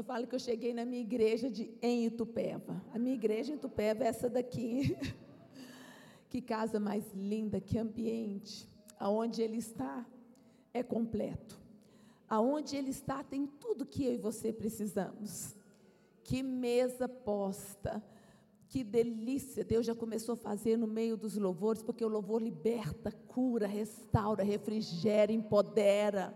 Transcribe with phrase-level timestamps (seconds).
[0.00, 2.82] Eu falo que eu cheguei na minha igreja de, em Itupeva.
[2.90, 4.96] A minha igreja em Itupeva é essa daqui.
[6.30, 8.66] que casa mais linda, que ambiente.
[8.98, 10.06] Aonde ele está
[10.72, 11.60] é completo.
[12.26, 15.54] Aonde ele está tem tudo que eu e você precisamos.
[16.24, 18.02] Que mesa posta.
[18.70, 23.12] Que delícia Deus já começou a fazer no meio dos louvores, porque o louvor liberta,
[23.28, 26.34] cura, restaura, refrigera, empodera.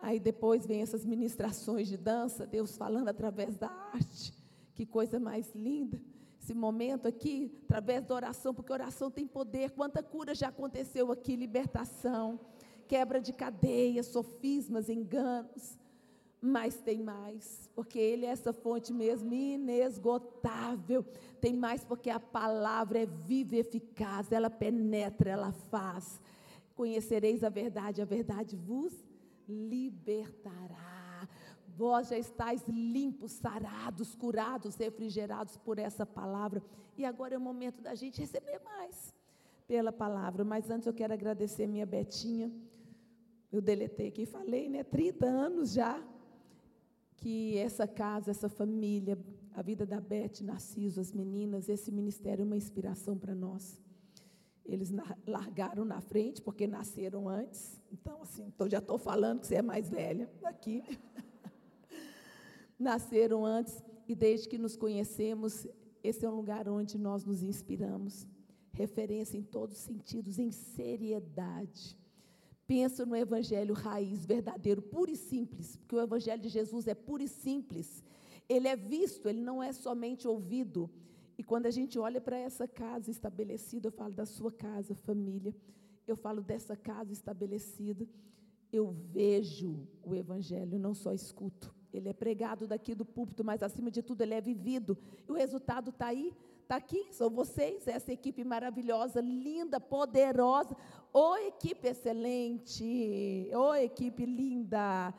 [0.00, 4.32] Aí depois vem essas ministrações de dança, Deus falando através da arte.
[4.74, 6.00] Que coisa mais linda.
[6.40, 9.70] Esse momento aqui, através da oração, porque oração tem poder.
[9.70, 12.38] Quanta cura já aconteceu aqui, libertação,
[12.86, 15.76] quebra de cadeias, sofismas, enganos.
[16.40, 21.04] Mas tem mais, porque Ele é essa fonte mesmo inesgotável.
[21.40, 26.20] Tem mais porque a palavra é viva e eficaz, ela penetra, ela faz.
[26.76, 29.05] Conhecereis a verdade, a verdade vos
[29.48, 31.28] libertará.
[31.76, 36.62] Vós já estáis limpos, sarados, curados, refrigerados por essa palavra.
[36.96, 39.14] E agora é o momento da gente receber mais
[39.66, 40.44] pela palavra.
[40.44, 42.50] Mas antes eu quero agradecer minha Betinha.
[43.52, 44.82] Eu deletei aqui, falei, né?
[44.82, 46.02] 30 anos já
[47.16, 49.18] que essa casa, essa família,
[49.54, 53.80] a vida da Beth, Narciso, as meninas, esse ministério é uma inspiração para nós.
[54.68, 54.92] Eles
[55.26, 57.80] largaram na frente porque nasceram antes.
[57.92, 60.82] Então, assim, então já estou falando que você é mais velha aqui.
[62.78, 65.66] nasceram antes e desde que nos conhecemos,
[66.02, 68.26] esse é um lugar onde nós nos inspiramos.
[68.72, 71.96] Referência em todos os sentidos, em seriedade.
[72.66, 77.22] Pensa no evangelho raiz, verdadeiro, puro e simples, porque o evangelho de Jesus é puro
[77.22, 78.04] e simples.
[78.48, 80.90] Ele é visto, ele não é somente ouvido.
[81.38, 85.54] E quando a gente olha para essa casa estabelecida, eu falo da sua casa, família,
[86.06, 88.06] eu falo dessa casa estabelecida,
[88.72, 91.74] eu vejo o Evangelho, não só escuto.
[91.92, 94.96] Ele é pregado daqui do púlpito, mas acima de tudo ele é vivido.
[95.26, 100.76] E o resultado está aí, está aqui, são vocês, essa equipe maravilhosa, linda, poderosa.
[101.12, 105.14] Ô equipe excelente, ô equipe linda.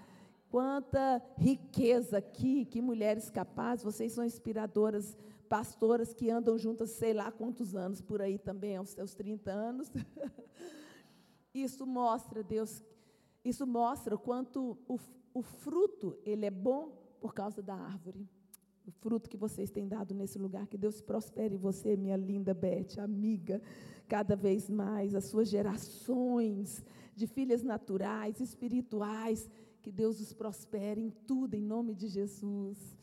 [0.50, 7.32] Quanta riqueza aqui, que mulheres capazes, vocês são inspiradoras pastoras que andam juntas sei lá
[7.32, 9.92] quantos anos, por aí também, aos seus 30 anos.
[11.54, 12.84] Isso mostra, Deus,
[13.44, 15.00] isso mostra o quanto o,
[15.34, 18.28] o fruto, ele é bom por causa da árvore.
[18.86, 23.00] O fruto que vocês têm dado nesse lugar, que Deus prospere você, minha linda Beth,
[23.00, 23.62] amiga,
[24.08, 26.86] cada vez mais, as suas gerações
[27.16, 29.50] de filhas naturais, espirituais,
[29.82, 32.98] que Deus os prospere em tudo, em nome de Jesus.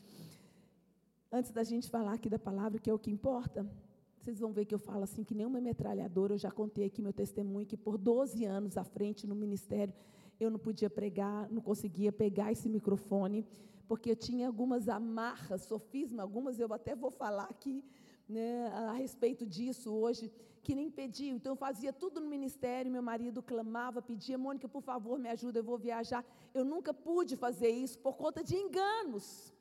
[1.37, 3.69] Antes da gente falar aqui da palavra, que é o que importa,
[4.17, 6.33] vocês vão ver que eu falo assim, que nem uma metralhadora.
[6.33, 9.93] Eu já contei aqui meu testemunho, que por 12 anos à frente no ministério,
[10.39, 13.45] eu não podia pregar, não conseguia pegar esse microfone,
[13.85, 17.83] porque eu tinha algumas amarras, sofisma, algumas eu até vou falar aqui
[18.29, 20.31] né, a respeito disso hoje,
[20.63, 21.35] que nem impediam.
[21.35, 25.59] Então eu fazia tudo no ministério, meu marido clamava, pedia, Mônica, por favor, me ajuda,
[25.59, 26.23] eu vou viajar.
[26.53, 29.53] Eu nunca pude fazer isso por conta de enganos.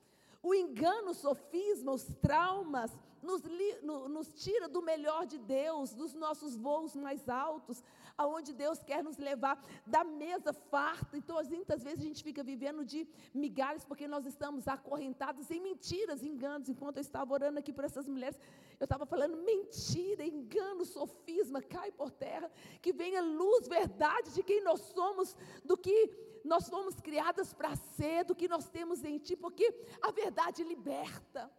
[0.44, 3.42] O engano, o sofisma, os traumas, nos,
[3.82, 7.82] nos, tira do melhor de Deus, dos nossos voos mais altos,
[8.16, 11.16] aonde Deus quer nos levar, da mesa farta.
[11.16, 16.22] Então, muitas vezes a gente fica vivendo de migalhas, porque nós estamos acorrentados em mentiras,
[16.22, 16.68] enganos.
[16.68, 18.38] Enquanto eu estava orando aqui por essas mulheres,
[18.78, 22.50] eu estava falando mentira, engano, sofisma, cai por terra,
[22.82, 26.10] que venha luz, verdade de quem nós somos, do que
[26.44, 31.50] nós fomos criadas para ser, do que nós temos em Ti, porque a verdade liberta.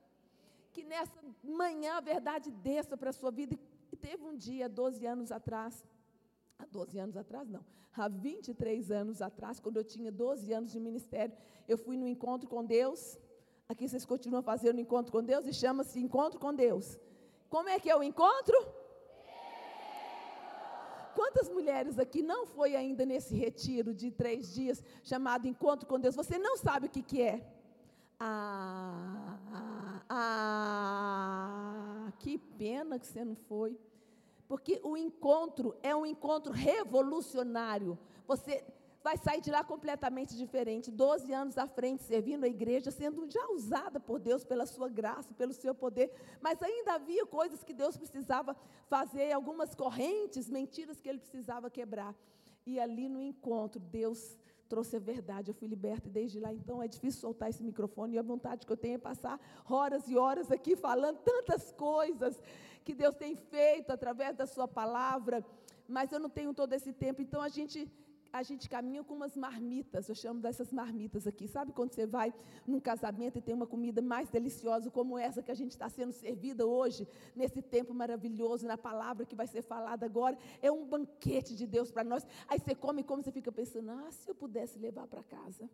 [0.76, 1.20] Que nessa
[1.62, 3.56] manhã a verdade desça para a sua vida.
[3.94, 5.74] E teve um dia, 12 anos atrás,
[6.60, 7.64] há 12 anos atrás não,
[7.96, 11.36] há 23 anos atrás, quando eu tinha 12 anos de ministério,
[11.72, 13.18] eu fui no encontro com Deus.
[13.70, 17.00] Aqui vocês continuam fazendo encontro com Deus e chama-se encontro com Deus.
[17.50, 18.58] Como é que é o encontro?
[21.16, 26.14] Quantas mulheres aqui não foi ainda nesse retiro de três dias chamado Encontro com Deus?
[26.14, 27.36] Você não sabe o que, que é.
[28.20, 29.38] Ah,
[30.10, 31.86] ah,
[32.20, 33.80] que pena que você não foi.
[34.48, 37.98] Porque o encontro é um encontro revolucionário.
[38.28, 38.64] Você
[39.04, 40.90] vai sair de lá completamente diferente.
[40.90, 45.34] Doze anos à frente, servindo a igreja, sendo já usada por Deus pela sua graça,
[45.36, 46.12] pelo seu poder.
[46.42, 48.56] Mas ainda havia coisas que Deus precisava
[48.88, 52.16] fazer, algumas correntes, mentiras que ele precisava quebrar.
[52.66, 56.82] E ali no encontro, Deus trouxe a verdade, eu fui liberta, e desde lá então
[56.82, 59.40] é difícil soltar esse microfone, e a vontade que eu tenho é passar
[59.70, 62.42] horas e horas aqui falando tantas coisas
[62.84, 65.44] que Deus tem feito através da sua palavra,
[65.88, 67.92] mas eu não tenho todo esse tempo, então a gente
[68.40, 71.48] a gente caminha com umas marmitas, eu chamo dessas marmitas aqui.
[71.48, 72.34] Sabe quando você vai
[72.68, 76.12] num casamento e tem uma comida mais deliciosa como essa que a gente está sendo
[76.12, 80.38] servida hoje, nesse tempo maravilhoso, na palavra que vai ser falada agora?
[80.62, 82.26] É um banquete de Deus para nós.
[82.48, 85.70] Aí você come como você fica pensando, ah, se eu pudesse levar para casa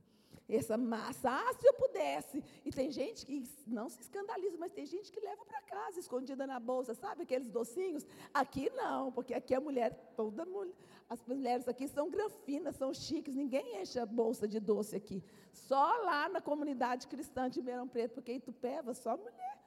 [0.56, 1.30] essa massa.
[1.30, 2.44] Ah, se eu pudesse.
[2.66, 6.46] E tem gente que não se escandaliza, mas tem gente que leva para casa, escondida
[6.46, 8.06] na bolsa, sabe aqueles docinhos?
[8.34, 10.74] Aqui não, porque aqui a mulher, toda mulher,
[11.14, 15.22] as mulheres aqui são granfinas, são chiques, ninguém enche a bolsa de doce aqui.
[15.52, 19.58] Só lá na comunidade cristã de Ribeirão Preto, porque Itupeva, só mulher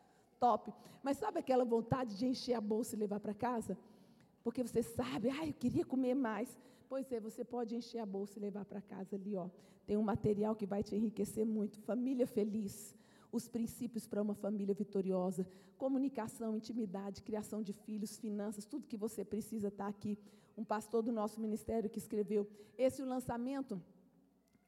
[0.40, 0.72] top.
[1.02, 3.76] Mas sabe aquela vontade de encher a bolsa e levar para casa?
[4.42, 6.48] Porque você sabe, ah, eu queria comer mais.
[6.88, 9.48] Pois é, você pode encher a bolsa e levar para casa ali, ó.
[9.86, 11.78] Tem um material que vai te enriquecer muito.
[11.80, 12.96] Família feliz.
[13.30, 15.46] Os princípios para uma família vitoriosa.
[15.76, 20.16] Comunicação, intimidade, criação de filhos, finanças, tudo que você precisa está aqui.
[20.56, 22.48] Um pastor do nosso ministério que escreveu.
[22.78, 23.80] Esse o lançamento,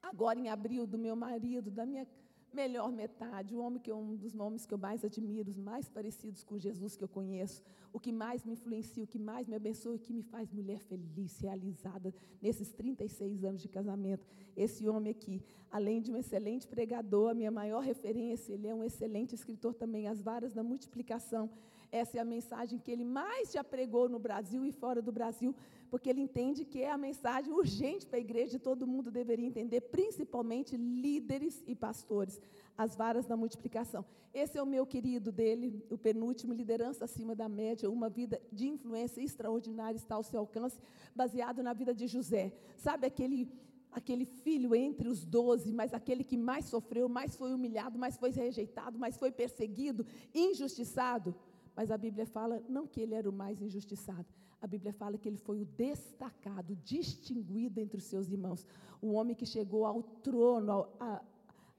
[0.02, 2.06] agora em abril, do meu marido, da minha
[2.52, 5.88] melhor metade, o homem que é um dos nomes que eu mais admiro, os mais
[5.88, 7.62] parecidos com Jesus que eu conheço,
[7.92, 10.80] o que mais me influencia, o que mais me abençoa, o que me faz mulher
[10.80, 14.26] feliz, realizada nesses 36 anos de casamento.
[14.56, 18.84] Esse homem aqui, além de um excelente pregador, a minha maior referência, ele é um
[18.84, 21.50] excelente escritor também, As Varas da Multiplicação.
[21.92, 25.54] Essa é a mensagem que ele mais já pregou no Brasil e fora do Brasil,
[25.90, 29.46] porque ele entende que é a mensagem urgente para a igreja e todo mundo deveria
[29.46, 32.40] entender, principalmente líderes e pastores,
[32.76, 34.04] as varas da multiplicação.
[34.34, 38.68] Esse é o meu querido dele, o penúltimo, liderança acima da média, uma vida de
[38.68, 40.78] influência extraordinária está ao seu alcance,
[41.14, 42.52] baseado na vida de José.
[42.76, 43.48] Sabe aquele
[43.96, 48.30] aquele filho entre os doze, mas aquele que mais sofreu, mais foi humilhado, mais foi
[48.30, 50.04] rejeitado, mais foi perseguido,
[50.34, 51.34] injustiçado.
[51.74, 54.26] Mas a Bíblia fala não que ele era o mais injustiçado.
[54.60, 58.66] A Bíblia fala que ele foi o destacado, distinguido entre os seus irmãos.
[59.00, 61.22] O homem que chegou ao trono, ao, a,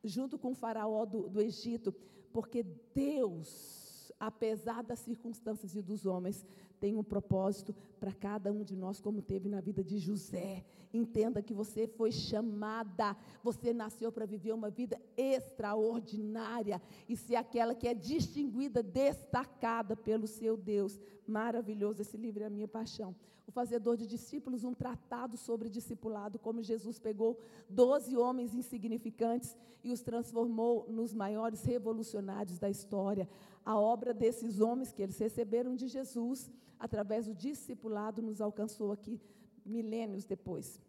[0.04, 1.94] junto com o faraó do, do Egito,
[2.32, 2.64] porque
[2.94, 6.46] Deus, apesar das circunstâncias e dos homens,
[6.80, 10.64] tem um propósito para cada um de nós, como teve na vida de José.
[10.94, 17.76] Entenda que você foi chamada, você nasceu para viver uma vida extraordinária e ser aquela
[17.76, 21.00] que é distinguida, destacada pelo seu Deus.
[21.28, 23.16] Maravilhoso, esse livro é a minha paixão.
[23.46, 27.40] O Fazedor de Discípulos, um tratado sobre discipulado, como Jesus pegou
[27.70, 33.28] doze homens insignificantes e os transformou nos maiores revolucionários da história.
[33.66, 39.20] A obra desses homens que eles receberam de Jesus através do discipulado, nos alcançou aqui
[39.66, 40.80] milênios depois.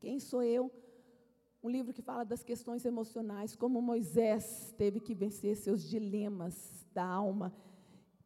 [0.00, 0.70] Quem sou eu?
[1.62, 7.04] Um livro que fala das questões emocionais, como Moisés teve que vencer seus dilemas da
[7.04, 7.54] alma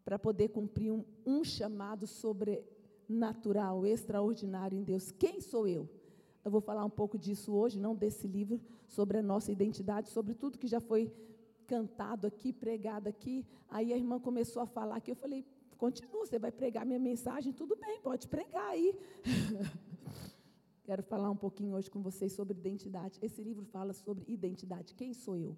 [0.05, 5.11] para poder cumprir um, um chamado sobrenatural, extraordinário em Deus.
[5.11, 5.88] Quem sou eu?
[6.44, 10.33] Eu vou falar um pouco disso hoje, não desse livro, sobre a nossa identidade, sobre
[10.33, 11.12] tudo que já foi
[11.67, 13.44] cantado aqui, pregado aqui.
[13.69, 15.44] Aí a irmã começou a falar que eu falei,
[15.76, 18.94] Continua, você vai pregar minha mensagem, tudo bem, pode pregar aí.
[20.84, 23.19] Quero falar um pouquinho hoje com vocês sobre identidade.
[23.20, 24.94] Esse livro fala sobre identidade.
[24.94, 25.56] Quem sou eu?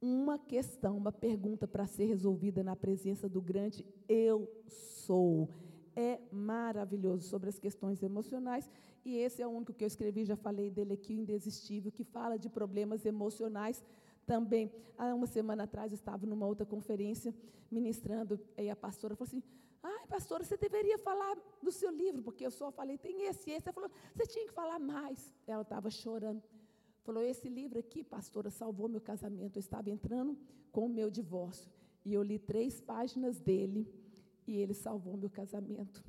[0.00, 5.48] Uma questão, uma pergunta para ser resolvida na presença do grande eu sou.
[5.94, 8.68] É maravilhoso sobre as questões emocionais
[9.04, 12.04] e esse é o único que eu escrevi, já falei dele aqui, o Indesistível, que
[12.04, 13.82] fala de problemas emocionais
[14.32, 14.70] também.
[14.96, 17.34] Há uma semana atrás eu estava numa outra conferência
[17.68, 19.42] ministrando, e a pastora falou assim:
[19.82, 23.66] Ai, pastora, você deveria falar do seu livro, porque eu só falei, tem esse, esse.
[23.66, 25.34] Ela falou, você tinha que falar mais.
[25.46, 26.42] Ela estava chorando.
[27.02, 29.56] Falou, esse livro aqui, pastora, salvou meu casamento.
[29.56, 30.38] Eu estava entrando
[30.70, 31.68] com o meu divórcio.
[32.04, 33.88] E eu li três páginas dele,
[34.46, 36.04] e ele salvou meu casamento.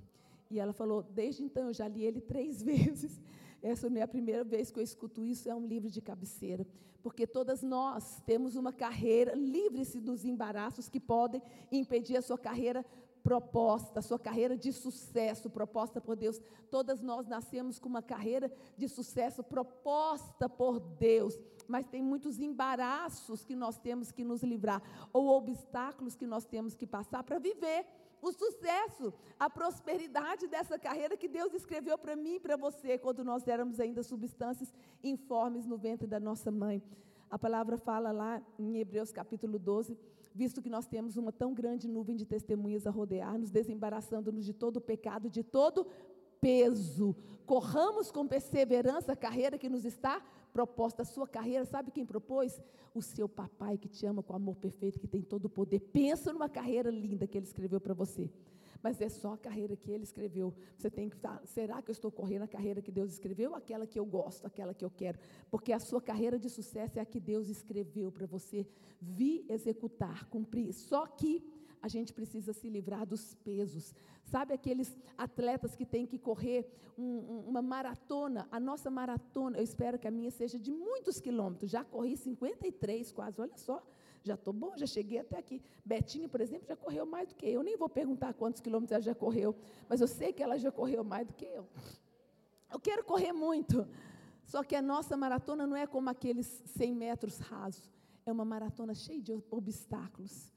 [0.49, 3.19] E ela falou, desde então eu já li ele três vezes.
[3.61, 6.65] Essa não é a primeira vez que eu escuto isso, é um livro de cabeceira.
[7.03, 11.41] Porque todas nós temos uma carreira, livre-se dos embaraços que podem
[11.71, 12.85] impedir a sua carreira
[13.23, 16.39] proposta, a sua carreira de sucesso proposta por Deus.
[16.69, 23.43] Todas nós nascemos com uma carreira de sucesso proposta por Deus, mas tem muitos embaraços
[23.43, 24.81] que nós temos que nos livrar,
[25.13, 27.85] ou obstáculos que nós temos que passar para viver
[28.21, 33.23] o sucesso, a prosperidade dessa carreira que Deus escreveu para mim e para você quando
[33.23, 34.73] nós éramos ainda substâncias
[35.03, 36.83] informes no ventre da nossa mãe.
[37.29, 39.97] A palavra fala lá em Hebreus capítulo 12,
[40.35, 44.77] visto que nós temos uma tão grande nuvem de testemunhas a rodear-nos, desembaraçando-nos de todo
[44.77, 45.87] o pecado, de todo
[46.41, 47.15] peso.
[47.45, 50.21] Corramos com perseverança a carreira que nos está
[50.51, 51.03] proposta.
[51.03, 52.59] A sua carreira, sabe quem propôs?
[52.93, 55.79] O seu papai que te ama com amor perfeito, que tem todo o poder.
[55.79, 58.29] Pensa numa carreira linda que ele escreveu para você.
[58.83, 60.53] mas é só a carreira que ele escreveu.
[60.77, 63.85] Você tem que estar, será que eu estou correndo a carreira que Deus escreveu, aquela
[63.85, 65.19] que eu gosto, aquela que eu quero?
[65.49, 68.67] Porque a sua carreira de sucesso é a que Deus escreveu para você
[68.99, 70.73] vir executar, cumprir.
[70.73, 71.43] Só que
[71.81, 73.93] a gente precisa se livrar dos pesos.
[74.23, 78.47] Sabe aqueles atletas que têm que correr um, um, uma maratona?
[78.51, 81.71] A nossa maratona, eu espero que a minha seja de muitos quilômetros.
[81.71, 83.83] Já corri 53 quase, olha só.
[84.23, 85.59] Já estou bom, já cheguei até aqui.
[85.83, 87.63] Betinha, por exemplo, já correu mais do que eu.
[87.63, 89.55] Nem vou perguntar quantos quilômetros ela já correu,
[89.89, 91.67] mas eu sei que ela já correu mais do que eu.
[92.71, 93.87] Eu quero correr muito.
[94.45, 96.45] Só que a nossa maratona não é como aqueles
[96.77, 97.89] 100 metros rasos.
[98.23, 100.51] É uma maratona cheia de obstáculos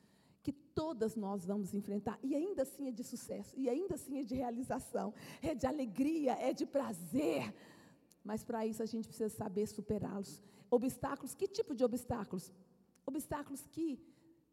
[0.45, 4.23] que todas nós vamos enfrentar, e ainda assim é de sucesso, e ainda assim é
[4.23, 7.53] de realização, é de alegria, é de prazer.
[8.23, 10.43] Mas para isso a gente precisa saber superá-los.
[10.71, 12.53] Obstáculos, que tipo de obstáculos?
[13.07, 13.99] Obstáculos que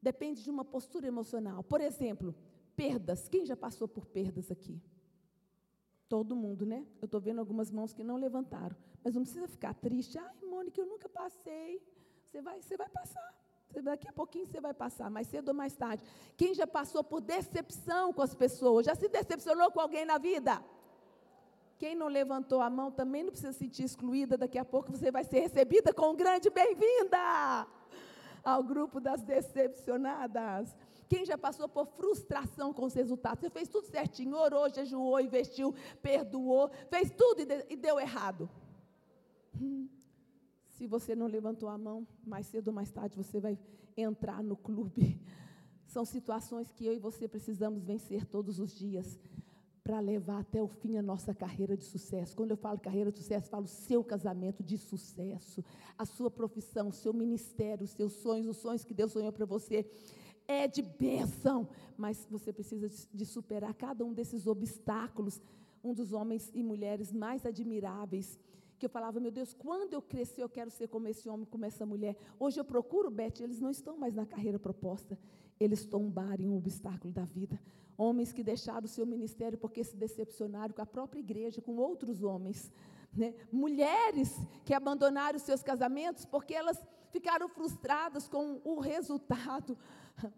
[0.02, 1.62] dependem de uma postura emocional.
[1.64, 2.34] Por exemplo,
[2.76, 3.28] perdas.
[3.28, 4.82] Quem já passou por perdas aqui?
[6.08, 6.86] Todo mundo, né?
[7.02, 8.76] Eu estou vendo algumas mãos que não levantaram.
[9.04, 10.18] Mas não precisa ficar triste.
[10.18, 11.82] Ai, Mônica, eu nunca passei.
[12.26, 13.41] Você vai, você vai passar.
[13.80, 16.04] Daqui a pouquinho você vai passar, mais cedo ou mais tarde.
[16.36, 18.86] Quem já passou por decepção com as pessoas?
[18.86, 20.62] Já se decepcionou com alguém na vida?
[21.78, 24.38] Quem não levantou a mão também não precisa se sentir excluída.
[24.38, 27.68] Daqui a pouco você vai ser recebida com um grande bem-vinda
[28.44, 30.76] ao grupo das decepcionadas.
[31.10, 33.42] Quem já passou por frustração com os resultados?
[33.42, 38.50] Você fez tudo certinho, orou, jejuou, investiu, perdoou, fez tudo e, de, deu errado.
[39.60, 39.90] Hum.
[40.82, 43.56] Se você não levantou a mão, mais cedo ou mais tarde você vai
[43.96, 45.22] entrar no clube.
[45.86, 49.20] São situações que eu e você precisamos vencer todos os dias
[49.84, 52.36] para levar até o fim a nossa carreira de sucesso.
[52.36, 55.64] Quando eu falo carreira de sucesso, falo seu casamento de sucesso,
[55.96, 59.46] a sua profissão, o seu ministério, os seus sonhos, os sonhos que Deus sonhou para
[59.46, 59.88] você.
[60.48, 65.40] É de bênção, mas você precisa de superar cada um desses obstáculos.
[65.84, 68.40] Um dos homens e mulheres mais admiráveis
[68.82, 71.64] que eu falava, meu Deus, quando eu crescer eu quero ser como esse homem, como
[71.66, 72.16] essa mulher.
[72.40, 75.20] Hoje eu procuro, Beth, eles não estão mais na carreira proposta,
[75.60, 77.62] eles tombaram um obstáculo da vida.
[77.96, 82.24] Homens que deixaram o seu ministério porque se decepcionaram com a própria igreja, com outros
[82.24, 82.74] homens.
[83.14, 83.36] Né?
[83.52, 84.36] Mulheres
[84.66, 89.78] que abandonaram os seus casamentos porque elas ficaram frustradas com o resultado.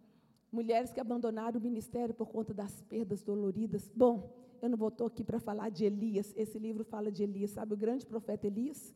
[0.51, 3.89] Mulheres que abandonaram o ministério por conta das perdas doloridas.
[3.95, 4.29] Bom,
[4.63, 7.73] eu não estou aqui para falar de Elias, esse livro fala de Elias, sabe?
[7.73, 8.95] O grande profeta Elias?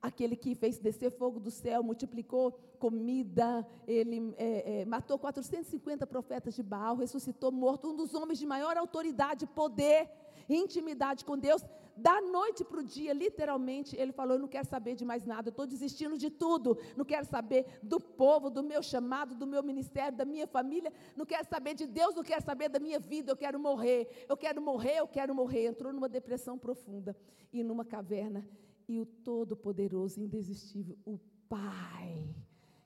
[0.00, 6.54] Aquele que fez descer fogo do céu, multiplicou comida, ele é, é, matou 450 profetas
[6.54, 10.08] de Baal, ressuscitou morto, um dos homens de maior autoridade, poder,
[10.48, 11.62] intimidade com Deus
[11.96, 15.48] da noite para o dia, literalmente, ele falou: Eu não quero saber de mais nada,
[15.48, 19.62] eu estou desistindo de tudo, não quero saber do povo, do meu chamado, do meu
[19.62, 23.32] ministério, da minha família, não quero saber de Deus, não quero saber da minha vida,
[23.32, 25.66] eu quero morrer, eu quero morrer, eu quero morrer.
[25.66, 27.16] Entrou numa depressão profunda
[27.52, 28.46] e numa caverna,
[28.86, 32.28] e o Todo-Poderoso, indesistível, o Pai,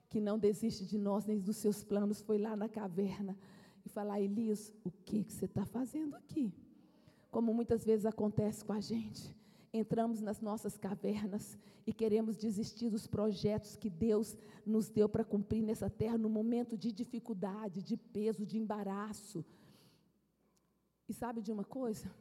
[0.09, 3.37] que não desiste de nós nem dos seus planos, foi lá na caverna
[3.85, 6.53] e falar: Elias, o que, que você está fazendo aqui?
[7.31, 9.33] Como muitas vezes acontece com a gente.
[9.73, 11.57] Entramos nas nossas cavernas
[11.87, 16.77] e queremos desistir dos projetos que Deus nos deu para cumprir nessa terra no momento
[16.77, 19.45] de dificuldade, de peso, de embaraço.
[21.07, 22.13] E sabe de uma coisa?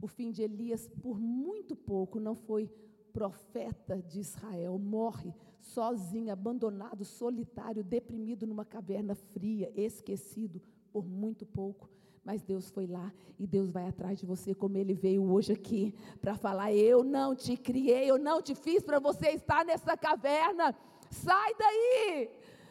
[0.00, 2.70] O fim de Elias, por muito pouco, não foi
[3.14, 10.60] profeta de Israel, morre sozinho, abandonado, solitário, deprimido numa caverna fria, esquecido,
[10.92, 11.90] por muito pouco.
[12.24, 15.94] Mas Deus foi lá e Deus vai atrás de você, como Ele veio hoje aqui,
[16.20, 20.76] para falar: Eu não te criei, eu não te fiz para você estar nessa caverna.
[21.10, 22.30] Sai daí!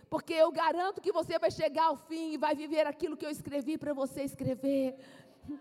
[0.10, 3.30] Porque eu garanto que você vai chegar ao fim e vai viver aquilo que eu
[3.30, 4.96] escrevi para você escrever.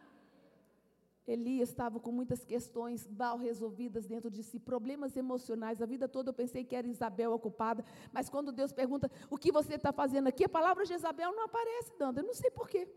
[1.26, 5.82] Elias estava com muitas questões mal resolvidas dentro de si, problemas emocionais.
[5.82, 9.50] A vida toda eu pensei que era Isabel ocupada, mas quando Deus pergunta o que
[9.50, 12.20] você está fazendo aqui, a palavra de Isabel não aparece, Danda.
[12.20, 12.88] Eu não sei porquê.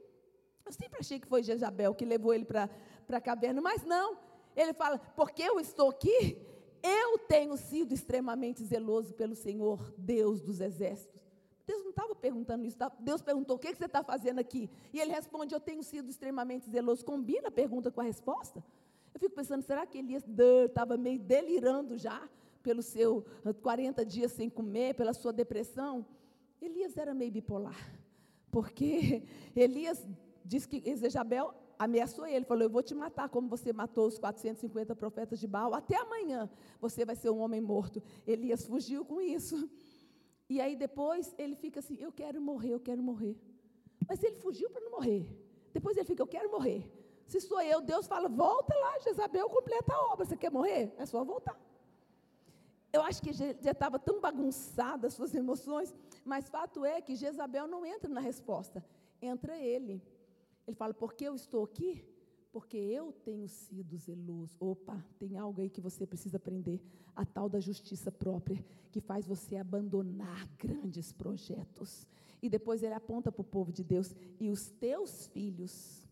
[0.66, 2.70] Eu sempre achei que foi Jezabel que levou ele para
[3.10, 4.18] a caverna, mas não.
[4.56, 6.38] Ele fala: porque eu estou aqui,
[6.84, 11.22] eu tenho sido extremamente zeloso pelo Senhor, Deus dos exércitos.
[11.66, 12.92] Deus não estava perguntando isso, tá?
[13.00, 14.70] Deus perguntou: o que, que você está fazendo aqui?
[14.92, 17.06] E ele responde: eu tenho sido extremamente zeloso.
[17.06, 18.64] Combina a pergunta com a resposta?
[19.14, 20.24] Eu fico pensando: será que Elias
[20.66, 22.28] estava meio delirando já,
[22.62, 23.26] pelo seu
[23.62, 26.06] 40 dias sem comer, pela sua depressão?
[26.62, 28.00] Elias era meio bipolar,
[28.52, 29.24] porque
[29.56, 30.06] Elias
[30.46, 34.96] diz que Jezabel ameaçou ele, falou: Eu vou te matar como você matou os 450
[34.96, 35.74] profetas de Baal.
[35.74, 38.02] Até amanhã você vai ser um homem morto.
[38.26, 39.70] Elias fugiu com isso.
[40.50, 43.38] E aí depois ele fica assim: Eu quero morrer, eu quero morrer.
[44.08, 45.28] Mas ele fugiu para não morrer.
[45.74, 46.92] Depois ele fica, eu quero morrer.
[47.26, 50.26] Se sou eu, Deus fala, volta lá, Jezabel completa a obra.
[50.26, 50.94] Você quer morrer?
[50.98, 51.58] É só voltar.
[52.92, 55.96] Eu acho que já estava tão bagunçada as suas emoções,
[56.26, 58.84] mas fato é que Jezabel não entra na resposta,
[59.22, 60.04] entra ele.
[60.68, 62.04] Ele fala, por que eu estou aqui?
[62.52, 64.56] Porque eu tenho sido zeloso.
[64.60, 66.82] Opa, tem algo aí que você precisa aprender.
[67.16, 72.08] A tal da justiça própria, que faz você abandonar grandes projetos.
[72.42, 76.08] E depois ele aponta para o povo de Deus: e os teus filhos,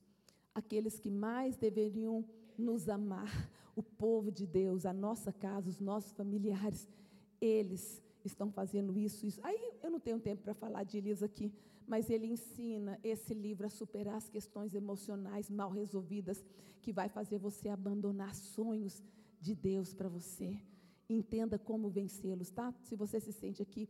[0.54, 2.24] aqueles que mais deveriam
[2.58, 6.88] nos amar, o povo de Deus, a nossa casa, os nossos familiares,
[7.42, 9.40] eles estão fazendo isso, isso.
[9.44, 11.52] Aí eu não tenho tempo para falar de Elias aqui,
[11.90, 16.46] mas ele ensina esse livro a superar as questões emocionais mal resolvidas,
[16.84, 19.04] que vai fazer você abandonar sonhos
[19.42, 20.56] de Deus para você.
[21.10, 22.72] Entenda como vencê-los, tá?
[22.84, 23.90] Se você se sente aqui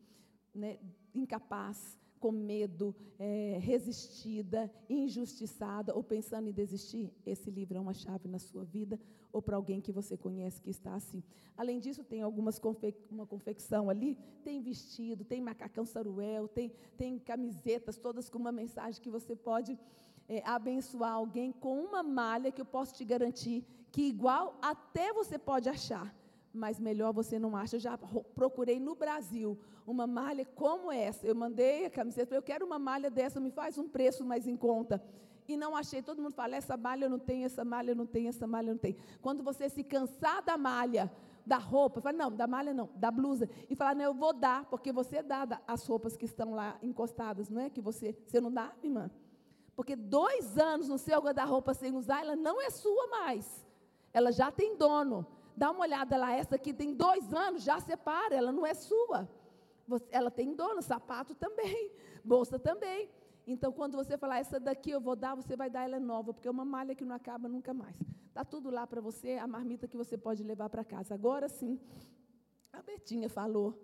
[0.56, 0.79] né,
[1.13, 8.29] incapaz, com medo, é, resistida, injustiçada ou pensando em desistir, esse livro é uma chave
[8.29, 8.98] na sua vida
[9.31, 11.24] ou para alguém que você conhece que está assim.
[11.55, 17.19] Além disso, tem algumas confe uma confecção ali, tem vestido, tem macacão saruel, tem, tem
[17.19, 19.77] camisetas todas com uma mensagem que você pode
[20.27, 25.38] é, abençoar alguém com uma malha que eu posso te garantir que igual até você
[25.38, 26.15] pode achar
[26.53, 27.75] mas melhor você não acha.
[27.75, 27.98] Eu já
[28.36, 31.25] procurei no Brasil uma malha como essa.
[31.25, 34.55] Eu mandei a camiseta, eu quero uma malha dessa, me faz um preço mais em
[34.55, 35.01] conta.
[35.50, 38.06] E não achei, todo mundo fala, essa malha eu não tenho, essa malha eu não
[38.06, 38.96] tenho, essa malha eu não tenho.
[39.20, 41.12] Quando você se cansar da malha,
[41.44, 44.65] da roupa, fala, não, da malha não, da blusa, e falar, não, eu vou dar,
[44.65, 47.68] porque você dá as roupas que estão lá encostadas, não é?
[47.68, 49.10] Que você, você não dá, irmã?
[49.75, 53.65] Porque dois anos no seu guarda-roupa sem usar, ela não é sua mais.
[54.13, 55.25] Ela já tem dono.
[55.58, 59.27] Dá uma olhada lá, essa aqui tem dois anos, já separa, ela não é sua.
[60.12, 61.91] Ela tem dono, sapato também,
[62.24, 63.10] bolsa também.
[63.46, 66.34] Então, quando você falar, essa daqui eu vou dar, você vai dar ela é nova,
[66.34, 67.96] porque é uma malha que não acaba nunca mais.
[68.27, 71.13] Está tudo lá para você, a marmita que você pode levar para casa.
[71.13, 71.79] Agora sim,
[72.72, 73.77] a Betinha falou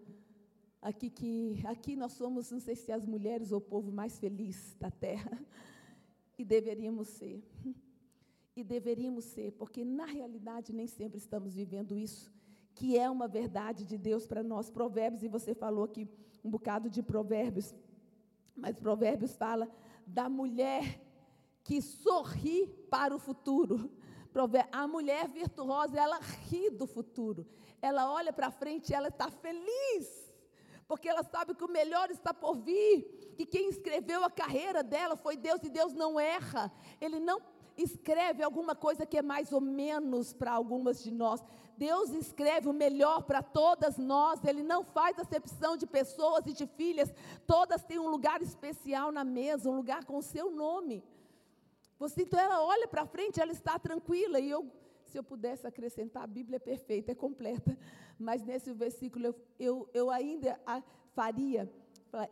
[0.82, 4.76] aqui que aqui nós somos, não sei se as mulheres ou o povo mais feliz
[4.80, 5.40] da terra,
[6.38, 7.44] e deveríamos ser
[8.56, 12.32] e deveríamos ser, porque na realidade nem sempre estamos vivendo isso,
[12.74, 14.70] que é uma verdade de Deus para nós.
[14.70, 16.08] Provérbios, e você falou aqui
[16.44, 17.76] um bocado de Provérbios,
[18.56, 19.70] mas Provérbios fala
[20.06, 21.02] da mulher
[21.64, 23.92] que sorri para o futuro.
[24.72, 27.48] A mulher virtuosa, ela ri do futuro.
[27.82, 30.34] Ela olha para frente e ela está feliz.
[30.88, 33.34] Porque ela sabe que o melhor está por vir.
[33.38, 36.72] Que quem escreveu a carreira dela foi Deus e Deus não erra.
[37.02, 37.42] Ele não
[37.78, 41.44] escreve alguma coisa que é mais ou menos para algumas de nós.
[41.78, 44.44] Deus escreve o melhor para todas nós.
[44.44, 47.14] Ele não faz acepção de pessoas e de filhas.
[47.46, 51.04] Todas têm um lugar especial na mesa, um lugar com o seu nome.
[51.98, 54.40] Você, então ela olha para frente, ela está tranquila.
[54.40, 54.70] E eu,
[55.06, 57.78] se eu pudesse acrescentar, a Bíblia é perfeita, é completa.
[58.18, 60.60] Mas nesse versículo eu, eu, eu ainda
[61.14, 61.72] faria.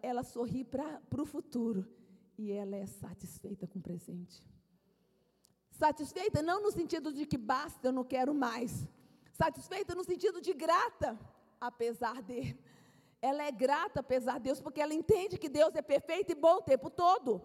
[0.01, 1.87] Ela sorri para o futuro.
[2.37, 4.43] E ela é satisfeita com o presente.
[5.69, 8.87] Satisfeita não no sentido de que basta, eu não quero mais.
[9.33, 11.19] Satisfeita no sentido de grata,
[11.59, 12.55] apesar de.
[13.19, 16.57] Ela é grata apesar de Deus, porque ela entende que Deus é perfeito e bom
[16.57, 17.41] o tempo todo.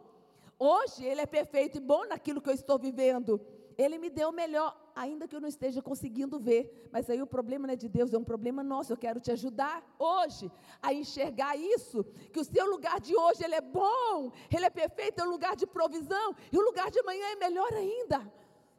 [0.58, 3.40] Hoje Ele é perfeito e bom naquilo que eu estou vivendo.
[3.78, 6.88] Ele me deu o melhor, ainda que eu não esteja conseguindo ver.
[6.92, 8.92] Mas aí o problema não é de Deus, é um problema nosso.
[8.92, 10.50] Eu quero te ajudar hoje
[10.82, 15.20] a enxergar isso, que o seu lugar de hoje ele é bom, ele é perfeito,
[15.20, 18.20] é um lugar de provisão, e o lugar de amanhã é melhor ainda.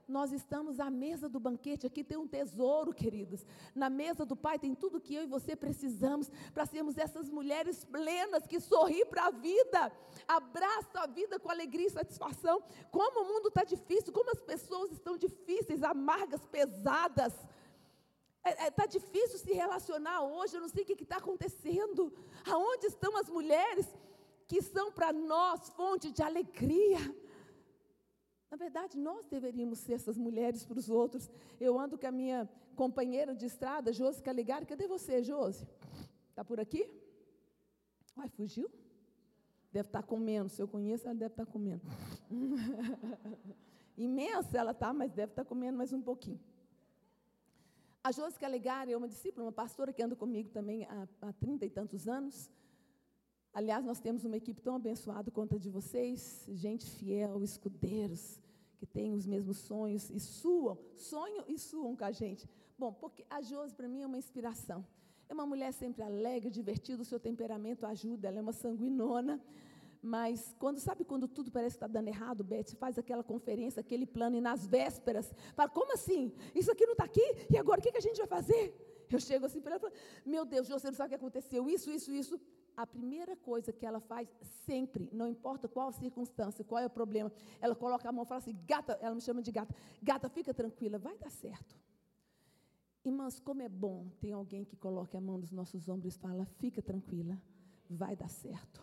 [0.09, 3.45] Nós estamos à mesa do banquete, aqui tem um tesouro, queridos.
[3.75, 7.85] Na mesa do Pai tem tudo que eu e você precisamos para sermos essas mulheres
[7.85, 9.91] plenas que sorri para a vida,
[10.27, 12.63] abraça a vida com alegria e satisfação.
[12.89, 17.33] Como o mundo está difícil, como as pessoas estão difíceis, amargas, pesadas.
[18.43, 22.11] Está é, é, tá difícil se relacionar hoje, eu não sei o que está acontecendo.
[22.51, 23.85] Aonde estão as mulheres
[24.47, 26.97] que são para nós fonte de alegria?
[28.49, 31.29] Na verdade, nós deveríamos ser essas mulheres para os outros.
[31.59, 34.65] Eu ando com a minha companheira de estrada, Josi Caligari.
[34.65, 35.67] Cadê você, Josi?
[36.29, 36.89] Está por aqui?
[38.17, 38.69] Ai, fugiu?
[39.71, 40.49] Deve estar tá comendo.
[40.49, 41.81] Se eu conheço, ela deve estar tá comendo.
[43.97, 46.39] Imensa ela está, mas deve estar tá comendo mais um pouquinho.
[48.03, 50.85] A Josi Caligari é uma discípula, uma pastora que anda comigo também
[51.21, 52.49] há, 30 e tantos anos.
[53.53, 58.39] Aliás, nós temos uma equipe tão abençoada quanto a de vocês, gente fiel, escudeiros,
[58.77, 62.47] que têm os mesmos sonhos e suam, sonham e suam com a gente.
[62.77, 64.85] Bom, porque a Josi para mim é uma inspiração.
[65.27, 69.41] É uma mulher sempre alegre, divertida, o seu temperamento ajuda, ela é uma sanguinona,
[70.01, 74.05] Mas quando sabe quando tudo parece que está dando errado, Beth, faz aquela conferência, aquele
[74.05, 76.31] plano, e nas vésperas, fala, como assim?
[76.55, 77.21] Isso aqui não está aqui?
[77.49, 78.73] E agora o que, que a gente vai fazer?
[79.11, 79.93] Eu chego assim para ela e falo,
[80.25, 82.39] meu Deus, você não sabe o que aconteceu, isso, isso, isso.
[82.83, 84.25] A primeira coisa que ela faz
[84.65, 88.25] sempre, não importa qual a circunstância, qual é o problema, ela coloca a mão e
[88.25, 91.77] fala assim, gata, ela me chama de gata, gata, fica tranquila, vai dar certo.
[93.03, 96.45] Irmãs, como é bom ter alguém que coloque a mão nos nossos ombros e fala,
[96.45, 97.37] fica tranquila,
[97.89, 98.81] vai dar certo.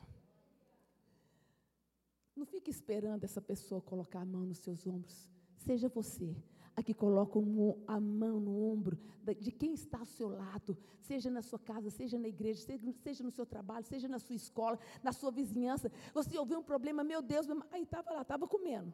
[2.36, 5.26] Não fique esperando essa pessoa colocar a mão nos seus ombros.
[5.56, 6.36] Seja você
[6.76, 7.38] a que coloca
[7.86, 8.98] a mão no ombro
[9.40, 12.60] de quem está ao seu lado, seja na sua casa, seja na igreja,
[13.02, 15.90] seja no seu trabalho, seja na sua escola, na sua vizinhança.
[16.12, 17.62] Você ouviu um problema, meu Deus, meu...
[17.72, 18.92] aí estava lá, estava comendo.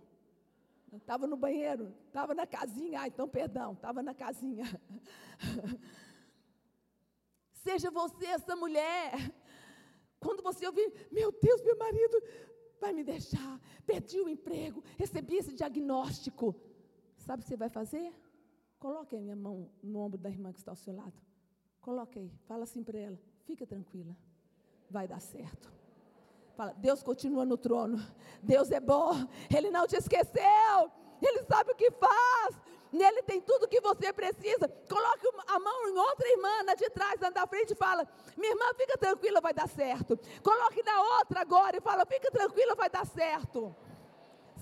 [0.92, 4.64] Estava no banheiro, estava na casinha, ah, então perdão, estava na casinha.
[7.53, 9.12] seja você essa mulher.
[10.21, 12.23] Quando você ouvir, meu Deus, meu marido
[12.81, 16.55] vai me deixar, perdi o emprego, recebi esse diagnóstico.
[17.33, 18.12] Sabe o que você vai fazer?
[18.79, 21.18] Coloque a minha mão no ombro da irmã que está ao seu lado.
[21.81, 24.14] Coloque aí, fala assim para ela: fica tranquila,
[24.90, 25.73] vai dar certo.
[26.55, 27.97] Fala, Deus continua no trono,
[28.42, 29.12] Deus é bom,
[29.49, 30.92] Ele não te esqueceu,
[31.23, 32.61] Ele sabe o que faz,
[32.92, 34.68] nele tem tudo o que você precisa.
[34.87, 38.53] Coloque a mão em outra irmã, na de trás, na da frente e fala: Minha
[38.53, 40.18] irmã, fica tranquila, vai dar certo.
[40.42, 43.75] Coloque na outra agora e fala: Fica tranquila, vai dar certo.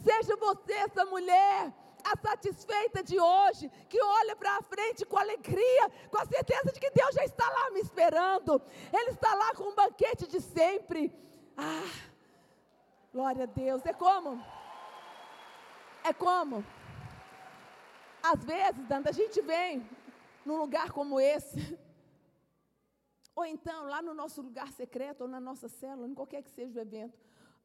[0.04, 5.90] Seja você essa mulher a satisfeita de hoje, que olha para a frente com alegria,
[6.10, 8.60] com a certeza de que Deus já está lá me esperando,
[8.92, 11.12] Ele está lá com um banquete de sempre.
[11.56, 11.92] Ah,
[13.12, 13.84] glória a Deus.
[13.84, 14.42] É como?
[16.02, 16.64] É como?
[18.22, 19.88] Às vezes, Danda, a gente vem
[20.44, 21.78] num lugar como esse,
[23.34, 26.78] ou então lá no nosso lugar secreto, ou na nossa célula, em qualquer que seja
[26.78, 27.18] o evento,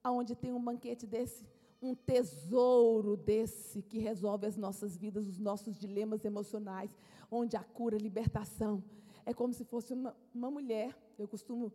[0.03, 1.45] aonde tem um banquete desse
[1.85, 6.95] um tesouro desse que resolve as nossas vidas, os nossos dilemas emocionais,
[7.29, 8.83] onde a cura, a libertação.
[9.25, 11.71] É como se fosse uma, uma mulher, eu costumo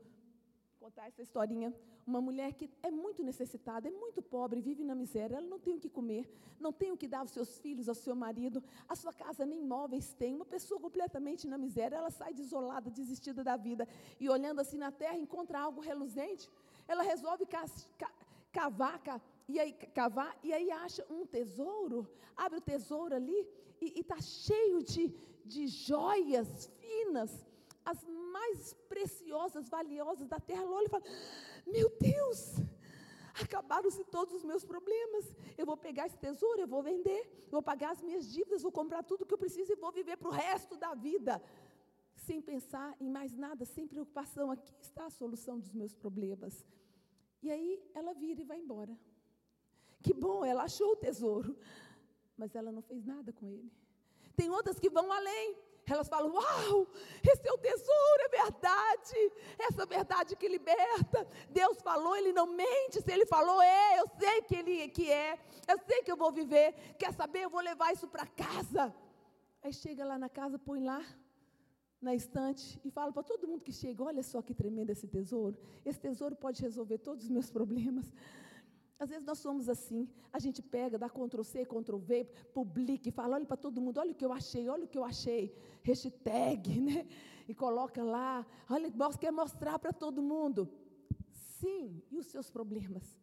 [0.79, 1.75] contar essa historinha,
[2.07, 5.75] uma mulher que é muito necessitada, é muito pobre, vive na miséria, ela não tem
[5.75, 8.97] o que comer, não tem o que dar aos seus filhos, ao seu marido, a
[8.97, 13.57] sua casa nem móveis tem, uma pessoa completamente na miséria, ela sai desolada, desistida da
[13.57, 13.87] vida,
[14.19, 16.51] e olhando assim na terra, encontra algo reluzente,
[16.89, 17.47] ela resolve
[18.51, 19.01] cavar,
[19.51, 21.99] e aí cavar, e aí acha um tesouro,
[22.37, 23.41] abre o tesouro ali,
[23.81, 25.09] e está cheio de,
[25.45, 27.31] de joias finas,
[27.85, 30.63] as mais preciosas, valiosas da terra.
[30.63, 31.05] Ela olha e fala:
[31.67, 32.41] Meu Deus,
[33.43, 35.25] acabaram-se todos os meus problemas.
[35.57, 39.03] Eu vou pegar esse tesouro, eu vou vender, vou pagar as minhas dívidas, vou comprar
[39.03, 41.43] tudo que eu preciso e vou viver para o resto da vida.
[42.15, 44.51] Sem pensar em mais nada, sem preocupação.
[44.51, 46.65] Aqui está a solução dos meus problemas.
[47.43, 48.95] E aí ela vira e vai embora.
[50.03, 51.57] Que bom, ela achou o tesouro,
[52.37, 53.71] mas ela não fez nada com ele.
[54.35, 55.57] Tem outras que vão além.
[55.87, 56.87] Elas falam: Uau,
[57.23, 59.33] esse é o tesouro, é verdade.
[59.59, 61.27] Essa verdade que liberta.
[61.51, 63.03] Deus falou, Ele não mente.
[63.03, 65.39] Se Ele falou, é, eu sei que Ele que é.
[65.69, 66.73] Eu sei que eu vou viver.
[66.99, 67.43] Quer saber?
[67.43, 68.95] Eu vou levar isso para casa.
[69.63, 71.05] Aí chega lá na casa, põe lá
[72.01, 75.59] na estante e fala para todo mundo que chega: Olha só que tremendo esse tesouro.
[75.85, 78.07] Esse tesouro pode resolver todos os meus problemas.
[79.01, 83.11] Às vezes nós somos assim, a gente pega, dá Ctrl C, Ctrl V, publica e
[83.11, 85.57] fala, olha para todo mundo, olha o que eu achei, olha o que eu achei,
[85.83, 87.07] hashtag, né?
[87.49, 90.71] E coloca lá, olha, quer mostrar para todo mundo.
[91.31, 93.19] Sim, e os seus problemas?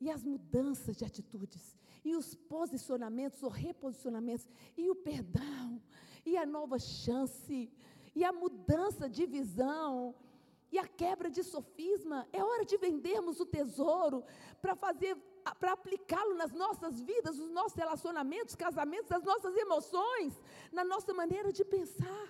[0.00, 1.76] E as mudanças de atitudes?
[2.04, 4.46] E os posicionamentos ou reposicionamentos?
[4.76, 5.82] E o perdão?
[6.24, 7.72] E a nova chance?
[8.14, 10.14] E a mudança de visão?
[10.72, 12.26] E a quebra de sofisma.
[12.32, 14.24] É hora de vendermos o tesouro
[14.62, 15.14] para fazer,
[15.60, 20.40] para aplicá-lo nas nossas vidas, nos nossos relacionamentos, casamentos, nas nossas emoções,
[20.72, 22.26] na nossa maneira de pensar.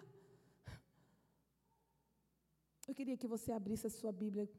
[2.89, 4.51] Eu queria que você abrisse a sua Bíblia.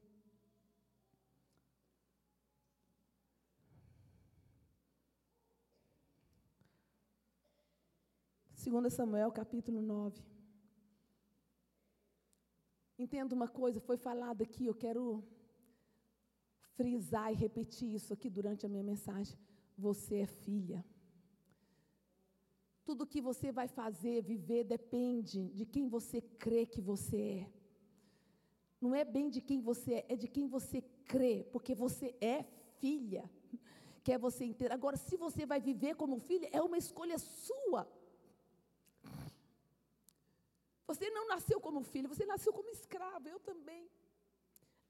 [8.54, 10.33] Segunda Samuel, capítulo 9.
[12.98, 15.24] Entenda uma coisa, foi falado aqui, eu quero
[16.76, 19.36] frisar e repetir isso aqui durante a minha mensagem.
[19.76, 20.84] Você é filha.
[22.84, 27.50] Tudo que você vai fazer, viver, depende de quem você crê que você é.
[28.80, 32.44] Não é bem de quem você é, é de quem você crê, porque você é
[32.78, 33.28] filha.
[34.04, 34.74] Quer você inteira.
[34.74, 37.88] Agora, se você vai viver como filha, é uma escolha sua.
[40.86, 43.88] Você não nasceu como filho, você nasceu como escravo, eu também.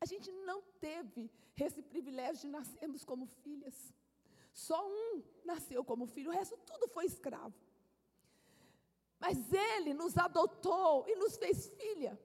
[0.00, 3.74] A gente não teve esse privilégio de nascermos como filhas.
[4.52, 7.54] Só um nasceu como filho, o resto tudo foi escravo.
[9.18, 12.20] Mas Ele nos adotou e nos fez filha,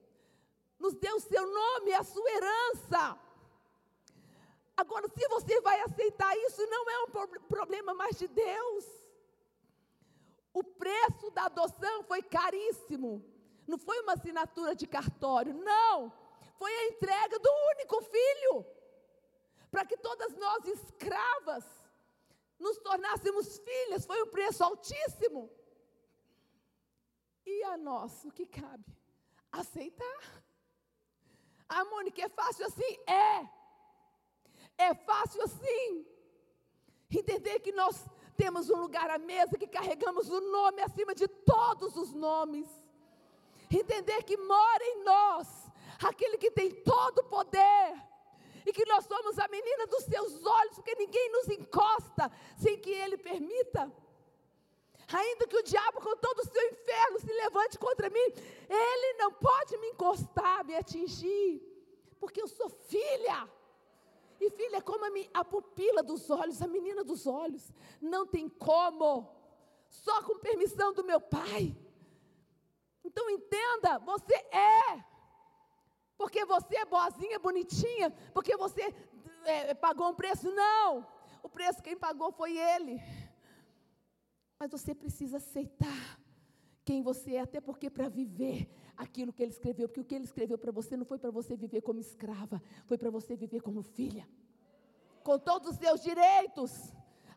[0.78, 3.18] nos deu o seu nome a sua herança.
[4.76, 7.08] Agora, se você vai aceitar isso, não é um
[7.48, 8.84] problema mais de Deus.
[10.52, 13.22] O preço da adoção foi caríssimo.
[13.66, 16.12] Não foi uma assinatura de cartório, não.
[16.58, 18.66] Foi a entrega do único filho.
[19.70, 21.64] Para que todas nós, escravas,
[22.58, 24.04] nos tornássemos filhas.
[24.04, 25.50] Foi um preço altíssimo.
[27.46, 28.84] E a nós, o que cabe?
[29.50, 30.44] Aceitar.
[31.68, 32.98] Ah, Mônica, é fácil assim?
[33.06, 33.48] É.
[34.76, 36.06] É fácil assim.
[37.10, 38.04] Entender que nós
[38.36, 42.68] temos um lugar à mesa, que carregamos o nome acima de todos os nomes
[43.78, 45.70] entender que mora em nós
[46.02, 48.10] aquele que tem todo o poder.
[48.66, 52.90] E que nós somos a menina dos seus olhos, porque ninguém nos encosta sem que
[52.90, 53.90] ele permita.
[55.12, 58.32] Ainda que o diabo, com todo o seu inferno, se levante contra mim,
[58.68, 61.60] ele não pode me encostar, me atingir,
[62.20, 63.48] porque eu sou filha.
[64.40, 67.72] E filha é como a, a pupila dos olhos, a menina dos olhos.
[68.00, 69.28] Não tem como,
[69.88, 71.76] só com permissão do meu pai.
[73.10, 75.04] Então entenda, você é.
[76.16, 78.94] Porque você é boazinha, bonitinha, porque você
[79.44, 80.48] é, pagou um preço.
[80.52, 81.04] Não!
[81.42, 83.02] O preço quem pagou foi Ele.
[84.58, 86.20] Mas você precisa aceitar
[86.84, 90.24] quem você é, até porque para viver aquilo que Ele escreveu, porque o que Ele
[90.24, 93.82] escreveu para você não foi para você viver como escrava, foi para você viver como
[93.82, 94.28] filha,
[95.24, 96.70] com todos os seus direitos.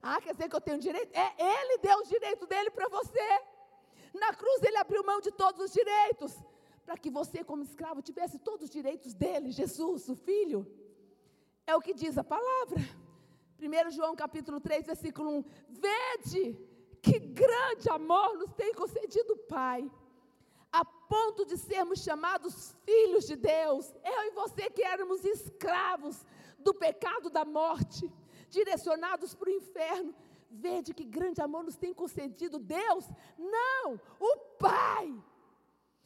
[0.01, 1.11] Ah, quer dizer que eu tenho direito?
[1.15, 3.52] É, Ele deu os direitos dele para você.
[4.13, 6.33] Na cruz ele abriu mão de todos os direitos,
[6.85, 10.67] para que você, como escravo, tivesse todos os direitos dele, Jesus, o Filho.
[11.65, 12.79] É o que diz a palavra.
[13.59, 15.45] 1 João capítulo 3, versículo 1.
[15.69, 16.57] Vede
[17.01, 19.89] que grande amor nos tem concedido o Pai,
[20.71, 23.93] a ponto de sermos chamados filhos de Deus.
[24.03, 26.25] Eu e você que éramos escravos
[26.59, 28.11] do pecado da morte,
[28.49, 30.13] direcionados para o inferno,
[30.53, 33.05] Vede que grande amor nos tem concedido Deus?
[33.37, 35.05] Não, o Pai.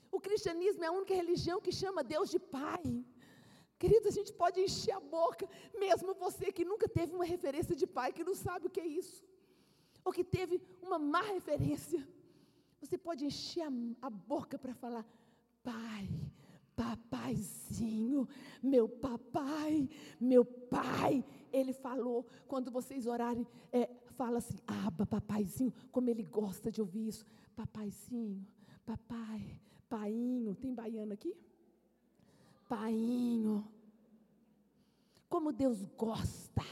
[0.10, 3.06] O cristianismo é a única religião que chama Deus de Pai.
[3.78, 7.86] Querido, a gente pode encher a boca, mesmo você que nunca teve uma referência de
[7.86, 9.24] pai, que não sabe o que é isso,
[10.04, 12.08] ou que teve uma má referência.
[12.82, 13.72] Você pode encher a,
[14.08, 15.06] a boca para falar,
[15.62, 16.10] Pai,
[16.76, 18.28] Papaizinho,
[18.64, 21.24] meu papai, meu pai.
[21.52, 27.08] Ele falou, quando vocês orarem, é, fala assim, aba, papaizinho, como ele gosta de ouvir
[27.08, 27.26] isso.
[27.56, 28.46] Papaizinho,
[28.86, 31.36] papai, painho, tem baiano aqui?
[32.68, 33.66] Painho.
[35.30, 36.64] Como Deus gosta.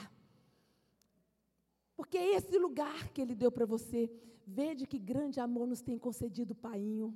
[1.95, 4.11] Porque é esse lugar que Ele deu para você.
[4.45, 7.15] Vede que grande amor nos tem concedido, Painho,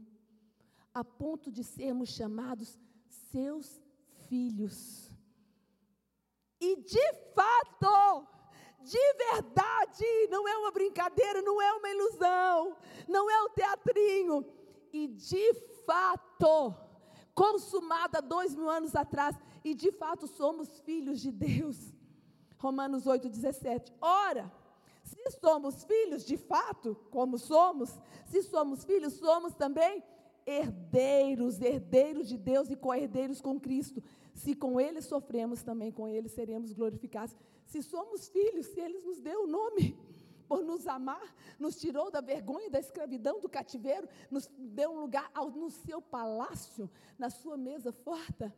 [0.93, 3.79] a ponto de sermos chamados seus
[4.27, 5.11] filhos.
[6.59, 8.27] E de fato,
[8.81, 14.45] de verdade, não é uma brincadeira, não é uma ilusão, não é um teatrinho.
[14.91, 15.53] E de
[15.85, 16.75] fato,
[17.33, 21.93] consumada dois mil anos atrás, e de fato somos filhos de Deus.
[22.57, 23.93] Romanos 8,17.
[24.01, 24.51] Ora,
[25.03, 27.89] se somos filhos de fato, como somos,
[28.25, 30.03] se somos filhos, somos também
[30.45, 34.03] herdeiros, herdeiros de Deus e co-herdeiros com Cristo.
[34.39, 37.35] Se com Ele sofremos, também com Ele seremos glorificados.
[37.65, 39.85] Se somos filhos, se Ele nos deu o nome
[40.47, 41.27] por nos amar,
[41.59, 46.01] nos tirou da vergonha, da escravidão, do cativeiro, nos deu um lugar ao, no seu
[46.01, 48.55] palácio, na sua mesa forta.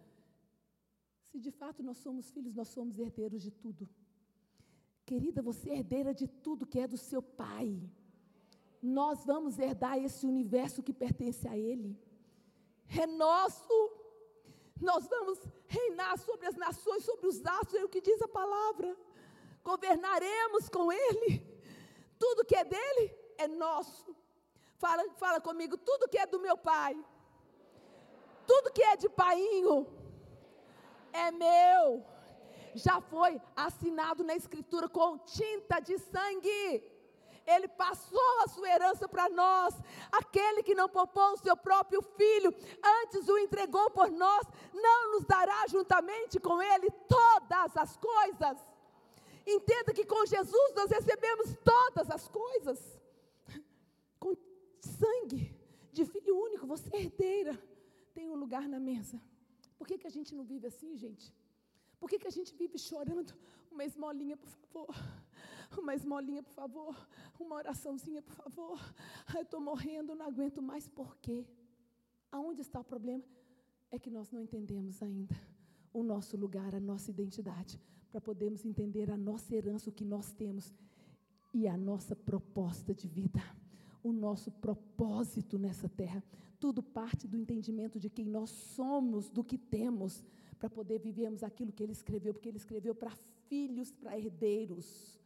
[1.29, 3.89] Se de fato nós somos filhos, nós somos herdeiros de tudo.
[5.03, 7.81] Querida, você é herdeira de tudo que é do seu pai.
[8.99, 11.97] Nós vamos herdar esse universo que pertence a Ele.
[12.87, 14.00] É nosso.
[14.81, 18.97] Nós vamos reinar sobre as nações, sobre os astros, é o que diz a palavra.
[19.63, 21.45] Governaremos com Ele.
[22.17, 24.15] Tudo que é dele é nosso.
[24.77, 26.93] Fala, fala comigo, tudo que é do meu pai,
[28.47, 29.87] tudo que é de painho,
[31.13, 32.03] é meu.
[32.73, 36.90] Já foi assinado na escritura com tinta de sangue.
[37.45, 39.73] Ele passou a sua herança para nós.
[40.11, 45.25] Aquele que não poupou o seu próprio filho, antes o entregou por nós, não nos
[45.25, 48.57] dará juntamente com ele todas as coisas.
[49.45, 52.79] Entenda que com Jesus nós recebemos todas as coisas.
[54.19, 54.35] Com
[54.79, 55.55] sangue
[55.91, 57.59] de filho único, você é herdeira,
[58.13, 59.19] tem um lugar na mesa.
[59.77, 61.33] Por que, que a gente não vive assim, gente?
[61.99, 63.33] Por que, que a gente vive chorando?
[63.71, 64.95] Uma esmolinha, por favor.
[65.77, 67.07] Uma esmolinha, por favor.
[67.39, 68.79] Uma oraçãozinha, por favor.
[69.35, 70.87] Eu estou morrendo, não aguento mais.
[70.87, 71.45] Por quê?
[72.31, 73.23] Aonde está o problema?
[73.89, 75.35] É que nós não entendemos ainda
[75.93, 77.79] o nosso lugar, a nossa identidade,
[78.09, 80.73] para podermos entender a nossa herança, o que nós temos
[81.53, 83.41] e a nossa proposta de vida,
[84.01, 86.23] o nosso propósito nessa terra.
[86.59, 90.23] Tudo parte do entendimento de quem nós somos, do que temos,
[90.57, 93.11] para poder vivermos aquilo que ele escreveu, porque ele escreveu para
[93.49, 95.19] filhos, para herdeiros.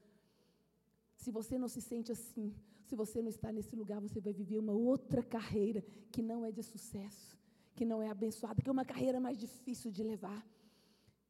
[1.26, 2.54] Se você não se sente assim,
[2.88, 6.52] se você não está nesse lugar, você vai viver uma outra carreira que não é
[6.52, 7.36] de sucesso,
[7.74, 10.48] que não é abençoada, que é uma carreira mais difícil de levar.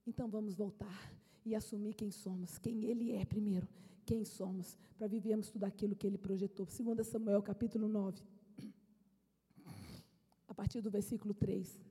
[0.06, 1.00] Então vamos voltar
[1.46, 3.70] e assumir quem somos, quem Ele é primeiro,
[4.06, 6.66] quem somos, para vivermos tudo aquilo que Ele projetou.
[6.66, 8.22] 2 Samuel capítulo 9,
[10.46, 11.82] a partir do versículo 3.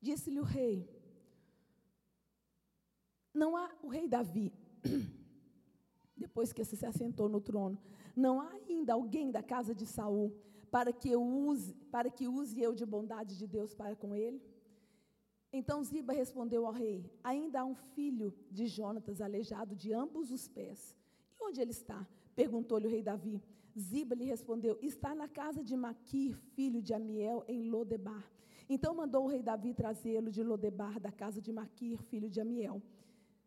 [0.00, 0.88] Disse-lhe o rei,
[3.32, 4.52] não há o rei Davi,
[6.16, 7.78] depois que se assentou no trono,
[8.14, 10.34] não há ainda alguém da casa de Saul
[10.70, 14.42] para que eu use, para que use eu de bondade de Deus para com ele?
[15.52, 20.48] Então Ziba respondeu ao rei: Ainda há um filho de Jonatas aleijado de ambos os
[20.48, 20.96] pés.
[21.38, 22.06] E onde ele está?
[22.34, 23.42] Perguntou-lhe o rei Davi.
[23.78, 28.24] Ziba lhe respondeu: Está na casa de Maquir, filho de Amiel, em Lodebar.
[28.66, 32.80] Então mandou o rei Davi trazê-lo de Lodebar, da casa de Maquir, filho de Amiel.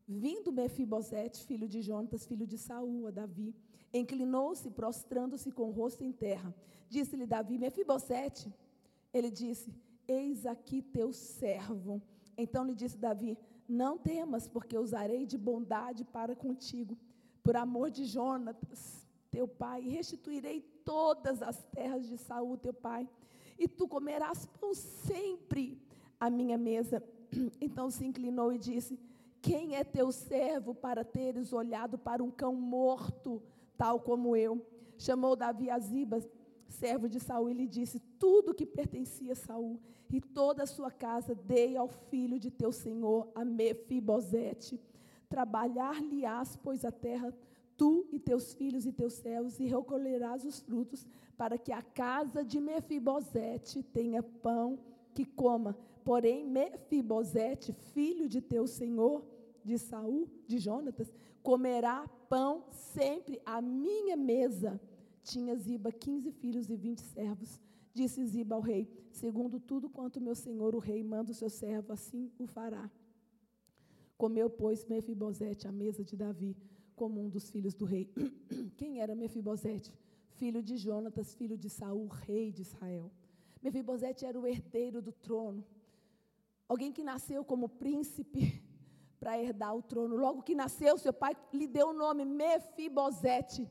[0.08, 3.56] Vindo Mefibosete, filho de Jonatas, filho de Saul, a Davi,
[3.92, 6.54] inclinou-se, prostrando-se com o rosto em terra.
[6.88, 8.54] Disse-lhe Davi: Mefibosete.
[9.12, 9.74] Ele disse:
[10.08, 12.02] Eis aqui teu servo.
[12.38, 13.38] Então lhe disse Davi:
[13.68, 16.96] Não temas, porque usarei de bondade para contigo,
[17.42, 23.10] por amor de Jonatas, teu pai, restituirei todas as terras de Saul, teu pai,
[23.58, 25.82] e tu comerás pão sempre
[26.20, 27.02] à minha mesa.
[27.60, 29.00] Então se inclinou e disse:
[29.46, 33.44] quem é teu servo para teres olhado para um cão morto,
[33.78, 34.66] tal como eu?
[34.98, 36.20] Chamou Davi a Ziba,
[36.68, 39.80] servo de Saul, e lhe disse: Tudo que pertencia a Saul
[40.12, 44.82] e toda a sua casa dei ao filho de teu senhor, a Mefibosete.
[45.30, 47.32] Trabalhar-lhe-ás, pois, a terra,
[47.78, 51.06] tu e teus filhos e teus servos, e recolherás os frutos,
[51.38, 54.80] para que a casa de Mefibosete tenha pão
[55.14, 55.78] que coma.
[56.04, 59.35] Porém, Mefibosete, filho de teu senhor,
[59.66, 64.80] de Saul, de Jonatas, comerá pão sempre à minha mesa.
[65.24, 67.60] Tinha Ziba quinze filhos e vinte servos.
[67.94, 71.92] Disse Ziba ao rei: Segundo tudo quanto meu senhor o rei manda o seu servo,
[71.92, 72.90] assim o fará.
[74.18, 76.56] Comeu, pois, Mefibosete à mesa de Davi,
[76.96, 78.10] como um dos filhos do rei.
[78.78, 79.94] Quem era Mefibosete?
[80.30, 83.12] Filho de Jonatas, filho de Saul, rei de Israel.
[83.62, 85.66] Mefibosete era o herdeiro do trono.
[86.68, 88.62] Alguém que nasceu como príncipe,
[89.20, 90.16] para herdar o trono.
[90.16, 93.70] Logo que nasceu, seu pai lhe deu o nome Mefibosete,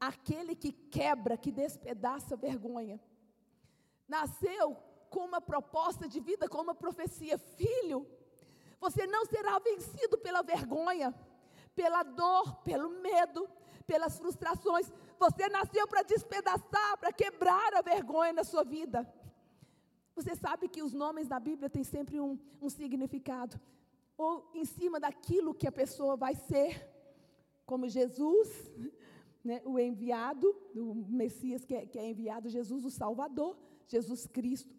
[0.00, 3.00] aquele que quebra, que despedaça a vergonha.
[4.08, 4.76] Nasceu
[5.10, 8.06] com uma proposta de vida, com uma profecia: filho,
[8.80, 11.14] você não será vencido pela vergonha,
[11.74, 13.48] pela dor, pelo medo,
[13.86, 14.90] pelas frustrações.
[15.18, 19.10] Você nasceu para despedaçar, para quebrar a vergonha na sua vida.
[20.14, 23.60] Você sabe que os nomes na Bíblia têm sempre um, um significado
[24.16, 26.88] ou em cima daquilo que a pessoa vai ser,
[27.66, 28.48] como Jesus,
[29.44, 34.74] né, o enviado, o Messias que é, que é enviado, Jesus o Salvador, Jesus Cristo,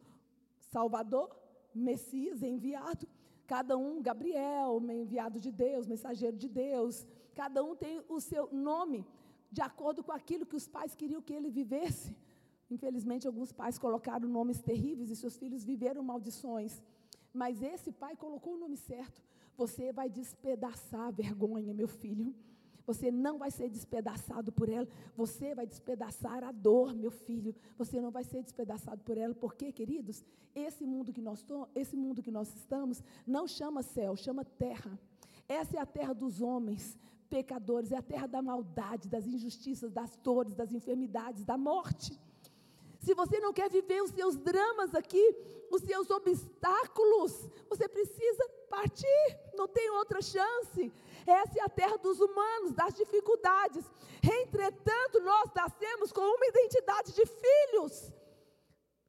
[0.60, 1.36] Salvador,
[1.74, 3.08] Messias enviado,
[3.46, 9.06] cada um, Gabriel, enviado de Deus, mensageiro de Deus, cada um tem o seu nome,
[9.52, 12.16] de acordo com aquilo que os pais queriam que ele vivesse.
[12.70, 16.82] Infelizmente, alguns pais colocaram nomes terríveis e seus filhos viveram maldições.
[17.36, 19.22] Mas esse pai colocou o nome certo.
[19.58, 22.34] Você vai despedaçar a vergonha, meu filho.
[22.88, 24.88] Você não vai ser despedaçado por ela.
[25.18, 27.54] Você vai despedaçar a dor, meu filho.
[27.78, 29.34] Você não vai ser despedaçado por ela.
[29.34, 30.24] Por quê, queridos?
[30.54, 31.46] Esse mundo que nós,
[31.76, 34.98] esse mundo que nós estamos não chama céu, chama terra.
[35.48, 36.98] Essa é a terra dos homens
[37.30, 42.18] pecadores, é a terra da maldade, das injustiças, das dores, das enfermidades, da morte.
[43.06, 45.24] Se você não quer viver os seus dramas aqui,
[45.70, 50.92] os seus obstáculos, você precisa partir, não tem outra chance.
[51.28, 53.86] Essa é a terra dos humanos, das dificuldades.
[54.24, 58.12] Entretanto, nós nascemos com uma identidade de filhos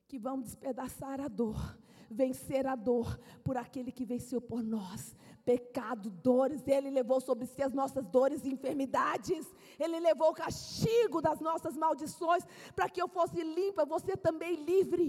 [0.07, 1.79] que vão despedaçar a dor,
[2.11, 5.17] vencer a dor por aquele que venceu por nós,
[5.47, 9.47] pecado, dores, Ele levou sobre si as nossas dores e enfermidades,
[9.79, 12.45] Ele levou o castigo das nossas maldições,
[12.75, 15.09] para que eu fosse limpa, você também livre,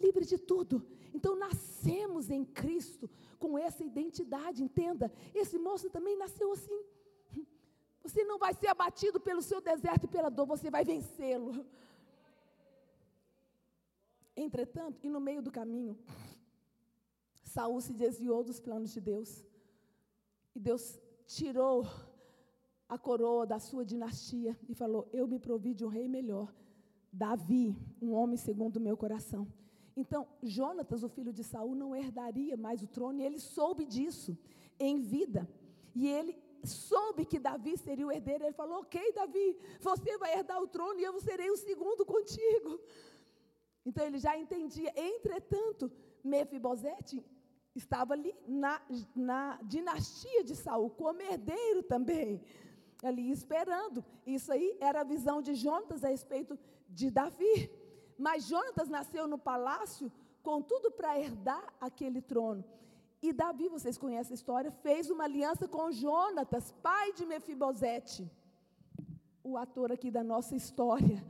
[0.00, 0.84] livre de tudo.
[1.14, 3.08] Então nascemos em Cristo
[3.38, 5.10] com essa identidade, entenda.
[5.32, 6.80] Esse moço também nasceu assim.
[8.02, 11.64] Você não vai ser abatido pelo seu deserto e pela dor, você vai vencê-lo.
[14.36, 15.96] Entretanto, e no meio do caminho,
[17.42, 19.44] Saul se desviou dos planos de Deus.
[20.60, 21.86] E Deus tirou
[22.86, 26.54] a coroa da sua dinastia e falou: Eu me provi de um rei melhor,
[27.10, 29.50] Davi, um homem segundo o meu coração.
[29.96, 34.36] Então, Jonatas, o filho de Saul, não herdaria mais o trono, e ele soube disso
[34.78, 35.48] em vida.
[35.94, 38.44] E ele soube que Davi seria o herdeiro.
[38.44, 42.78] Ele falou: Ok, Davi, você vai herdar o trono e eu serei o segundo contigo.
[43.86, 44.92] Então ele já entendia.
[44.94, 45.90] Entretanto,
[46.22, 47.24] Mefibosete
[47.74, 48.80] estava ali na,
[49.14, 52.42] na dinastia de Saul, como herdeiro também,
[53.02, 54.04] ali esperando.
[54.26, 56.58] Isso aí era a visão de Jonatas a respeito
[56.88, 57.70] de Davi.
[58.18, 60.12] Mas Jonatas nasceu no palácio
[60.42, 62.64] com tudo para herdar aquele trono.
[63.22, 68.30] E Davi, vocês conhecem a história, fez uma aliança com Jonatas, pai de Mefibosete,
[69.44, 71.22] o ator aqui da nossa história.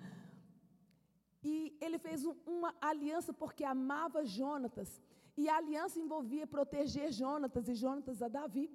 [1.42, 5.00] E ele fez um, uma aliança porque amava Jonatas.
[5.36, 8.70] E a aliança envolvia proteger Jonatas e Jonatas a Davi,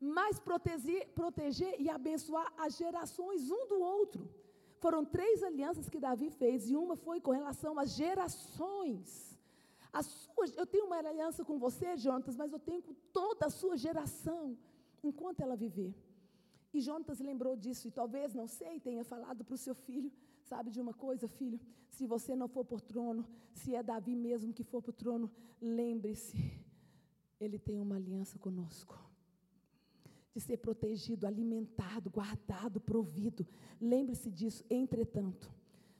[0.00, 4.28] mas proteger, proteger e abençoar as gerações um do outro.
[4.78, 9.38] Foram três alianças que Davi fez, e uma foi com relação às gerações.
[9.92, 13.50] A sua, eu tenho uma aliança com você, Jonatas, mas eu tenho com toda a
[13.50, 14.56] sua geração,
[15.02, 15.94] enquanto ela viver.
[16.72, 20.10] E Jonatas lembrou disso, e talvez, não sei, tenha falado para o seu filho:
[20.50, 21.60] sabe de uma coisa, filho?
[21.96, 23.22] Se você não for por trono,
[23.60, 25.30] se é Davi mesmo que for para o trono,
[25.60, 26.36] lembre-se,
[27.44, 28.94] ele tem uma aliança conosco.
[30.34, 33.46] De ser protegido, alimentado, guardado, provido.
[33.80, 34.64] Lembre-se disso.
[34.70, 35.46] Entretanto,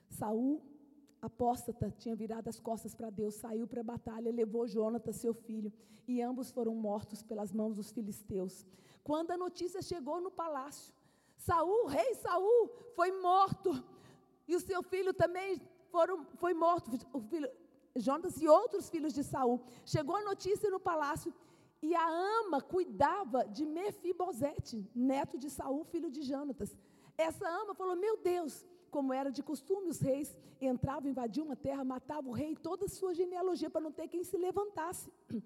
[0.08, 0.50] Saul
[1.20, 5.72] apóstata tinha virado as costas para Deus, saiu para a batalha, levou Jonatas, seu filho,
[6.08, 8.66] e ambos foram mortos pelas mãos dos filisteus.
[9.04, 10.94] Quando a notícia chegou no palácio,
[11.36, 13.70] Saul, rei Saul, foi morto,
[14.46, 15.60] e o seu filho também
[15.90, 17.48] foram, foi morto, o filho,
[17.96, 19.60] Jonatas e outros filhos de Saul.
[19.84, 21.32] Chegou a notícia no palácio,
[21.82, 22.06] e a
[22.40, 26.76] ama cuidava de Mefibosete, neto de Saul, filho de Jonatas.
[27.16, 31.82] Essa ama falou: Meu Deus, como era de costume, os reis entravam, invadiam uma terra,
[31.84, 35.10] matavam o rei e toda a sua genealogia para não ter quem se levantasse.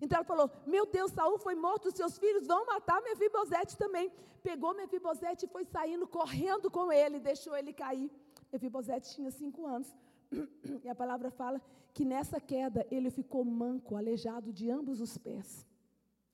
[0.00, 4.12] Então ela falou: Meu Deus, Saul foi morto, seus filhos vão matar Mefibosete também.
[4.44, 8.08] Pegou Mefibosete e foi saindo, correndo com ele, deixou ele cair.
[8.52, 9.94] Mefibosete tinha cinco anos.
[10.84, 11.60] E a palavra fala
[11.94, 15.66] que nessa queda ele ficou manco, aleijado de ambos os pés.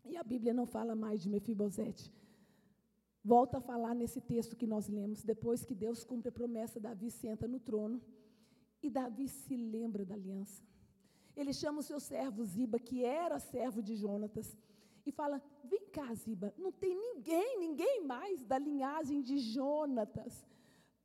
[0.04, 2.12] E a Bíblia não fala mais de Mefibosete.
[3.24, 7.10] Volta a falar nesse texto que nós lemos, depois que Deus cumpre a promessa, Davi
[7.10, 8.00] senta no trono
[8.82, 10.62] e Davi se lembra da aliança.
[11.34, 14.54] Ele chama o seu servo Ziba, que era servo de Jonatas,
[15.06, 20.44] e fala: Vem cá, Ziba, não tem ninguém, ninguém mais da linhagem de Jonatas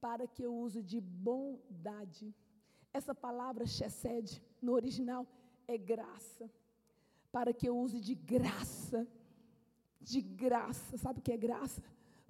[0.01, 2.33] para que eu use de bondade.
[2.93, 5.27] Essa palavra chesed, no original,
[5.67, 6.49] é graça.
[7.31, 9.07] Para que eu use de graça.
[10.01, 10.97] De graça.
[10.97, 11.83] Sabe o que é graça?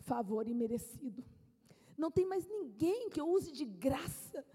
[0.09, 1.23] favor imerecido.
[1.97, 4.45] Não tem mais ninguém que eu use de graça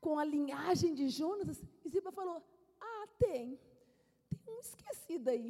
[0.00, 1.62] com a linhagem de Jonas.
[1.84, 2.42] E Ziba falou:
[2.80, 3.58] Ah, tem.
[4.44, 5.48] Tem um esquecido aí.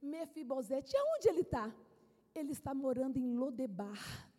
[0.00, 0.94] Mefibosete.
[0.94, 1.74] E aonde ele está?
[2.34, 4.29] Ele está morando em Lodebar.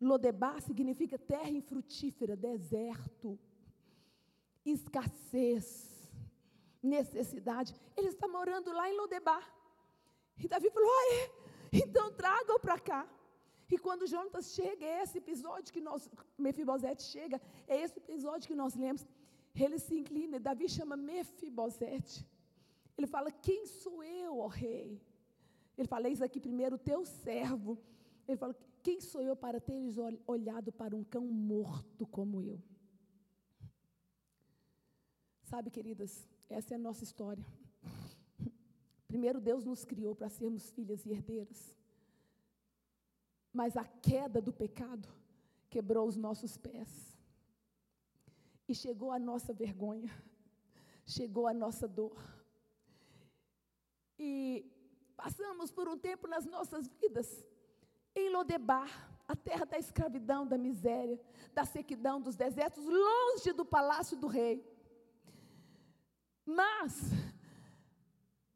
[0.00, 3.38] Lodebar significa terra infrutífera, deserto,
[4.64, 6.08] escassez,
[6.82, 7.74] necessidade.
[7.96, 9.44] Ele está morando lá em Lodebar.
[10.38, 11.30] E Davi falou: é?
[11.72, 13.08] Então traga-o para cá.
[13.70, 18.54] E quando Jonatas chega, é esse episódio que nós, Mefibosete chega, é esse episódio que
[18.54, 19.06] nós lemos.
[19.54, 22.26] Ele se inclina, Davi chama Mefibosete.
[22.96, 25.00] Ele fala: Quem sou eu, ó rei?
[25.76, 27.78] Ele fala: Eis aqui primeiro o teu servo.
[28.26, 32.60] Ele fala: Quem sou eu para teres olhado para um cão morto como eu?
[35.42, 37.44] Sabe, queridas, essa é a nossa história.
[39.06, 41.76] Primeiro, Deus nos criou para sermos filhas e herdeiras.
[43.52, 45.08] Mas a queda do pecado
[45.70, 47.18] quebrou os nossos pés.
[48.68, 50.12] E chegou a nossa vergonha,
[51.06, 52.18] chegou a nossa dor.
[54.18, 54.70] E
[55.16, 57.46] passamos por um tempo nas nossas vidas
[58.18, 61.20] em Lodebar, a terra da escravidão, da miséria,
[61.52, 64.64] da sequidão, dos desertos, longe do palácio do rei.
[66.46, 67.12] Mas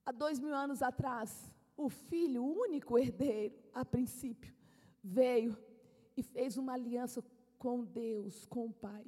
[0.04, 4.54] há dois mil anos atrás, o filho, o único herdeiro, a princípio,
[5.02, 5.56] veio
[6.16, 7.22] e fez uma aliança
[7.58, 9.04] com Deus, com o Pai,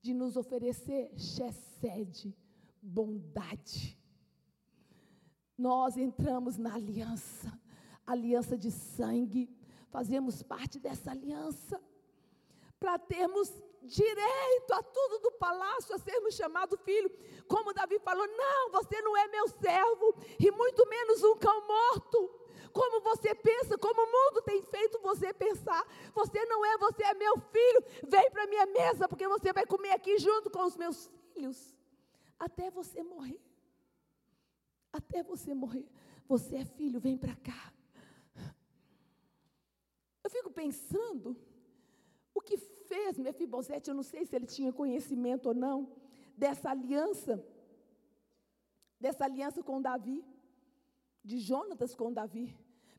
[0.00, 2.34] de nos oferecer chesed,
[2.80, 3.98] bondade.
[5.56, 7.52] Nós entramos na aliança,
[8.06, 9.50] aliança de sangue,
[9.90, 11.80] fazemos parte dessa aliança,
[12.78, 13.50] para termos
[13.82, 17.10] direito a tudo do palácio, a sermos chamados filho.
[17.48, 22.30] Como Davi falou: não, você não é meu servo, e muito menos um cão morto.
[22.72, 25.82] Como você pensa, como o mundo tem feito você pensar.
[26.14, 27.82] Você não é, você é meu filho.
[28.06, 31.74] Vem para minha mesa, porque você vai comer aqui junto com os meus filhos.
[32.38, 33.40] Até você morrer.
[34.92, 35.88] Até você morrer.
[36.28, 37.72] Você é filho, vem para cá.
[40.26, 41.36] Eu fico pensando
[42.34, 45.76] o que fez Mefibosete, eu não sei se ele tinha conhecimento ou não,
[46.36, 47.34] dessa aliança,
[48.98, 50.24] dessa aliança com Davi,
[51.22, 52.52] de Jonatas com Davi.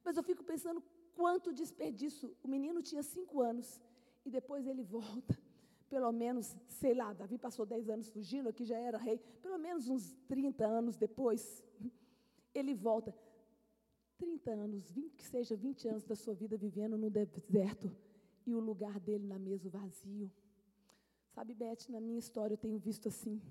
[0.06, 0.82] Mas eu fico pensando
[1.16, 2.34] quanto desperdício.
[2.42, 3.82] O menino tinha cinco anos
[4.26, 5.38] e depois ele volta.
[5.90, 9.20] Pelo menos, sei lá, Davi passou dez anos fugindo, aqui já era rei.
[9.42, 11.62] Pelo menos uns 30 anos depois,
[12.56, 13.14] ele volta.
[14.18, 17.96] 30 anos, 20, que seja 20 anos da sua vida vivendo no deserto
[18.46, 20.32] e o lugar dele na mesa vazio.
[21.34, 23.42] Sabe, Beth, na minha história eu tenho visto assim,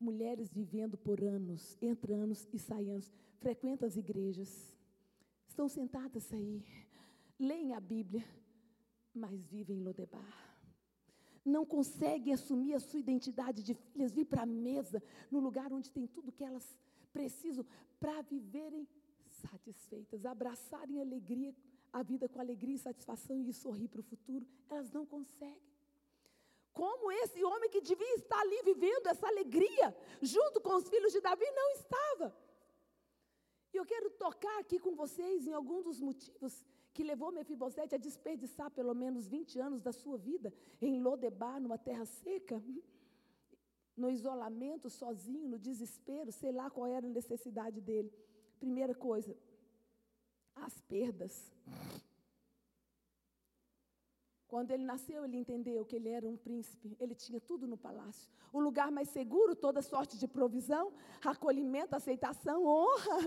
[0.00, 4.76] mulheres vivendo por anos, entre anos e sai anos, frequentam as igrejas,
[5.46, 6.64] estão sentadas aí,
[7.38, 8.24] leem a Bíblia,
[9.14, 10.58] mas vivem em Lodebar.
[11.44, 15.90] Não conseguem assumir a sua identidade de filhas, vir para a mesa, no lugar onde
[15.90, 16.66] tem tudo que elas
[17.12, 17.64] precisam
[18.00, 18.88] para viverem
[19.46, 21.54] satisfeitas, abraçarem alegria,
[21.92, 25.74] a vida com alegria e satisfação e sorrir para o futuro, elas não conseguem.
[26.72, 31.20] Como esse homem que devia estar ali vivendo essa alegria, junto com os filhos de
[31.20, 32.36] Davi, não estava.
[33.72, 37.98] E eu quero tocar aqui com vocês em algum dos motivos que levou Mefibosete a
[37.98, 42.62] desperdiçar pelo menos 20 anos da sua vida em Lodebar, numa terra seca,
[43.96, 48.12] no isolamento, sozinho, no desespero, sei lá qual era a necessidade dele.
[48.64, 49.32] Primeira coisa,
[50.66, 51.34] as perdas.
[54.52, 58.26] Quando ele nasceu, ele entendeu que ele era um príncipe, ele tinha tudo no palácio.
[58.50, 60.84] O lugar mais seguro, toda sorte de provisão,
[61.32, 63.18] acolhimento, aceitação, honra.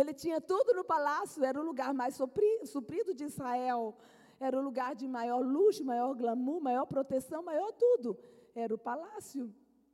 [0.00, 2.14] Ele tinha tudo no palácio, era o lugar mais
[2.74, 3.96] suprido de Israel.
[4.38, 8.18] Era o lugar de maior luxo, maior glamour, maior proteção, maior tudo.
[8.54, 9.42] Era o palácio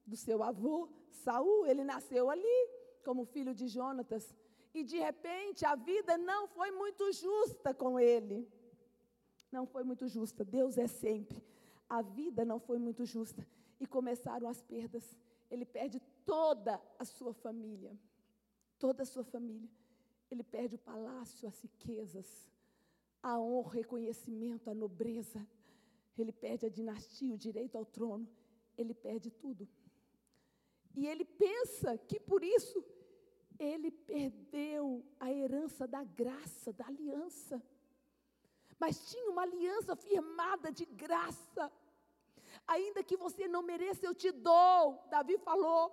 [0.05, 0.89] do seu avô,
[1.25, 1.67] Saul.
[1.67, 2.59] Ele nasceu ali,
[3.05, 4.35] como filho de Jonatas.
[4.79, 8.47] E de repente a vida não foi muito justa com ele.
[9.51, 10.45] Não foi muito justa.
[10.45, 11.43] Deus é sempre.
[11.89, 13.43] A vida não foi muito justa.
[13.81, 15.17] E começaram as perdas.
[15.51, 17.99] Ele perde toda a sua família.
[18.79, 19.71] Toda a sua família.
[20.31, 22.29] Ele perde o palácio, as riquezas,
[23.23, 25.41] a honra, o reconhecimento, a nobreza.
[26.19, 28.29] Ele perde a dinastia, o direito ao trono.
[28.77, 29.67] Ele perde tudo.
[30.95, 32.85] E ele pensa que por isso
[33.59, 37.63] ele perdeu a herança da graça, da aliança.
[38.79, 41.73] Mas tinha uma aliança firmada de graça.
[42.67, 45.03] Ainda que você não mereça, eu te dou.
[45.11, 45.85] Davi falou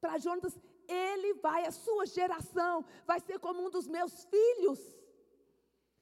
[0.00, 4.80] para Jonas: ele vai, a sua geração, vai ser como um dos meus filhos.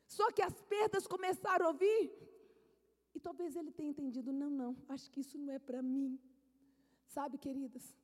[0.06, 2.12] Só que as perdas começaram a ouvir.
[3.14, 6.18] E talvez ele tenha entendido: não, não, acho que isso não é para mim.
[7.06, 7.94] Sabe, queridas,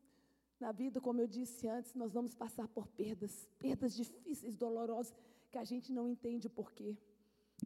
[0.58, 5.14] na vida, como eu disse antes, nós vamos passar por perdas, perdas difíceis, dolorosas,
[5.50, 6.96] que a gente não entende o porquê.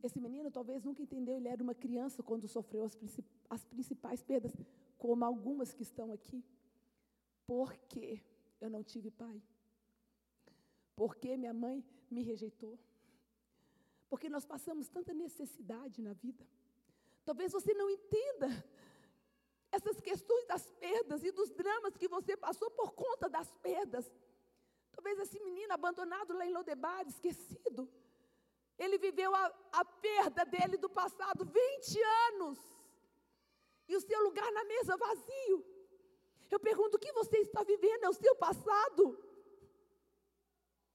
[0.03, 4.23] Esse menino talvez nunca entendeu, ele era uma criança quando sofreu as, princip as principais
[4.23, 4.53] perdas,
[4.99, 6.45] como algumas que estão aqui.
[7.47, 8.23] Por que
[8.61, 9.43] eu não tive pai?
[10.95, 12.79] Por que minha mãe me rejeitou?
[14.09, 16.47] Porque nós passamos tanta necessidade na vida.
[17.25, 18.49] Talvez você não entenda
[19.73, 24.11] essas questões das perdas e dos dramas que você passou por conta das perdas.
[24.93, 27.89] Talvez esse menino abandonado lá em Lodebar, esquecido,
[28.79, 32.03] ele viveu a, a perda dele do passado 20
[32.33, 32.59] anos.
[33.89, 35.59] E o seu lugar na mesa vazio.
[36.51, 38.05] Eu pergunto: o que você está vivendo?
[38.05, 39.03] É o seu passado?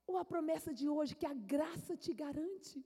[0.07, 2.77] Ou a promessa de hoje que a graça te garante?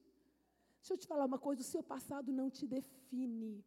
[0.80, 3.64] Deixa eu te falar uma coisa: o seu passado não te define.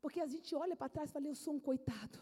[0.00, 2.18] Porque a gente olha para trás e fala, eu sou um coitado,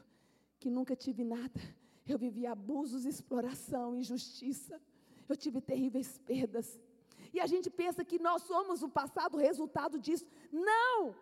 [0.58, 1.60] que nunca tive nada.
[2.06, 4.80] Eu vivi abusos, exploração, injustiça.
[5.28, 6.80] Eu tive terríveis perdas.
[7.32, 10.26] E a gente pensa que nós somos o passado, o resultado disso.
[10.52, 11.14] Não!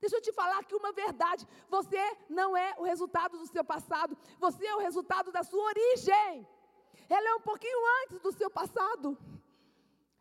[0.00, 1.46] Deixa eu te falar aqui uma verdade.
[1.68, 4.16] Você não é o resultado do seu passado.
[4.38, 6.46] Você é o resultado da sua origem.
[7.08, 9.16] Ela é um pouquinho antes do seu passado.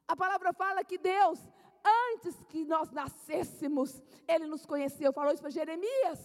[0.07, 1.39] A palavra fala que Deus
[2.14, 5.14] antes que nós nascêssemos, Ele nos conheceu.
[5.14, 6.20] Falou isso para Jeremias.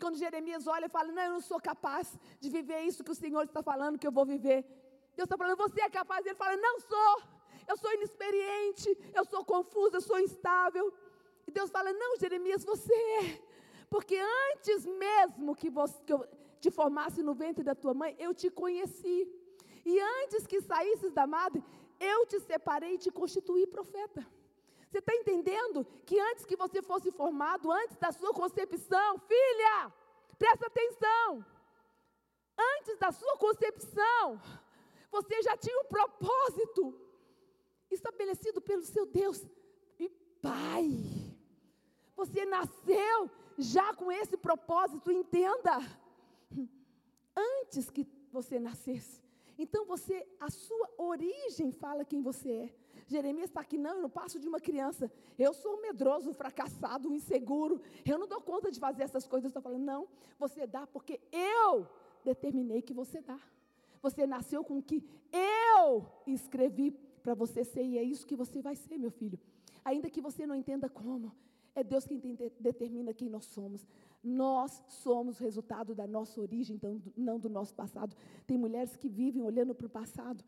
[0.00, 3.20] Quando Jeremias olha e fala: Não, eu não sou capaz de viver isso que o
[3.22, 4.60] Senhor está falando que eu vou viver.
[5.16, 6.24] Deus está falando: Você é capaz?
[6.24, 7.22] Ele fala: Não sou.
[7.66, 10.92] Eu sou inexperiente, eu sou confuso, eu sou instável.
[11.46, 13.40] E Deus fala: Não, Jeremias, você é.
[13.90, 16.26] Porque antes mesmo que, você, que eu
[16.60, 19.26] te formasse no ventre da tua mãe, eu te conheci.
[19.84, 21.62] E antes que saísses da madre,
[21.98, 24.26] eu te separei e te constituí profeta.
[24.88, 29.92] Você está entendendo que antes que você fosse formado, antes da sua concepção, filha,
[30.38, 31.44] presta atenção.
[32.76, 34.40] Antes da sua concepção,
[35.10, 36.98] você já tinha um propósito
[37.90, 39.46] estabelecido pelo seu Deus
[39.98, 40.08] e
[40.40, 40.88] Pai.
[42.16, 45.78] Você nasceu já com esse propósito, entenda.
[47.36, 49.22] Antes que você nascesse.
[49.58, 52.74] Então você, a sua origem fala quem você é.
[53.08, 55.10] Jeremias está aqui, não, eu não passo de uma criança.
[55.38, 57.80] Eu sou um medroso, um fracassado, um inseguro.
[58.04, 59.44] Eu não dou conta de fazer essas coisas.
[59.44, 60.06] Eu estou falando, não,
[60.38, 61.88] você dá porque eu
[62.22, 63.40] determinei que você dá.
[64.02, 65.02] Você nasceu com o que
[65.32, 66.90] eu escrevi
[67.22, 69.38] para você ser, e é isso que você vai ser, meu filho.
[69.84, 71.34] Ainda que você não entenda como,
[71.74, 72.20] é Deus quem
[72.60, 73.86] determina quem nós somos.
[74.22, 78.16] Nós somos resultado da nossa origem, então, não do nosso passado.
[78.46, 80.44] Tem mulheres que vivem olhando para o passado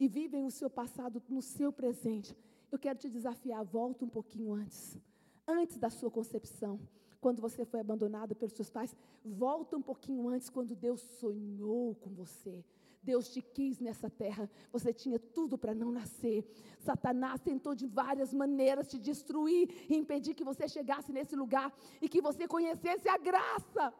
[0.00, 2.34] e vivem o seu passado no seu presente.
[2.72, 4.98] Eu quero te desafiar, volta um pouquinho antes.
[5.46, 6.80] Antes da sua concepção,
[7.20, 12.10] quando você foi abandonada pelos seus pais, volta um pouquinho antes, quando Deus sonhou com
[12.14, 12.64] você.
[13.02, 16.46] Deus te quis nessa terra, você tinha tudo para não nascer.
[16.78, 22.08] Satanás tentou de várias maneiras te destruir e impedir que você chegasse nesse lugar e
[22.08, 23.92] que você conhecesse a graça.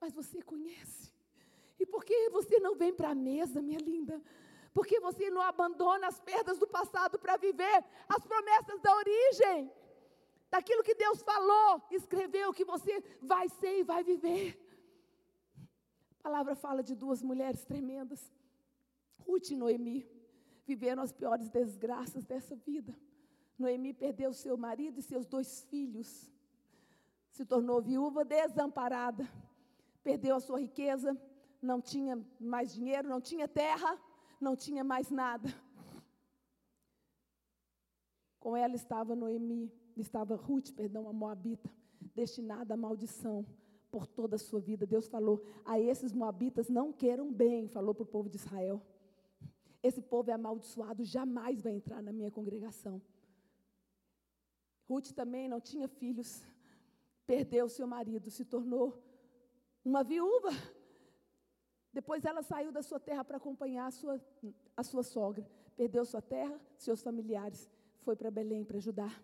[0.00, 1.12] Mas você conhece.
[1.78, 4.22] E por que você não vem para a mesa, minha linda?
[4.72, 9.70] Porque você não abandona as perdas do passado para viver as promessas da origem.
[10.50, 14.58] Daquilo que Deus falou, escreveu que você vai ser e vai viver.
[16.20, 18.32] A palavra fala de duas mulheres tremendas,
[19.18, 20.06] Ruth e Noemi,
[20.64, 22.94] viveram as piores desgraças dessa vida.
[23.58, 26.30] Noemi perdeu seu marido e seus dois filhos,
[27.30, 29.28] se tornou viúva desamparada,
[30.02, 31.16] perdeu a sua riqueza,
[31.60, 33.98] não tinha mais dinheiro, não tinha terra,
[34.42, 35.48] não tinha mais nada.
[38.38, 41.70] Com ela estava Noemi, estava Ruth, perdão, a Moabita,
[42.14, 43.46] destinada à maldição
[43.90, 44.84] por toda a sua vida.
[44.84, 48.82] Deus falou a esses Moabitas: não queiram bem, falou para o povo de Israel.
[49.82, 53.00] Esse povo é amaldiçoado, jamais vai entrar na minha congregação.
[54.88, 56.42] Ruth também não tinha filhos,
[57.26, 59.02] perdeu seu marido, se tornou
[59.84, 60.50] uma viúva.
[61.92, 64.20] Depois ela saiu da sua terra para acompanhar a sua,
[64.76, 65.46] a sua sogra.
[65.76, 67.70] Perdeu sua terra, seus familiares.
[68.00, 69.22] Foi para Belém para ajudar.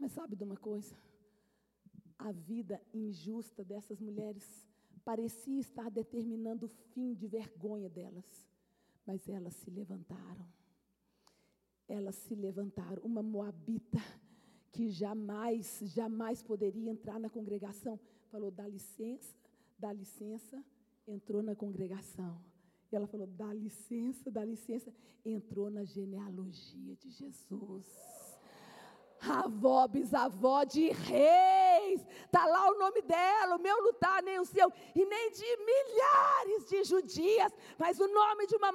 [0.00, 0.96] Mas sabe de uma coisa?
[2.18, 4.66] A vida injusta dessas mulheres
[5.04, 8.46] parecia estar determinando o fim de vergonha delas.
[9.06, 10.46] Mas elas se levantaram.
[11.88, 13.00] Elas se levantaram.
[13.02, 14.00] Uma moabita
[14.72, 19.34] que jamais, jamais poderia entrar na congregação, falou: dá licença,
[19.78, 20.62] dá licença
[21.08, 22.40] entrou na congregação.
[22.90, 24.92] E ela falou: dá licença, dá licença.
[25.24, 27.86] Entrou na genealogia de Jesus.
[29.20, 32.06] Avó, bisavó de reis.
[32.24, 35.56] Está lá o nome dela, o meu não está, nem o seu, e nem de
[35.56, 38.70] milhares de judias, mas o nome de uma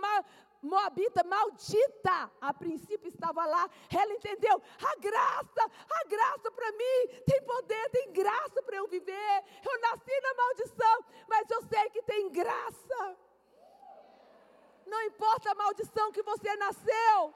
[0.63, 7.41] Moabita maldita, a princípio estava lá, ela entendeu, a graça, a graça para mim, tem
[7.43, 12.31] poder, tem graça para eu viver, eu nasci na maldição, mas eu sei que tem
[12.31, 13.17] graça,
[14.85, 17.33] não importa a maldição que você nasceu,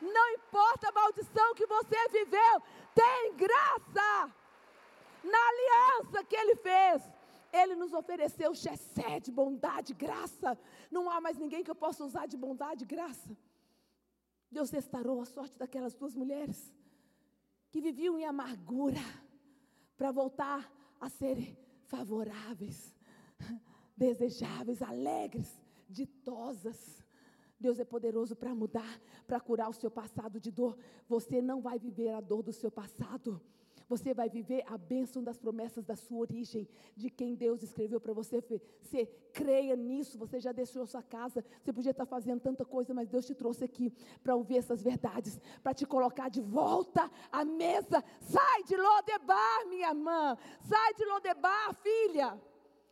[0.00, 2.62] não importa a maldição que você viveu,
[2.94, 4.34] tem graça,
[5.22, 7.02] na aliança que ele fez,
[7.52, 10.58] ele nos ofereceu chessé de bondade, graça.
[10.90, 13.36] Não há mais ninguém que eu possa usar de bondade, graça.
[14.50, 16.72] Deus restaurou a sorte daquelas duas mulheres
[17.70, 19.00] que viviam em amargura
[19.96, 20.70] para voltar
[21.00, 22.96] a serem favoráveis,
[23.96, 27.04] desejáveis, alegres, ditosas.
[27.58, 30.78] Deus é poderoso para mudar, para curar o seu passado de dor.
[31.06, 33.40] Você não vai viver a dor do seu passado.
[33.90, 38.12] Você vai viver a bênção das promessas da sua origem, de quem Deus escreveu para
[38.12, 38.40] você.
[38.80, 43.08] Você creia nisso, você já deixou sua casa, você podia estar fazendo tanta coisa, mas
[43.08, 48.04] Deus te trouxe aqui para ouvir essas verdades, para te colocar de volta à mesa.
[48.20, 50.38] Sai de Lodebar, minha irmã.
[50.60, 52.40] Sai de Lodebar, filha.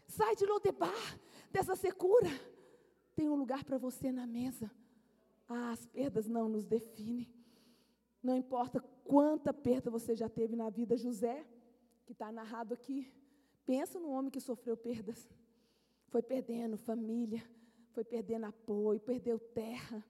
[0.09, 1.21] Sai de Lodebar,
[1.53, 2.31] dessa secura.
[3.15, 4.69] Tem um lugar para você na mesa.
[5.49, 7.33] Ah, as perdas não nos definem.
[8.21, 8.81] Não importa
[9.13, 11.37] quanta perda você já teve na vida, José,
[12.07, 12.99] que está narrado aqui,
[13.69, 15.29] Pensa num homem que sofreu perdas.
[16.07, 17.47] Foi perdendo família,
[17.93, 20.03] foi perdendo apoio, perdeu terra.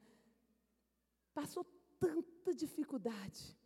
[1.34, 1.64] Passou
[1.98, 3.58] tanta dificuldade.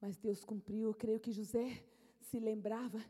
[0.00, 0.88] Mas Deus cumpriu.
[0.88, 1.84] Eu creio que José
[2.22, 3.04] se lembrava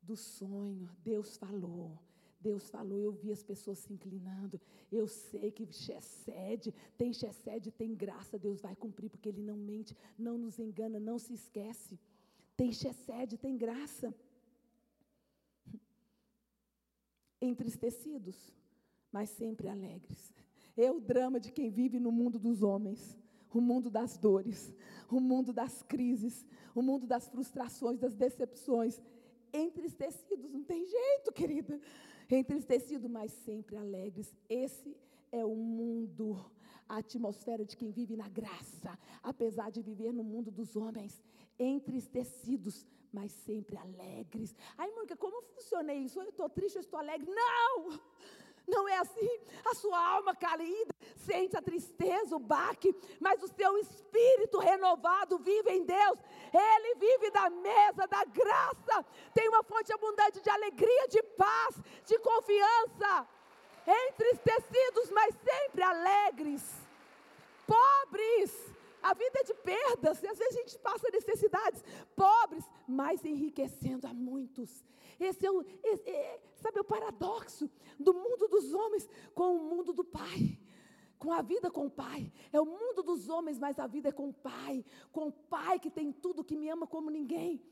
[0.00, 0.88] do sonho.
[1.02, 1.98] Deus falou.
[2.40, 4.58] Deus falou, eu vi as pessoas se inclinando.
[4.90, 9.94] Eu sei que Chesed, tem Chesed, tem graça, Deus vai cumprir, porque Ele não mente,
[10.18, 11.98] não nos engana, não se esquece.
[12.56, 14.14] Tem Chesed, tem graça.
[17.40, 18.36] Entristecidos,
[19.12, 20.32] mas sempre alegres.
[20.76, 23.18] É o drama de quem vive no mundo dos homens,
[23.52, 24.74] o mundo das dores,
[25.10, 28.98] o mundo das crises, o mundo das frustrações, das decepções.
[29.52, 31.78] Entristecidos, não tem jeito, querida
[32.36, 34.34] entristecidos, mas sempre alegres.
[34.48, 34.96] Esse
[35.32, 36.44] é o mundo,
[36.88, 41.22] a atmosfera de quem vive na graça, apesar de viver no mundo dos homens,
[41.58, 44.54] entristecidos, mas sempre alegres.
[44.76, 46.20] Ai, Mônica, como funciona isso?
[46.20, 47.28] Eu estou triste, eu estou alegre.
[47.30, 48.00] Não!
[48.66, 49.40] Não é assim.
[49.64, 55.70] A sua alma caída sente a tristeza, o baque, mas o seu espírito renovado vive
[55.70, 56.18] em Deus.
[56.52, 59.04] Ele vive da mesa da graça.
[59.34, 63.28] Tem uma fonte abundante de alegria, de paz, de confiança.
[63.86, 66.62] Entristecidos, mas sempre alegres.
[67.66, 68.70] Pobres.
[69.02, 71.82] A vida é de perdas, e às vezes a gente passa necessidades.
[72.14, 74.84] Pobres, mas enriquecendo a muitos.
[75.18, 79.92] Esse é o, esse é, sabe, o paradoxo do mundo dos homens com o mundo
[79.92, 80.58] do Pai.
[81.18, 82.32] Com a vida com o Pai.
[82.52, 84.84] É o mundo dos homens, mas a vida é com o Pai.
[85.12, 87.62] Com o Pai que tem tudo, que me ama como ninguém.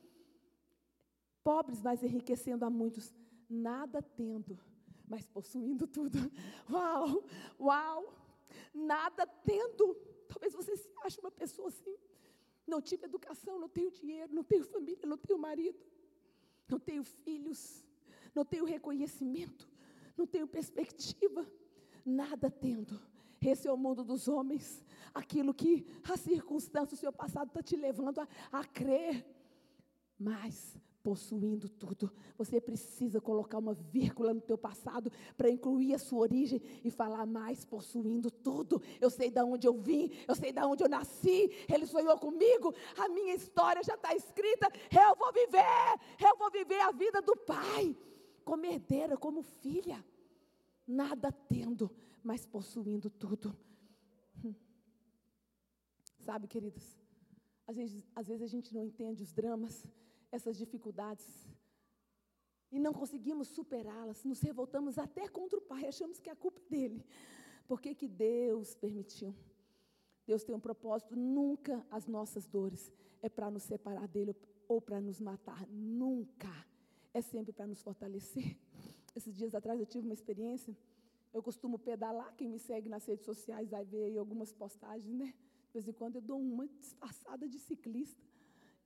[1.42, 3.14] Pobres, mas enriquecendo a muitos.
[3.48, 4.58] Nada tendo,
[5.06, 6.18] mas possuindo tudo.
[6.70, 7.24] Uau,
[7.58, 8.14] uau.
[8.74, 9.94] Nada tendo.
[10.28, 11.96] Talvez você se ache uma pessoa assim.
[12.66, 15.78] Não tive educação, não tenho dinheiro, não tenho família, não tenho marido
[16.68, 17.82] não tenho filhos,
[18.38, 19.68] não tenho reconhecimento,
[20.16, 21.44] não tenho perspectiva,
[22.06, 23.00] nada tendo.
[23.40, 27.74] Esse é o mundo dos homens, aquilo que a circunstância, o seu passado está te
[27.76, 29.26] levando a, a crer.
[30.16, 36.20] Mas, possuindo tudo, você precisa colocar uma vírgula no teu passado para incluir a sua
[36.20, 38.80] origem e falar mais possuindo tudo.
[39.00, 42.72] Eu sei de onde eu vim, eu sei de onde eu nasci, ele sonhou comigo,
[42.96, 47.36] a minha história já está escrita, eu vou viver, eu vou viver a vida do
[47.36, 47.96] Pai,
[48.48, 50.02] como herdeira, como filha,
[50.86, 51.94] nada tendo,
[52.24, 53.54] mas possuindo tudo.
[56.24, 56.96] Sabe, queridos,
[57.66, 59.86] às vezes, às vezes a gente não entende os dramas
[60.32, 61.26] essas dificuldades
[62.72, 66.70] e não conseguimos superá-las, nos revoltamos até contra o Pai, achamos que a culpa é
[66.70, 67.04] dele.
[67.66, 69.34] Por que, que Deus permitiu?
[70.26, 72.90] Deus tem um propósito, nunca as nossas dores
[73.20, 74.34] é para nos separar dele
[74.66, 76.50] ou para nos matar, nunca.
[77.12, 78.56] É sempre para nos fortalecer.
[79.16, 80.76] Esses dias atrás eu tive uma experiência,
[81.32, 85.34] eu costumo pedalar, quem me segue nas redes sociais vai ver aí algumas postagens, né?
[85.66, 88.22] De vez em quando eu dou uma disfarçada de ciclista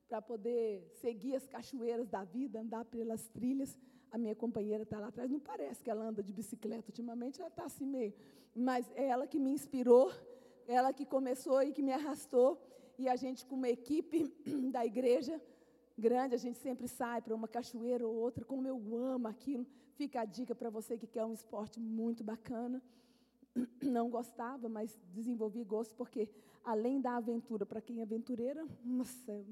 [0.08, 3.78] para poder seguir as cachoeiras da vida, andar pelas trilhas.
[4.10, 7.48] A minha companheira está lá atrás, não parece que ela anda de bicicleta, ultimamente ela
[7.48, 8.12] está assim meio.
[8.54, 10.12] Mas é ela que me inspirou,
[10.66, 12.60] ela que começou e que me arrastou.
[12.98, 14.30] E a gente, com uma equipe
[14.70, 15.40] da igreja
[15.98, 19.66] grande, a gente sempre sai para uma cachoeira ou outra, como eu amo aquilo.
[19.94, 22.82] Fica a dica para você que quer um esporte muito bacana.
[23.82, 26.28] Não gostava, mas desenvolvi gosto, porque
[26.64, 29.44] além da aventura, para quem é aventureira, nossa,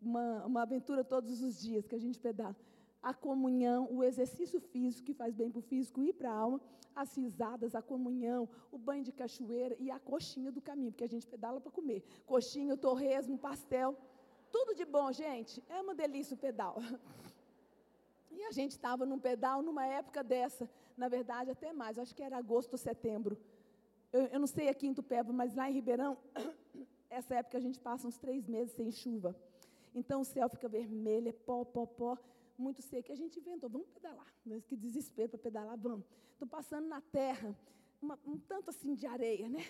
[0.00, 2.56] uma, uma aventura todos os dias que a gente pedala.
[3.02, 6.60] A comunhão, o exercício físico que faz bem para o físico e para a alma,
[6.94, 11.08] as risadas, a comunhão, o banho de cachoeira e a coxinha do caminho, porque a
[11.08, 12.02] gente pedala para comer.
[12.24, 13.96] Coxinha, torresmo, pastel,
[14.50, 15.62] tudo de bom, gente.
[15.68, 16.76] É uma delícia o pedal.
[18.30, 22.22] E a gente estava num pedal numa época dessa, na verdade até mais, acho que
[22.22, 23.38] era agosto, setembro.
[24.12, 26.18] Eu, eu não sei aqui em Tupéva, mas lá em Ribeirão,
[27.08, 29.34] essa época a gente passa uns três meses sem chuva.
[29.94, 32.18] Então o céu fica vermelho, é pó, pó, pó,
[32.58, 33.10] muito seco.
[33.10, 34.26] E a gente inventou, vamos pedalar.
[34.44, 36.04] Mas que desespero para pedalar, vamos.
[36.32, 37.56] Estou passando na terra,
[38.02, 39.64] uma, um tanto assim de areia, né?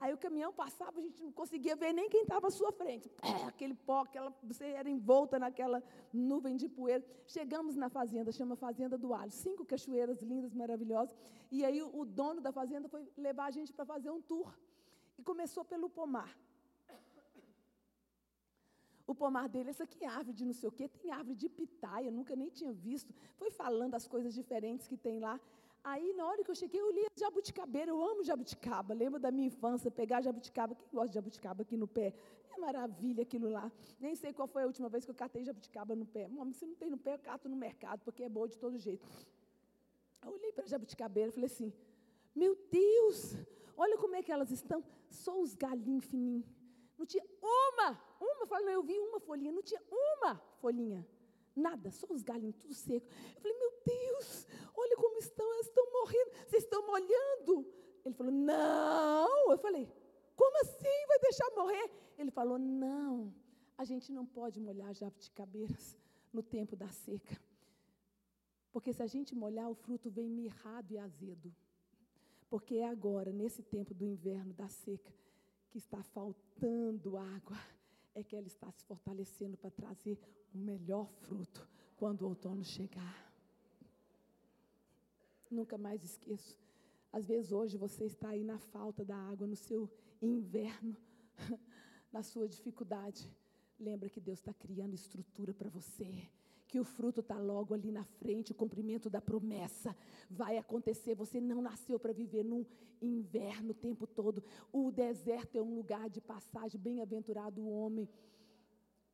[0.00, 3.10] Aí o caminhão passava, a gente não conseguia ver nem quem estava à sua frente.
[3.22, 7.04] É, aquele pó, aquela, você era envolta naquela nuvem de poeira.
[7.26, 9.30] Chegamos na fazenda, chama Fazenda do Alho.
[9.30, 11.14] Cinco cachoeiras lindas, maravilhosas.
[11.50, 14.58] E aí o, o dono da fazenda foi levar a gente para fazer um tour.
[15.18, 16.34] E começou pelo pomar.
[19.06, 21.48] O pomar dele, essa aqui é árvore de não sei o quê, tem árvore de
[21.48, 23.12] pitaia, nunca nem tinha visto.
[23.36, 25.38] Foi falando as coisas diferentes que tem lá.
[25.82, 27.90] Aí, na hora que eu cheguei, eu li jabuticabeira.
[27.90, 28.92] Eu amo jabuticaba.
[28.94, 30.74] Lembro da minha infância, pegar jabuticaba.
[30.74, 32.12] Quem gosta de jabuticaba aqui no pé?
[32.54, 33.72] É maravilha aquilo lá.
[33.98, 36.28] Nem sei qual foi a última vez que eu catei jabuticaba no pé.
[36.28, 38.78] Mãe, se não tem no pé, eu cato no mercado, porque é boa de todo
[38.78, 39.06] jeito.
[40.22, 41.72] Eu olhei para a jabuticabeira e falei assim:
[42.34, 43.34] Meu Deus,
[43.76, 44.84] olha como é que elas estão.
[45.08, 46.46] Só os galinhos fininhos.
[46.98, 51.06] Não tinha uma, uma, eu vi uma folhinha, não tinha uma folhinha.
[51.54, 53.06] Nada, só os galinhos, tudo seco.
[53.36, 54.46] Eu falei, meu Deus,
[54.76, 57.66] olha como estão, elas estão morrendo, vocês estão molhando.
[58.04, 59.50] Ele falou, não.
[59.50, 59.88] Eu falei,
[60.36, 61.06] como assim?
[61.08, 61.90] Vai deixar morrer?
[62.16, 63.34] Ele falou, não,
[63.76, 65.96] a gente não pode molhar jabuticabeiras
[66.32, 67.38] no tempo da seca.
[68.72, 71.54] Porque se a gente molhar, o fruto vem mirrado e azedo.
[72.48, 75.12] Porque é agora, nesse tempo do inverno, da seca,
[75.70, 77.56] que está faltando água,
[78.14, 80.18] é que ela está se fortalecendo para trazer
[80.54, 83.32] o melhor fruto quando o outono chegar.
[85.50, 86.56] Nunca mais esqueço.
[87.12, 89.90] Às vezes hoje você está aí na falta da água, no seu
[90.22, 90.96] inverno,
[92.12, 93.28] na sua dificuldade.
[93.78, 96.28] Lembra que Deus está criando estrutura para você
[96.70, 99.94] que o fruto está logo ali na frente, o cumprimento da promessa
[100.30, 101.16] vai acontecer.
[101.16, 102.64] Você não nasceu para viver num
[103.02, 104.40] inverno o tempo todo.
[104.72, 108.08] O deserto é um lugar de passagem, bem-aventurado o homem,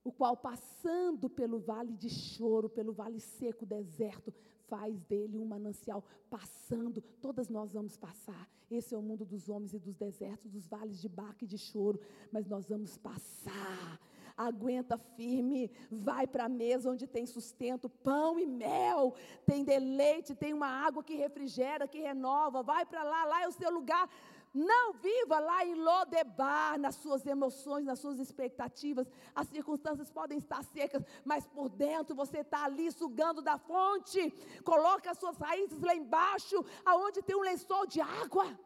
[0.04, 4.34] o qual passando pelo vale de choro, pelo vale seco, deserto,
[4.66, 7.00] faz dele um manancial passando.
[7.22, 8.46] Todas nós vamos passar.
[8.70, 11.56] Esse é o mundo dos homens e dos desertos, dos vales de baque e de
[11.56, 11.98] choro,
[12.30, 13.98] mas nós vamos passar
[14.36, 19.14] aguenta firme, vai para a mesa onde tem sustento, pão e mel,
[19.46, 23.52] tem deleite, tem uma água que refrigera, que renova, vai para lá, lá é o
[23.52, 24.08] seu lugar.
[24.52, 29.06] Não viva lá em Lodebar, nas suas emoções, nas suas expectativas.
[29.34, 34.30] As circunstâncias podem estar secas, mas por dentro você está ali sugando da fonte.
[34.64, 38.58] Coloca as suas raízes lá embaixo, aonde tem um lençol de água.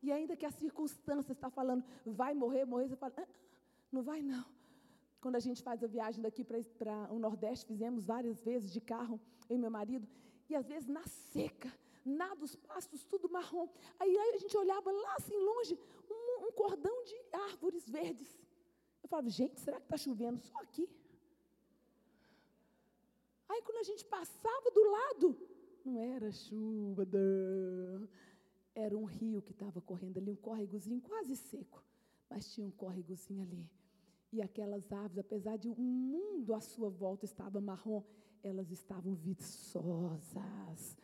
[0.00, 3.26] E ainda que a circunstância está falando, vai morrer, morrer, você fala, ah,
[3.90, 4.44] não vai não.
[5.26, 9.20] Quando a gente faz a viagem daqui para o Nordeste, fizemos várias vezes de carro,
[9.50, 10.06] eu e meu marido,
[10.48, 11.68] e às vezes na seca,
[12.04, 13.68] nada, os pastos, tudo marrom.
[13.98, 15.76] Aí, aí a gente olhava lá assim longe,
[16.08, 17.16] um, um cordão de
[17.48, 18.30] árvores verdes.
[19.02, 20.88] Eu falava, gente, será que está chovendo só aqui?
[23.48, 25.36] Aí quando a gente passava do lado,
[25.84, 27.02] não era chuva,
[28.76, 31.82] era um rio que estava correndo ali, um córregozinho quase seco,
[32.30, 33.68] mas tinha um córregozinho ali.
[34.32, 38.02] E aquelas árvores, apesar de o mundo à sua volta estava marrom,
[38.42, 40.96] elas estavam viçosas.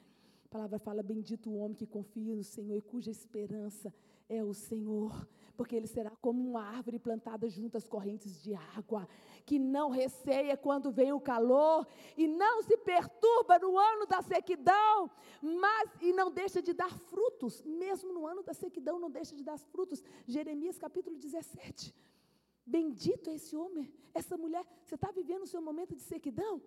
[0.45, 3.93] A palavra fala: Bendito o homem que confia no Senhor e cuja esperança
[4.29, 9.09] é o Senhor, porque ele será como uma árvore plantada junto às correntes de água,
[9.45, 15.11] que não receia quando vem o calor e não se perturba no ano da sequidão,
[15.43, 19.45] mas e não deixa de dar frutos, mesmo no ano da sequidão não deixa de
[19.45, 20.03] dar frutos.
[20.27, 21.95] Jeremias capítulo 17.
[22.65, 24.65] Bendito é esse homem, essa mulher.
[24.85, 26.63] Você está vivendo o seu momento de sequidão?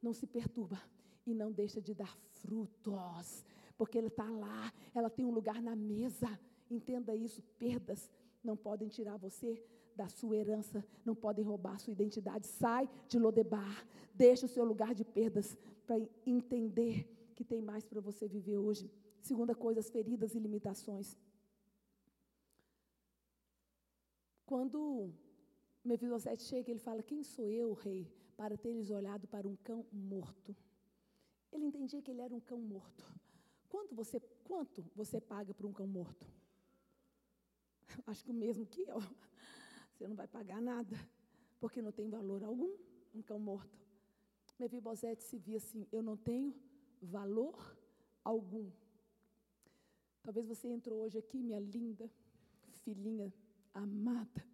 [0.00, 0.80] Não se perturba
[1.26, 3.44] e não deixa de dar frutos,
[3.76, 6.38] porque ela está lá, ela tem um lugar na mesa.
[6.70, 8.10] Entenda isso: perdas
[8.42, 9.62] não podem tirar você
[9.94, 12.46] da sua herança, não podem roubar a sua identidade.
[12.46, 18.00] Sai de Lodebar, deixa o seu lugar de perdas para entender que tem mais para
[18.00, 18.90] você viver hoje.
[19.20, 21.16] Segunda coisa, as feridas e limitações.
[24.46, 25.12] Quando
[25.84, 28.06] Mefibosete chega e ele fala: Quem sou eu, rei,
[28.36, 30.54] para teres olhado para um cão morto?
[31.52, 33.04] Ele entendia que ele era um cão morto.
[33.68, 36.26] Quanto você, quanto você paga por um cão morto?
[38.06, 39.00] Acho que o mesmo que eu.
[39.92, 40.96] Você não vai pagar nada,
[41.58, 42.74] porque não tem valor algum
[43.14, 43.78] um cão morto.
[44.58, 46.54] Mefibosete se via assim: Eu não tenho
[47.00, 47.76] valor
[48.22, 48.70] algum.
[50.22, 52.10] Talvez você entrou hoje aqui, minha linda
[52.84, 53.32] filhinha
[53.74, 54.49] amada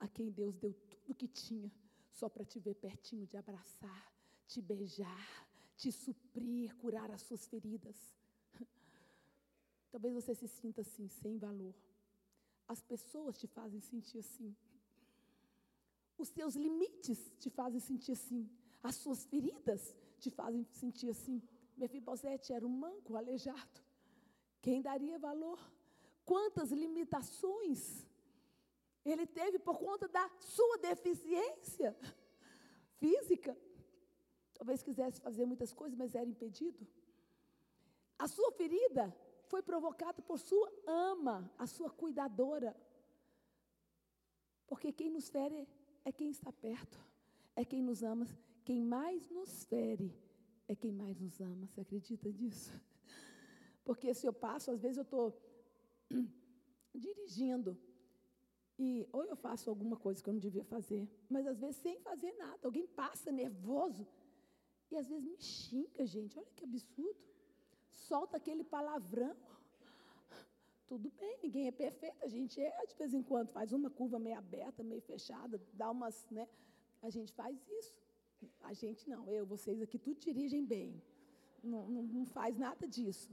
[0.00, 1.70] a quem Deus deu tudo que tinha,
[2.10, 4.12] só para te ver pertinho, de abraçar,
[4.46, 5.46] te beijar,
[5.76, 7.96] te suprir, curar as suas feridas.
[9.92, 11.74] Talvez você se sinta assim, sem valor.
[12.66, 14.56] As pessoas te fazem sentir assim.
[16.16, 18.48] Os seus limites te fazem sentir assim.
[18.82, 21.42] As suas feridas te fazem sentir assim.
[21.76, 23.80] Mefibosete era um manco, aleijado.
[24.60, 25.58] Quem daria valor?
[26.24, 28.06] Quantas limitações
[29.04, 31.96] ele teve por conta da sua deficiência
[32.98, 33.56] física.
[34.54, 36.86] Talvez quisesse fazer muitas coisas, mas era impedido.
[38.18, 42.76] A sua ferida foi provocada por sua ama, a sua cuidadora.
[44.66, 45.66] Porque quem nos fere
[46.04, 47.00] é quem está perto,
[47.56, 48.26] é quem nos ama.
[48.64, 50.14] Quem mais nos fere
[50.68, 51.66] é quem mais nos ama.
[51.66, 52.70] Você acredita nisso?
[53.82, 55.34] Porque se eu passo, às vezes eu estou
[56.94, 57.76] dirigindo
[58.82, 62.00] e ou eu faço alguma coisa que eu não devia fazer, mas às vezes sem
[62.00, 62.60] fazer nada.
[62.62, 64.06] Alguém passa nervoso
[64.90, 66.38] e às vezes me xinga, gente.
[66.38, 67.20] Olha que absurdo.
[67.92, 69.36] Solta aquele palavrão.
[70.86, 72.24] Tudo bem, ninguém é perfeito.
[72.24, 75.90] A gente é, de vez em quando, faz uma curva meio aberta, meio fechada, dá
[75.90, 76.48] umas, né?
[77.02, 77.94] A gente faz isso.
[78.62, 81.02] A gente não, eu, vocês aqui, tudo dirigem bem.
[81.62, 83.30] Não, não, não faz nada disso.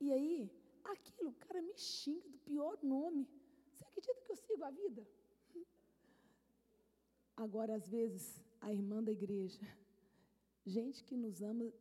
[0.00, 0.50] E aí,
[0.82, 3.28] aquilo, o cara me xinga do pior nome.
[3.96, 5.06] Acredita que eu sigo a vida?
[7.34, 9.66] Agora, às vezes, a irmã da igreja,
[10.66, 11.72] gente que nos ama,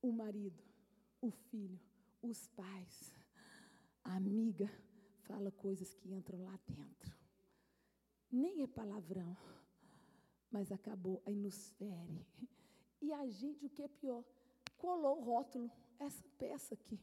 [0.00, 0.62] o marido,
[1.20, 1.80] o filho,
[2.22, 3.12] os pais,
[4.04, 4.70] a amiga,
[5.22, 7.12] fala coisas que entram lá dentro.
[8.30, 9.36] Nem é palavrão,
[10.50, 12.24] mas acabou, aí nos fere.
[13.02, 14.24] E a gente, o que é pior,
[14.78, 17.00] colou o rótulo, essa peça aqui,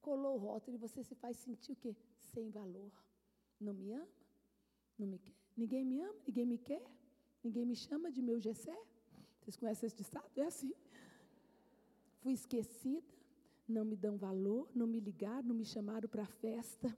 [0.00, 1.96] colou o rótulo e você se faz sentir o quê?
[2.34, 2.92] Sem valor.
[3.60, 4.08] Não me ama?
[4.98, 5.36] Não me quer?
[5.56, 6.20] Ninguém me ama?
[6.26, 6.84] Ninguém me quer?
[7.44, 8.76] Ninguém me chama de meu Gessé?
[9.40, 10.30] Vocês conhecem esse ditado?
[10.36, 10.72] É assim.
[12.20, 13.14] Fui esquecida,
[13.68, 16.96] não me dão valor, não me ligaram, não me chamaram para a festa.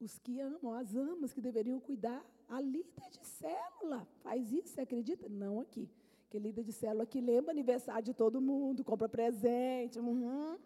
[0.00, 4.80] Os que amam, as amas que deveriam cuidar, a líder de célula faz isso, você
[4.82, 5.28] acredita?
[5.28, 5.90] Não aqui.
[6.30, 10.58] Que líder de célula que lembra aniversário de todo mundo, compra presente, uhum,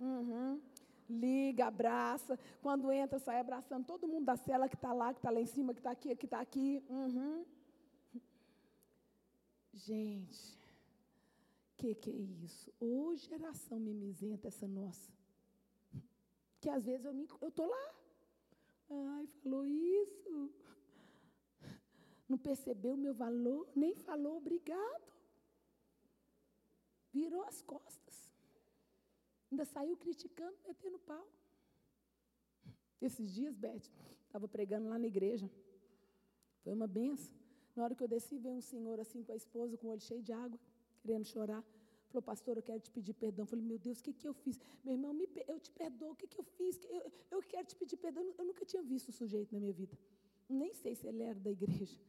[0.00, 0.60] uhum,
[1.12, 2.38] liga, abraça.
[2.60, 5.46] Quando entra, sai abraçando todo mundo da célula que está lá, que está lá em
[5.46, 6.82] cima, que está aqui, que está aqui.
[6.88, 7.44] Uhum.
[9.74, 10.58] Gente,
[11.76, 12.72] que que é isso?
[12.80, 15.10] Ô geração mimizenta essa nossa.
[16.60, 17.94] Que às vezes eu, eu tô lá.
[18.90, 20.50] Ai, falou isso.
[22.28, 25.12] Não percebeu o meu valor, nem falou obrigado.
[27.12, 28.31] Virou as costas.
[29.52, 31.26] Ainda saiu criticando, metendo pau.
[33.02, 33.86] Esses dias, Beth,
[34.26, 35.46] estava pregando lá na igreja.
[36.62, 37.34] Foi uma benção.
[37.76, 40.00] Na hora que eu desci, veio um senhor assim com a esposa, com o olho
[40.00, 40.58] cheio de água,
[41.02, 41.62] querendo chorar.
[42.08, 43.42] Falou, pastor, eu quero te pedir perdão.
[43.42, 44.58] Eu falei, meu Deus, o que, que eu fiz?
[44.82, 46.80] Meu irmão, me, eu te perdoo, o que, que eu fiz?
[46.88, 48.24] Eu, eu quero te pedir perdão.
[48.38, 49.94] Eu nunca tinha visto o sujeito na minha vida.
[50.48, 52.00] Nem sei se ele era da igreja.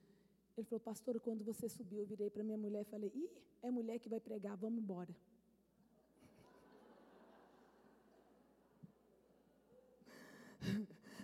[0.55, 3.29] Ele falou, pastor, quando você subiu, eu virei para minha mulher e falei, ih,
[3.61, 5.13] é mulher que vai pregar, vamos embora.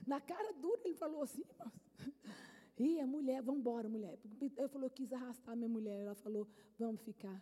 [0.09, 1.73] Na cara dura, ele falou assim, irmãos.
[2.79, 4.17] E a mulher, vamos embora, mulher.
[4.57, 5.99] Eu falou, eu quis arrastar minha mulher.
[5.99, 6.47] Ela falou,
[6.79, 7.39] vamos ficar.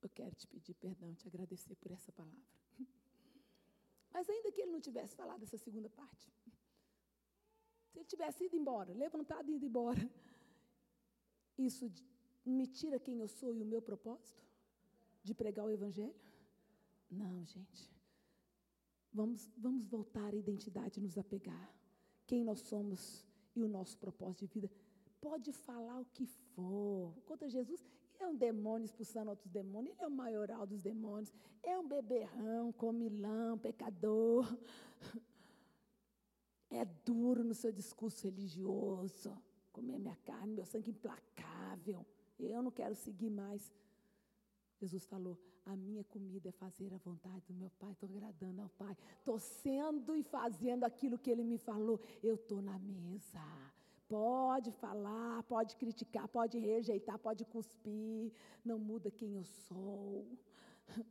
[0.00, 2.54] Eu quero te pedir perdão, te agradecer por essa palavra.
[4.14, 6.32] Mas ainda que ele não tivesse falado essa segunda parte,
[7.90, 10.10] se ele tivesse ido embora, levantado e ido embora,
[11.58, 11.92] isso
[12.42, 14.42] me tira quem eu sou e o meu propósito
[15.22, 16.14] de pregar o Evangelho?
[17.10, 17.95] Não, gente.
[19.16, 21.74] Vamos, vamos voltar à identidade, nos apegar.
[22.26, 24.70] Quem nós somos e o nosso propósito de vida.
[25.22, 27.14] Pode falar o que for.
[27.24, 27.82] Contra Jesus,
[28.20, 32.70] é um demônio expulsando outros demônios, ele é o maioral dos demônios, é um beberrão,
[32.72, 34.44] comilão, pecador.
[36.68, 39.32] É duro no seu discurso religioso,
[39.72, 42.04] comer minha carne, meu sangue implacável.
[42.38, 43.72] Eu não quero seguir mais.
[44.80, 48.68] Jesus falou: a minha comida é fazer a vontade do meu Pai, estou agradando ao
[48.70, 53.42] Pai, estou sendo e fazendo aquilo que Ele me falou, eu estou na mesa.
[54.08, 58.32] Pode falar, pode criticar, pode rejeitar, pode cuspir,
[58.64, 60.26] não muda quem eu sou.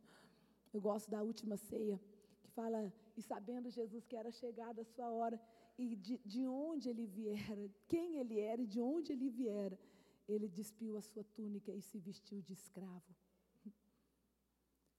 [0.72, 1.98] Eu gosto da última ceia,
[2.42, 5.40] que fala, e sabendo Jesus que era chegada a sua hora,
[5.78, 9.78] e de, de onde ele viera, quem ele era e de onde ele viera,
[10.28, 13.14] ele despiu a sua túnica e se vestiu de escravo.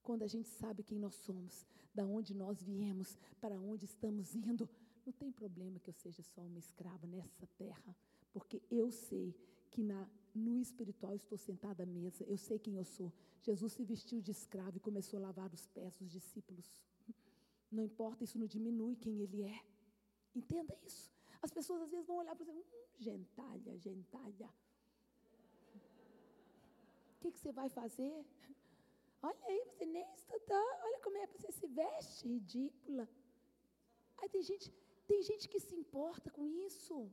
[0.07, 4.69] Quando a gente sabe quem nós somos, da onde nós viemos, para onde estamos indo,
[5.05, 7.93] não tem problema que eu seja só uma escrava nessa terra,
[8.31, 9.35] porque eu sei
[9.69, 13.11] que na, no espiritual estou sentada à mesa, eu sei quem eu sou.
[13.41, 16.81] Jesus se vestiu de escravo e começou a lavar os pés dos discípulos.
[17.69, 19.59] Não importa, isso não diminui quem ele é.
[20.33, 21.11] Entenda isso.
[21.41, 24.49] As pessoas às vezes vão olhar para você, hum, gentalha, gentalha.
[27.17, 28.23] O que, que você vai fazer?
[29.21, 30.67] Olha aí, você nem estudou.
[30.87, 33.07] Olha como é que você se veste, ridícula.
[34.19, 34.71] Aí tem gente,
[35.07, 37.11] tem gente que se importa com isso.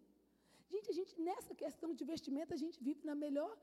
[0.71, 3.57] Gente, a gente, nessa questão de vestimento, a gente vive na melhor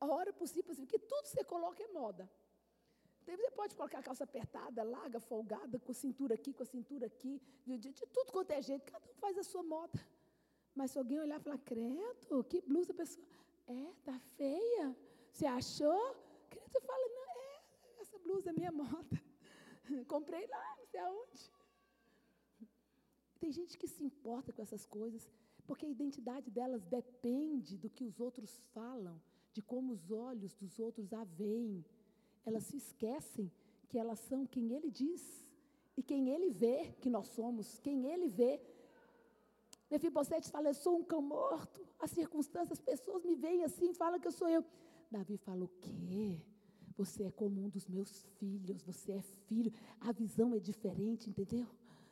[0.00, 2.30] hora possível, porque tudo que você coloca é moda.
[3.22, 6.66] Então, você pode colocar a calça apertada, larga, folgada, com a cintura aqui, com a
[6.66, 9.98] cintura aqui, de, de, de tudo quanto é jeito, cada um faz a sua moda.
[10.74, 13.24] Mas se alguém olhar e falar, credo, que blusa a pessoa,
[13.68, 14.96] é, tá feia,
[15.30, 16.16] você achou?
[16.50, 17.21] Credo, você fala, não,
[18.24, 19.16] blusa minha moda.
[20.08, 21.52] Comprei lá, não sei aonde.
[23.40, 25.28] Tem gente que se importa com essas coisas,
[25.66, 29.20] porque a identidade delas depende do que os outros falam,
[29.52, 31.84] de como os olhos dos outros a veem.
[32.46, 33.50] Elas se esquecem
[33.88, 35.22] que elas são quem ele diz
[35.96, 38.60] e quem ele vê que nós somos, quem ele vê.
[39.90, 41.86] Mefibosete fala, eu sou um cão morto.
[41.98, 44.64] As circunstâncias, as pessoas me veem assim falam que eu sou eu.
[45.10, 46.40] Davi fala, o quê?
[46.96, 49.72] Você é como um dos meus filhos, você é filho.
[50.00, 51.66] A visão é diferente, entendeu?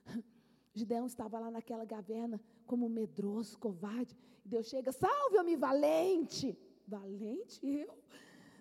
[0.72, 4.16] Gideão estava lá naquela caverna como medroso, covarde.
[4.45, 6.57] E Deus chega, salve-me, valente.
[6.87, 7.93] Valente eu?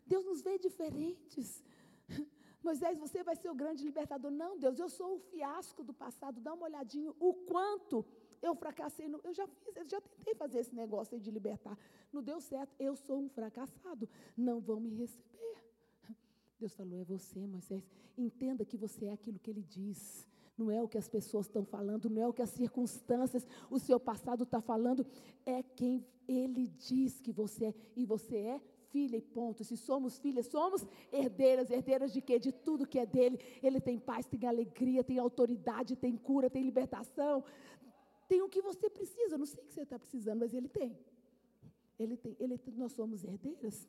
[0.05, 1.63] Deus nos vê diferentes.
[2.61, 4.31] Moisés, você vai ser o grande libertador.
[4.31, 6.41] Não, Deus, eu sou o fiasco do passado.
[6.41, 8.05] Dá uma olhadinha o quanto
[8.41, 9.07] eu fracassei.
[9.07, 11.77] No, eu já fiz, eu já tentei fazer esse negócio aí de libertar.
[12.11, 12.75] Não deu certo.
[12.79, 14.09] Eu sou um fracassado.
[14.35, 15.58] Não vão me receber.
[16.59, 17.83] Deus falou: é você, Moisés.
[18.17, 20.27] Entenda que você é aquilo que ele diz.
[20.57, 23.79] Não é o que as pessoas estão falando, não é o que as circunstâncias, o
[23.79, 25.07] seu passado está falando,
[25.45, 27.73] é quem ele diz que você é.
[27.95, 29.63] E você é filha e ponto.
[29.63, 31.69] Se somos filhas, somos herdeiras.
[31.69, 32.37] Herdeiras de quê?
[32.37, 33.39] De tudo que é dele.
[33.63, 37.43] Ele tem paz, tem alegria, tem autoridade, tem cura, tem libertação.
[38.27, 39.37] Tem o que você precisa.
[39.37, 40.97] Não sei o que você está precisando, mas ele tem.
[41.97, 42.35] Ele tem.
[42.39, 43.87] Ele, nós somos herdeiras.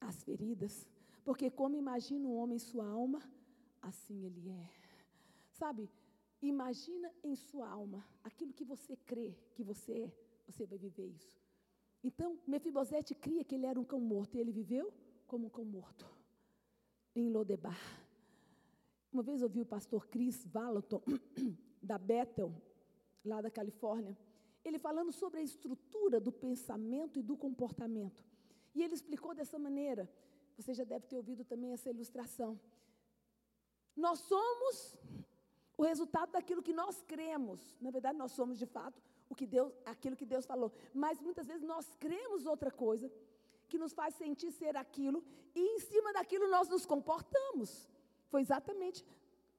[0.00, 0.86] As feridas.
[1.28, 3.20] Porque como imagina um homem sua alma,
[3.82, 4.70] assim ele é.
[5.50, 5.90] Sabe?
[6.40, 10.12] Imagina em sua alma aquilo que você crê que você é,
[10.46, 11.38] você vai viver isso.
[12.02, 14.90] Então, Mefibosete cria que ele era um cão morto e ele viveu
[15.26, 16.06] como um cão morto
[17.14, 17.78] em Lodebar.
[19.12, 21.02] Uma vez ouvi o pastor Chris Valaton,
[21.82, 22.50] da Bethel,
[23.22, 24.16] lá da Califórnia,
[24.64, 28.24] ele falando sobre a estrutura do pensamento e do comportamento.
[28.74, 30.10] E ele explicou dessa maneira,
[30.58, 32.58] você já deve ter ouvido também essa ilustração.
[34.04, 34.98] Nós somos
[35.76, 37.60] o resultado daquilo que nós cremos.
[37.80, 39.00] Na verdade, nós somos de fato
[39.30, 40.72] o que Deus, aquilo que Deus falou.
[40.92, 43.10] Mas muitas vezes nós cremos outra coisa
[43.68, 47.88] que nos faz sentir ser aquilo e em cima daquilo nós nos comportamos.
[48.28, 49.04] Foi exatamente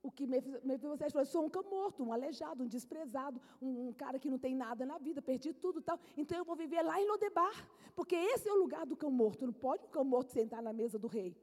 [0.01, 3.93] o que Mefibosete falou, eu sou um cão morto, um aleijado, um desprezado, um, um,
[3.93, 5.99] cara que não tem nada na vida, perdi tudo tal.
[6.15, 9.45] Então eu vou viver lá em Lodebar, porque esse é o lugar do cão morto.
[9.45, 11.35] Não pode o cão morto sentar na mesa do rei.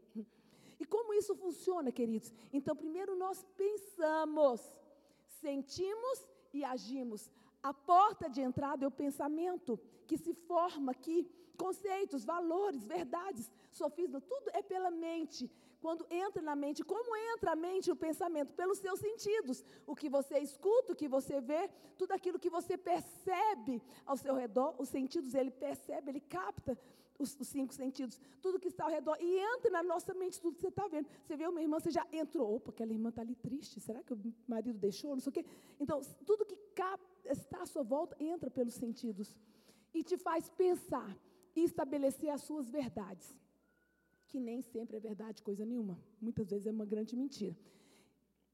[0.79, 2.33] E como isso funciona, queridos?
[2.53, 4.61] Então, primeiro nós pensamos,
[5.41, 7.31] sentimos e agimos.
[7.63, 14.21] A porta de entrada é o pensamento que se forma aqui, conceitos, valores, verdades, sofisma,
[14.21, 15.51] tudo é pela mente.
[15.81, 18.53] Quando entra na mente, como entra a mente o pensamento?
[18.55, 19.65] Pelos seus sentidos.
[19.87, 24.35] O que você escuta, o que você vê, tudo aquilo que você percebe ao seu
[24.35, 26.79] redor, os sentidos ele percebe, ele capta
[27.19, 30.57] os, os, cinco sentidos, tudo que está ao redor, e entra na nossa mente tudo
[30.57, 31.09] que você está vendo.
[31.25, 34.13] Você vê uma irmã, você já entrou, opa, aquela irmã está ali triste, será que
[34.13, 35.45] o marido deixou, não sei o quê.
[35.81, 36.57] Então, tudo que
[37.25, 39.35] está à sua volta entra pelos sentidos
[39.95, 41.17] e te faz pensar
[41.55, 43.35] e estabelecer as suas verdades,
[44.37, 47.57] que nem sempre é verdade coisa nenhuma, muitas vezes é uma grande mentira.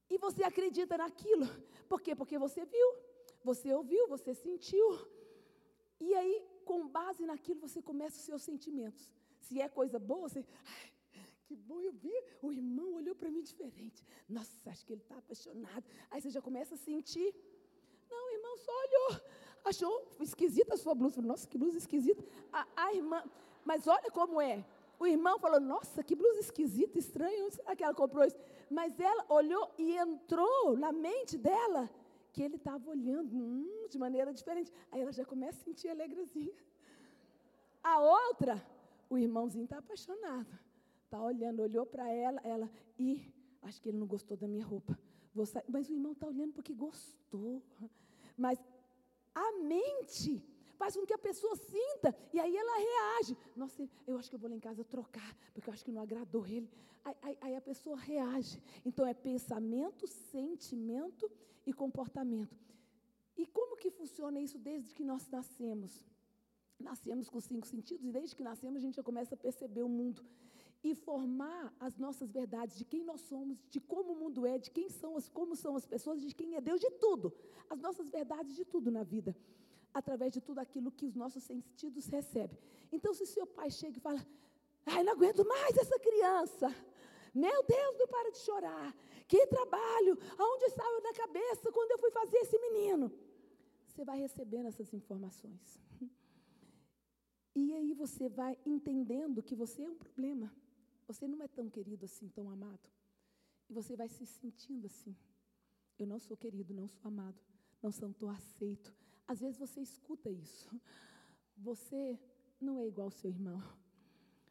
[0.09, 1.47] E você acredita naquilo,
[1.89, 2.15] por quê?
[2.21, 2.89] Porque você viu,
[3.43, 4.87] você ouviu, você sentiu,
[5.99, 9.03] e aí com base naquilo você começa os seus sentimentos.
[9.41, 10.45] Se é coisa boa, você.
[11.47, 12.17] que bom eu vi.
[12.41, 14.05] O irmão olhou para mim diferente.
[14.29, 15.85] Nossa, acho que ele está apaixonado.
[16.13, 17.29] Aí você já começa a sentir.
[18.09, 19.11] Não, o irmão só olhou.
[19.65, 21.21] Achou esquisita a sua blusa.
[21.21, 22.23] Nossa, que blusa esquisita.
[22.53, 23.21] A, a irmã.
[23.65, 24.65] Mas olha como é.
[25.03, 27.45] O irmão falou: Nossa, que blusa esquisita, estranha.
[27.45, 28.39] Onde será que ela comprou isso?
[28.71, 31.91] Mas ela olhou e entrou na mente dela
[32.33, 34.73] que ele estava olhando hum, de maneira diferente.
[34.93, 36.55] Aí ela já começa a sentir alegrezinha.
[37.83, 38.65] A outra,
[39.11, 40.53] o irmãozinho está apaixonado.
[41.05, 43.29] Está olhando, olhou para ela, ela, e
[43.63, 44.97] acho que ele não gostou da minha roupa.
[45.69, 47.61] Mas o irmão está olhando porque gostou.
[48.37, 48.57] Mas
[49.35, 50.41] a mente
[50.83, 53.35] faz com que a pessoa sinta, e aí ela reage.
[53.55, 56.03] Nossa, eu acho que eu vou lá em casa trocar, porque eu acho que não
[56.03, 56.69] agradou ele.
[57.05, 58.57] Aí, aí, aí a pessoa reage.
[58.85, 61.31] Então é pensamento, sentimento
[61.65, 62.57] e comportamento.
[63.37, 65.93] E como que funciona isso desde que nós nascemos?
[66.91, 69.89] Nascemos com cinco sentidos e desde que nascemos a gente já começa a perceber o
[69.89, 70.21] mundo
[70.83, 74.71] e formar as nossas verdades de quem nós somos, de como o mundo é, de
[74.77, 77.33] quem são as, como são as pessoas, de quem é Deus, de tudo.
[77.71, 79.37] As nossas verdades de tudo na vida,
[79.93, 82.59] através de tudo aquilo que os nossos sentidos recebem.
[82.91, 84.27] Então, se seu pai chega e fala:
[84.87, 86.75] "Ai, não aguento mais essa criança.
[87.35, 88.95] Meu Deus, não para de chorar.
[89.27, 90.19] Que trabalho!
[90.37, 93.11] Aonde estava na cabeça quando eu fui fazer esse menino?
[93.87, 95.81] Você vai recebendo essas informações.
[97.55, 100.51] E aí você vai entendendo que você é um problema.
[101.07, 102.89] Você não é tão querido assim, tão amado.
[103.69, 105.15] E você vai se sentindo assim.
[105.99, 107.39] Eu não sou querido, não sou amado,
[107.83, 108.91] não sou aceito.
[109.33, 110.69] Às vezes você escuta isso.
[111.57, 112.19] Você
[112.61, 113.63] não é igual ao seu irmão.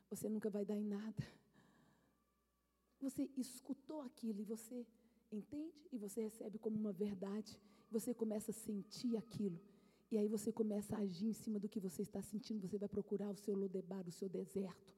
[0.09, 1.23] Você nunca vai dar em nada.
[2.99, 4.77] Você escutou aquilo e você
[5.31, 7.51] entende e você recebe como uma verdade.
[7.91, 9.59] Você começa a sentir aquilo.
[10.11, 12.67] E aí você começa a agir em cima do que você está sentindo.
[12.67, 14.95] Você vai procurar o seu Lodebar, o seu deserto,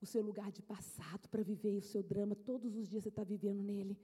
[0.00, 2.34] o seu lugar de passado para viver o seu drama.
[2.34, 3.96] Todos os dias você está vivendo nele.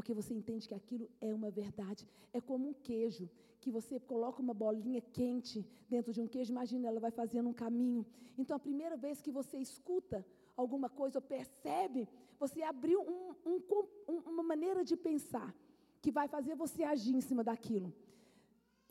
[0.00, 2.02] Porque você entende que aquilo é uma verdade.
[2.32, 3.24] É como um queijo,
[3.62, 5.58] que você coloca uma bolinha quente
[5.92, 8.02] dentro de um queijo, imagina, ela vai fazendo um caminho.
[8.38, 10.18] Então, a primeira vez que você escuta
[10.56, 12.08] alguma coisa ou percebe,
[12.42, 15.54] você abriu um, um, uma maneira de pensar
[16.00, 17.92] que vai fazer você agir em cima daquilo.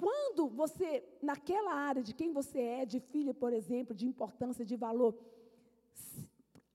[0.03, 0.89] Quando você,
[1.29, 5.17] naquela área de quem você é, de filha, por exemplo, de importância, de valor,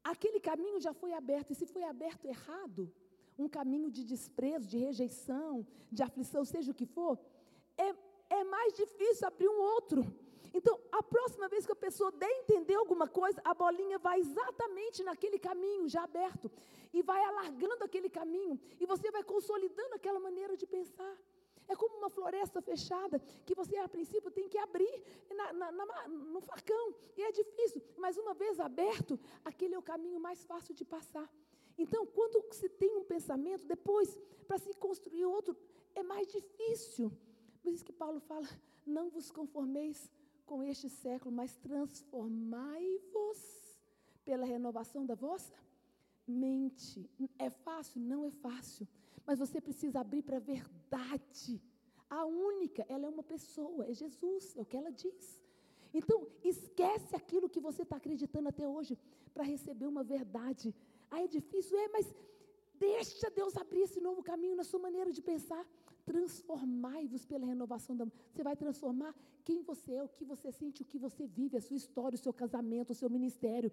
[0.02, 2.93] aquele caminho já foi aberto, e se foi aberto errado,
[3.39, 7.19] um caminho de desprezo, de rejeição, de aflição, seja o que for,
[7.77, 7.94] é,
[8.31, 10.05] é mais difícil abrir um outro.
[10.52, 15.02] Então, a próxima vez que a pessoa der entender alguma coisa, a bolinha vai exatamente
[15.02, 16.51] naquele caminho já aberto
[16.93, 21.16] e vai alargando aquele caminho e você vai consolidando aquela maneira de pensar.
[21.66, 25.02] É como uma floresta fechada, que você a princípio tem que abrir
[25.35, 29.82] na, na, na, no facão, e é difícil, mas uma vez aberto, aquele é o
[29.82, 31.28] caminho mais fácil de passar.
[31.77, 35.57] Então, quando se tem um pensamento, depois, para se construir outro,
[35.95, 37.13] é mais difícil.
[37.63, 38.49] Por isso que Paulo fala:
[38.87, 40.11] não vos conformeis
[40.47, 43.41] com este século, mas transformai-vos
[44.25, 45.55] pela renovação da vossa
[46.27, 47.11] mente.
[47.39, 48.01] É fácil?
[48.01, 48.87] Não é fácil
[49.27, 51.63] mas você precisa abrir para a verdade.
[52.09, 55.43] A única, ela é uma pessoa, é Jesus, é o que ela diz.
[56.01, 58.99] Então, esquece aquilo que você está acreditando até hoje
[59.33, 60.75] para receber uma verdade.
[61.11, 61.79] Ah, é difícil?
[61.79, 62.07] É, mas
[62.75, 65.65] deixa Deus abrir esse novo caminho na sua maneira de pensar.
[66.05, 68.07] Transformai-vos pela renovação da.
[68.33, 69.15] Você vai transformar
[69.45, 72.25] quem você é, o que você sente, o que você vive, a sua história, o
[72.27, 73.71] seu casamento, o seu ministério.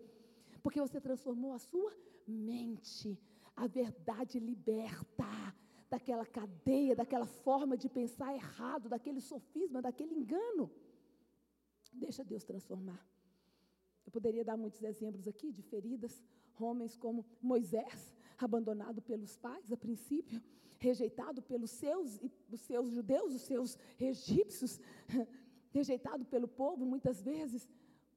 [0.62, 1.92] Porque você transformou a sua
[2.28, 3.18] mente.
[3.56, 5.26] A verdade liberta
[5.90, 10.72] daquela cadeia, daquela forma de pensar errado, daquele sofisma, daquele engano.
[11.92, 13.06] Deixa Deus transformar.
[14.06, 16.22] Eu poderia dar muitos exemplos aqui de feridas,
[16.60, 20.42] homens como Moisés, abandonado pelos pais a princípio,
[20.78, 22.20] rejeitado pelos seus,
[22.52, 24.80] os seus judeus, os seus egípcios,
[25.72, 27.70] rejeitado pelo povo muitas vezes.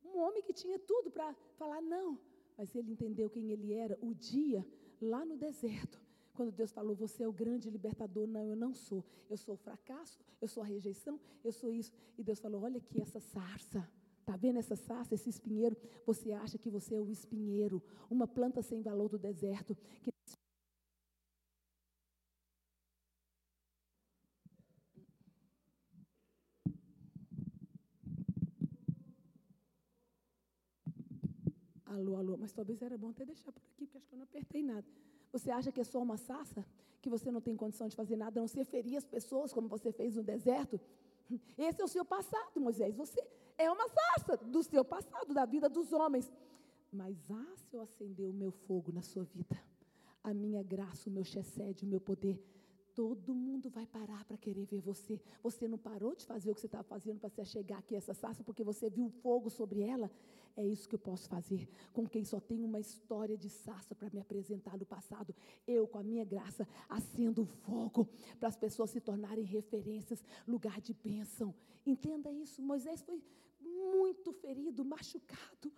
[0.05, 2.18] Um homem que tinha tudo para falar não,
[2.56, 4.66] mas ele entendeu quem ele era o dia
[5.01, 6.01] lá no deserto,
[6.35, 9.05] quando Deus falou, você é o grande libertador, não, eu não sou.
[9.31, 11.93] Eu sou o fracasso, eu sou a rejeição, eu sou isso.
[12.19, 13.89] E Deus falou: olha aqui essa sarça.
[14.20, 15.77] Está vendo essa sarça, esse espinheiro?
[16.06, 19.77] Você acha que você é o espinheiro, uma planta sem valor do deserto.
[20.02, 20.11] Que...
[31.85, 34.24] Alô, alô, mas talvez era bom até deixar por aqui, porque acho que eu não
[34.24, 34.86] apertei nada.
[35.35, 36.65] Você acha que é só uma sassa?
[37.02, 39.66] Que você não tem condição de fazer nada, a não ser ferir as pessoas, como
[39.66, 40.81] você fez no deserto?
[41.59, 42.94] Esse é o seu passado, Moisés.
[42.94, 43.20] Você
[43.59, 46.32] é uma sassa do seu passado, da vida dos homens.
[46.93, 49.61] Mas, ah, se eu acender o meu fogo na sua vida,
[50.23, 52.40] a minha graça, o meu chesed, o meu poder,
[52.94, 55.20] todo mundo vai parar para querer ver você.
[55.42, 57.98] Você não parou de fazer o que você estava fazendo para se chegar aqui a
[57.98, 60.10] essa sarça, porque você viu fogo sobre ela.
[60.56, 64.08] É isso que eu posso fazer com quem só tem uma história de sarça para
[64.10, 65.34] me apresentar no passado.
[65.66, 68.08] Eu, com a minha graça, acendo fogo
[68.38, 71.52] para as pessoas se tornarem referências, lugar de bênção.
[71.84, 72.62] Entenda isso.
[72.62, 73.20] Moisés foi
[73.60, 75.72] muito ferido, machucado,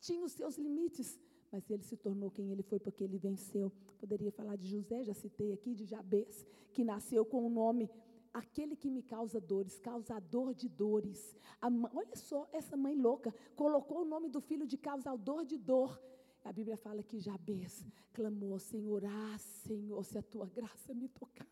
[0.00, 1.18] tinha os seus limites
[1.50, 3.72] mas ele se tornou quem ele foi porque ele venceu.
[3.98, 7.90] Poderia falar de José, já citei aqui, de Jabez, que nasceu com o nome
[8.32, 11.36] aquele que me causa dores, causador de dores.
[11.60, 16.00] Olha só, essa mãe louca colocou o nome do filho de causador de dor.
[16.44, 21.46] A Bíblia fala que Jabez clamou, Senhor, ah, Senhor, se a tua graça me tocar.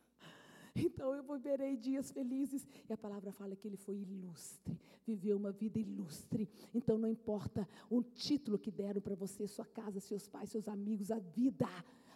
[0.85, 2.67] Então eu viverei dias felizes.
[2.89, 6.49] E a palavra fala que ele foi ilustre, viveu uma vida ilustre.
[6.75, 11.11] Então não importa o título que deram para você, sua casa, seus pais, seus amigos,
[11.11, 11.67] a vida.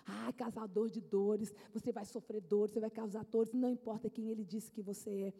[0.05, 4.31] Ah, causador de dores, você vai sofrer dores, você vai causar dores, não importa quem
[4.31, 5.33] ele disse que você é.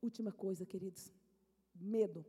[0.00, 1.12] Última coisa, queridos,
[1.74, 2.24] medo.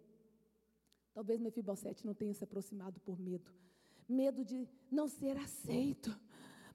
[1.14, 3.52] Talvez Mefibosete não tenha se aproximado por medo.
[4.10, 6.14] Medo de não ser aceito.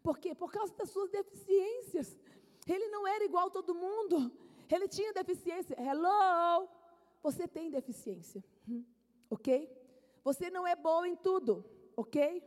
[0.02, 0.34] Por quê?
[0.34, 2.16] Por causa das suas deficiências.
[2.72, 4.30] Ele não era igual a todo mundo.
[4.68, 5.76] Ele tinha deficiência.
[5.78, 6.68] Hello!
[7.22, 8.42] Você tem deficiência.
[8.68, 8.84] Hum,
[9.28, 9.68] ok?
[10.22, 11.64] Você não é bom em tudo.
[11.96, 12.42] Ok?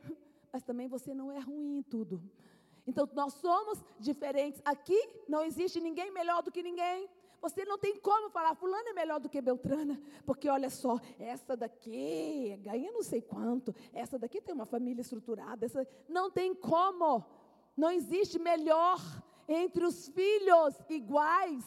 [0.51, 2.21] Mas também você não é ruim em tudo.
[2.87, 4.61] Então, nós somos diferentes.
[4.63, 4.97] Aqui
[5.27, 7.09] não existe ninguém melhor do que ninguém.
[7.41, 11.57] Você não tem como falar, fulano é melhor do que Beltrana, porque olha só, essa
[11.57, 17.21] daqui ganha não sei quanto, essa daqui tem uma família estruturada, essa não tem como.
[17.75, 18.97] Não existe melhor
[19.47, 21.63] entre os filhos iguais.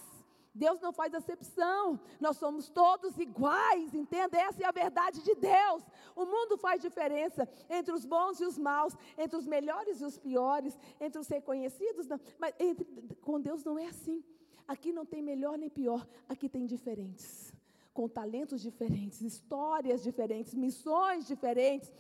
[0.57, 4.39] Deus não faz acepção, nós somos todos iguais, entenda?
[4.39, 5.83] Essa é a verdade de Deus.
[6.15, 10.17] O mundo faz diferença entre os bons e os maus, entre os melhores e os
[10.17, 12.87] piores, entre os reconhecidos, não, mas entre,
[13.21, 14.25] com Deus não é assim.
[14.67, 17.53] Aqui não tem melhor nem pior, aqui tem diferentes,
[17.93, 21.93] com talentos diferentes, histórias diferentes, missões diferentes,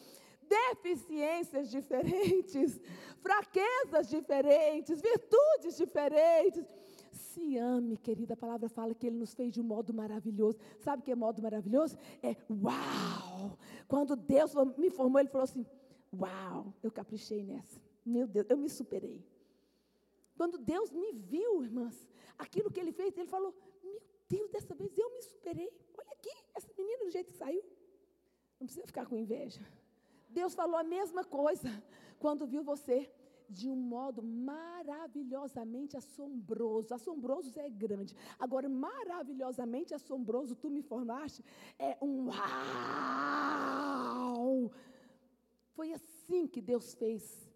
[0.48, 2.80] deficiências diferentes,
[3.20, 6.64] fraquezas diferentes, virtudes diferentes.
[7.12, 10.58] Se ame, querida, a palavra fala que Ele nos fez de um modo maravilhoso.
[10.78, 11.96] Sabe o que é modo maravilhoso?
[12.22, 13.58] É uau!
[13.86, 15.66] Quando Deus me formou, Ele falou assim:
[16.12, 17.80] Uau, eu caprichei nessa.
[18.04, 19.24] Meu Deus, eu me superei.
[20.36, 22.08] Quando Deus me viu, irmãs,
[22.38, 25.70] aquilo que ele fez, ele falou: Meu Deus, dessa vez eu me superei.
[25.98, 27.62] Olha aqui, essa menina do jeito que saiu.
[28.58, 29.60] Não precisa ficar com inveja.
[30.38, 31.70] Deus falou a mesma coisa
[32.22, 32.98] quando viu você
[33.58, 36.92] de um modo maravilhosamente assombroso.
[36.98, 38.12] Assombroso é grande.
[38.44, 41.40] Agora, maravilhosamente assombroso, tu me formaste,
[41.78, 43.28] é um uau!
[45.76, 47.46] Foi assim que Deus fez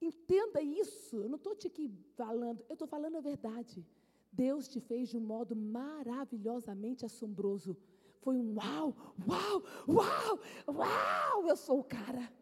[0.00, 1.16] Entenda isso.
[1.22, 3.86] Eu não estou te aqui falando, eu estou falando a verdade.
[4.32, 7.76] Deus te fez de um modo maravilhosamente assombroso.
[8.20, 8.94] Foi um uau,
[9.26, 10.38] uau, uau,
[10.68, 12.32] uau, eu sou o cara.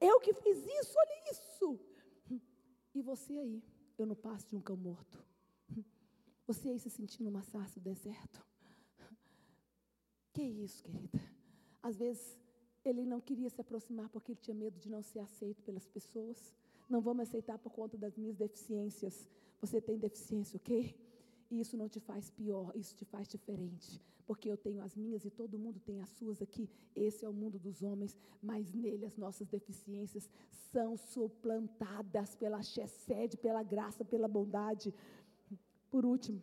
[0.00, 1.80] Eu que fiz isso, olha isso.
[2.94, 3.62] E você aí,
[3.96, 5.24] eu não passo de um cão morto.
[6.46, 8.44] Você aí se sentindo uma sarça do deserto.
[10.32, 11.22] Que isso, querida?
[11.82, 12.38] Às vezes
[12.84, 16.52] ele não queria se aproximar porque ele tinha medo de não ser aceito pelas pessoas.
[16.88, 19.28] Não vou me aceitar por conta das minhas deficiências.
[19.60, 20.94] Você tem deficiência, ok?
[21.52, 24.00] E isso não te faz pior, isso te faz diferente.
[24.26, 26.66] Porque eu tenho as minhas e todo mundo tem as suas aqui.
[26.96, 30.30] Esse é o mundo dos homens, mas nele as nossas deficiências
[30.72, 34.94] são suplantadas pela chesed, pela graça, pela bondade.
[35.90, 36.40] Por último,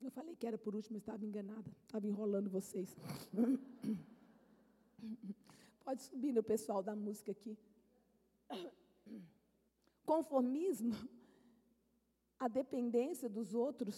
[0.00, 2.96] eu falei que era por último, estava enganada, estava enrolando vocês.
[5.84, 7.58] Pode subir no pessoal da música aqui
[10.04, 10.92] conformismo,
[12.44, 13.96] a dependência dos outros.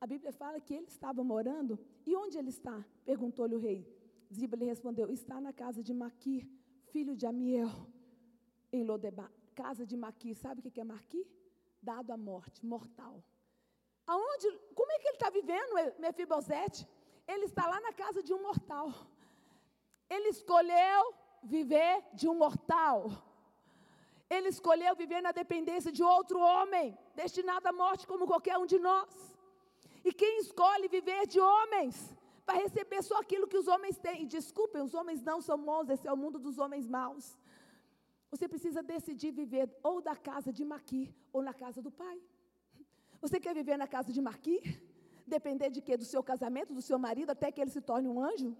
[0.00, 1.78] A Bíblia fala que ele estava morando.
[2.08, 2.76] E onde ele está?
[3.04, 3.80] Perguntou-lhe o rei.
[4.36, 6.42] Ziba lhe respondeu: Está na casa de Maquir,
[6.92, 7.74] filho de Amiel,
[8.72, 9.30] em Lodebar.
[9.54, 11.26] Casa de Maquir, sabe o que é Maquir?
[11.90, 13.16] Dado à morte, mortal.
[14.06, 16.88] Aonde, como é que ele está vivendo, Mefibosete?
[17.28, 18.88] Ele está lá na casa de um mortal.
[20.08, 22.98] Ele escolheu viver de um mortal.
[24.36, 26.86] Ele escolheu viver na dependência de outro homem,
[27.22, 29.12] destinado à morte como qualquer um de nós.
[30.08, 31.96] E quem escolhe viver de homens,
[32.48, 34.22] vai receber só aquilo que os homens têm.
[34.22, 37.26] E desculpem, os homens não são bons, esse é o mundo dos homens maus.
[38.32, 41.02] Você precisa decidir viver ou da casa de Maqui
[41.32, 42.18] ou na casa do pai.
[43.20, 44.56] Você quer viver na casa de Maqui?
[45.26, 45.96] Depender de quê?
[45.96, 48.56] Do seu casamento, do seu marido, até que ele se torne um anjo?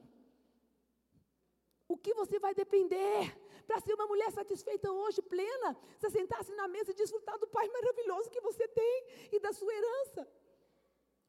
[1.88, 3.36] O que você vai depender
[3.66, 5.76] para ser uma mulher satisfeita hoje, plena?
[5.98, 8.94] Você sentar-se na mesa e desfrutar do Pai maravilhoso que você tem
[9.32, 10.28] e da sua herança.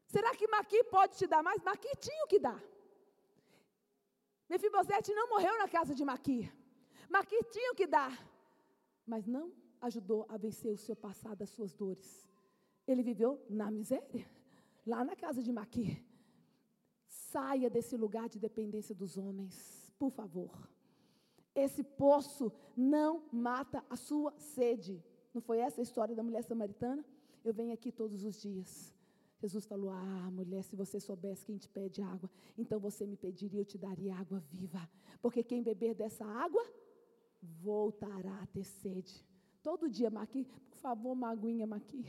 [0.06, 1.62] Será que Maqui pode te dar mais?
[1.62, 2.62] Maqui tinha o que dar.
[4.48, 6.40] Mefibosete não morreu na casa de Maqui.
[7.08, 8.12] Maqui tinha o que dar,
[9.06, 12.28] mas não ajudou a vencer o seu passado, as suas dores.
[12.86, 14.26] Ele viveu na miséria,
[14.86, 15.86] lá na casa de Maqui.
[17.06, 20.50] Saia desse lugar de dependência dos homens por favor.
[21.54, 25.02] Esse poço não mata a sua sede.
[25.32, 27.04] Não foi essa a história da mulher samaritana?
[27.44, 28.92] Eu venho aqui todos os dias.
[29.40, 33.60] Jesus falou: Ah, mulher, se você soubesse quem te pede água, então você me pediria,
[33.60, 34.88] eu te daria água viva.
[35.20, 36.64] Porque quem beber dessa água
[37.42, 39.24] voltará a ter sede.
[39.64, 42.04] Todo dia, Maqui, por favor, uma aguinha, Maqui.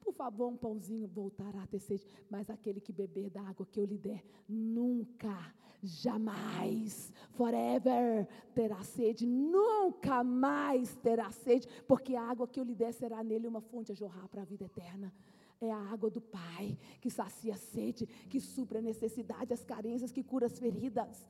[0.00, 2.06] Por favor, um pãozinho voltará a ter sede.
[2.30, 5.52] Mas aquele que beber da água que eu lhe der, nunca,
[5.82, 9.26] jamais, forever terá sede.
[9.26, 11.66] Nunca mais terá sede.
[11.88, 14.44] Porque a água que eu lhe der será nele uma fonte a jorrar para a
[14.44, 15.12] vida eterna.
[15.60, 20.12] É a água do Pai que sacia a sede, que supra a necessidade, as carências,
[20.12, 21.26] que cura as feridas.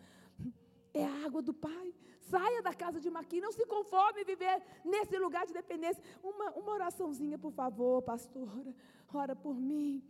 [0.94, 1.94] É a água do Pai.
[2.30, 6.02] Saia da casa de Maqui, não se conforme viver nesse lugar de dependência.
[6.22, 8.74] Uma, uma oraçãozinha, por favor, pastora.
[9.12, 10.02] Ora por mim.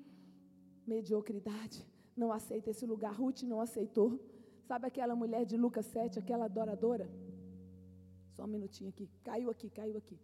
[0.87, 1.87] Mediocridade.
[2.17, 3.13] Não aceita esse lugar.
[3.15, 4.21] Ruth não aceitou.
[4.69, 7.11] Sabe aquela mulher de Lucas 7, aquela adoradora?
[8.35, 9.09] Só um minutinho aqui.
[9.25, 10.19] Caiu aqui, caiu aqui.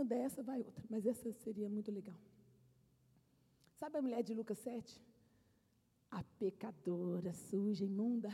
[0.00, 0.84] Não der essa, vai outra.
[0.88, 2.16] Mas essa seria muito legal.
[3.74, 5.00] Sabe a mulher de Lucas 7?
[6.10, 8.30] A pecadora, suja, imunda.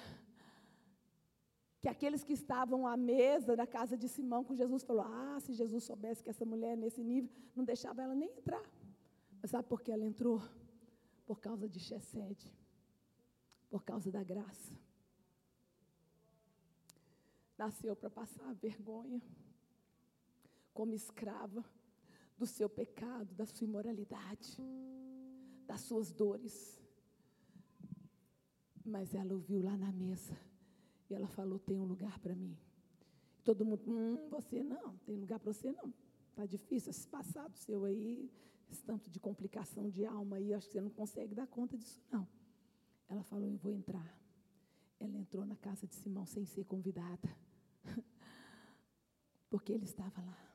[1.83, 5.53] Que aqueles que estavam à mesa da casa de Simão com Jesus falou: Ah, se
[5.53, 8.65] Jesus soubesse que essa mulher é nesse nível, não deixava ela nem entrar.
[9.41, 10.41] Mas sabe por que ela entrou?
[11.27, 12.41] Por causa de Chesed,
[13.69, 14.73] por causa da graça.
[17.59, 19.21] Nasceu para passar vergonha,
[20.77, 21.65] como escrava
[22.37, 24.59] do seu pecado, da sua imoralidade,
[25.67, 26.79] das suas dores.
[28.85, 30.37] Mas ela ouviu lá na mesa
[31.09, 32.55] e ela falou: Tem um lugar para mim.
[33.43, 35.95] Todo mundo, hum, você não, tem lugar para você não.
[36.29, 38.31] Está difícil esse passado seu aí,
[38.71, 42.03] esse tanto de complicação de alma aí, acho que você não consegue dar conta disso,
[42.11, 42.29] não.
[43.09, 44.15] Ela falou: Eu vou entrar.
[45.01, 47.35] Ela entrou na casa de Simão sem ser convidada,
[49.49, 50.46] porque ele estava lá.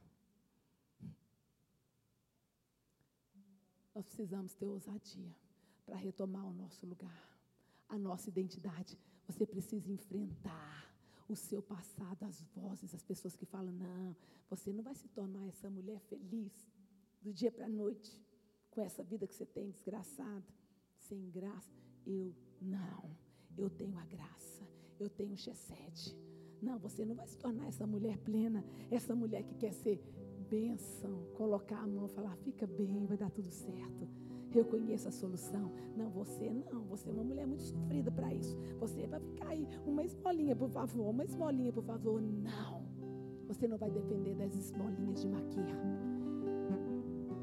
[3.93, 5.35] Nós precisamos ter ousadia
[5.85, 7.39] para retomar o nosso lugar,
[7.89, 8.97] a nossa identidade.
[9.27, 10.89] Você precisa enfrentar
[11.27, 14.15] o seu passado, as vozes, as pessoas que falam: não,
[14.49, 16.51] você não vai se tornar essa mulher feliz
[17.21, 18.21] do dia para a noite,
[18.69, 20.45] com essa vida que você tem desgraçada,
[20.97, 21.71] sem graça.
[22.05, 23.15] Eu não,
[23.57, 24.67] eu tenho a graça,
[24.99, 26.17] eu tenho o Chesed.
[26.61, 29.99] Não, você não vai se tornar essa mulher plena, essa mulher que quer ser
[30.51, 34.05] bênção, colocar a mão falar: fica bem, vai dar tudo certo.
[34.53, 35.71] Eu conheço a solução.
[35.95, 36.83] Não, você não.
[36.87, 38.57] Você é uma mulher muito sofrida para isso.
[38.81, 42.21] Você vai ficar aí, uma esmolinha, por favor, uma esmolinha, por favor.
[42.21, 42.83] Não.
[43.47, 45.77] Você não vai depender das esmolinhas de maquia.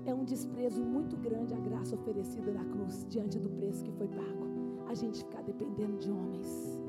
[0.05, 4.09] É um desprezo muito grande a graça oferecida na cruz, diante do preço que foi
[4.09, 4.47] pago.
[4.87, 6.81] A gente ficar dependendo de homens.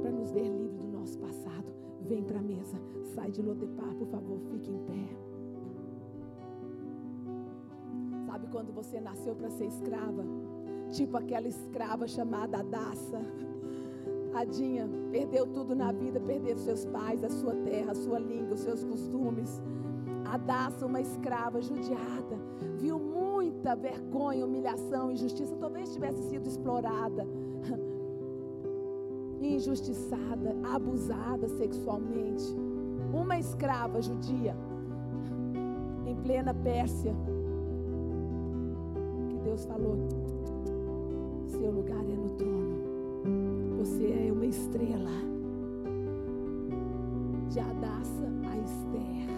[0.00, 0.83] para nos ver livre do nosso passado.
[2.04, 2.78] Vem para a mesa.
[3.14, 5.16] Sai de Lodepar, por favor, fique em pé.
[8.26, 10.24] Sabe quando você nasceu para ser escrava?
[10.90, 13.20] Tipo aquela escrava chamada Adassa.
[14.32, 18.60] Tadinha, perdeu tudo na vida, perdeu seus pais, a sua terra, a sua língua, os
[18.60, 19.62] seus costumes.
[20.24, 22.36] Adassa, uma escrava judiada,
[22.76, 27.24] viu muita vergonha, humilhação, injustiça, talvez tivesse sido explorada,
[29.46, 32.44] injustiçada, abusada sexualmente.
[33.12, 34.56] Uma escrava judia,
[36.06, 37.14] em plena Pérsia,
[39.28, 39.96] que Deus falou:
[41.48, 45.10] seu lugar é no trono, você é uma estrela.
[47.50, 49.28] De Adassa a Esther.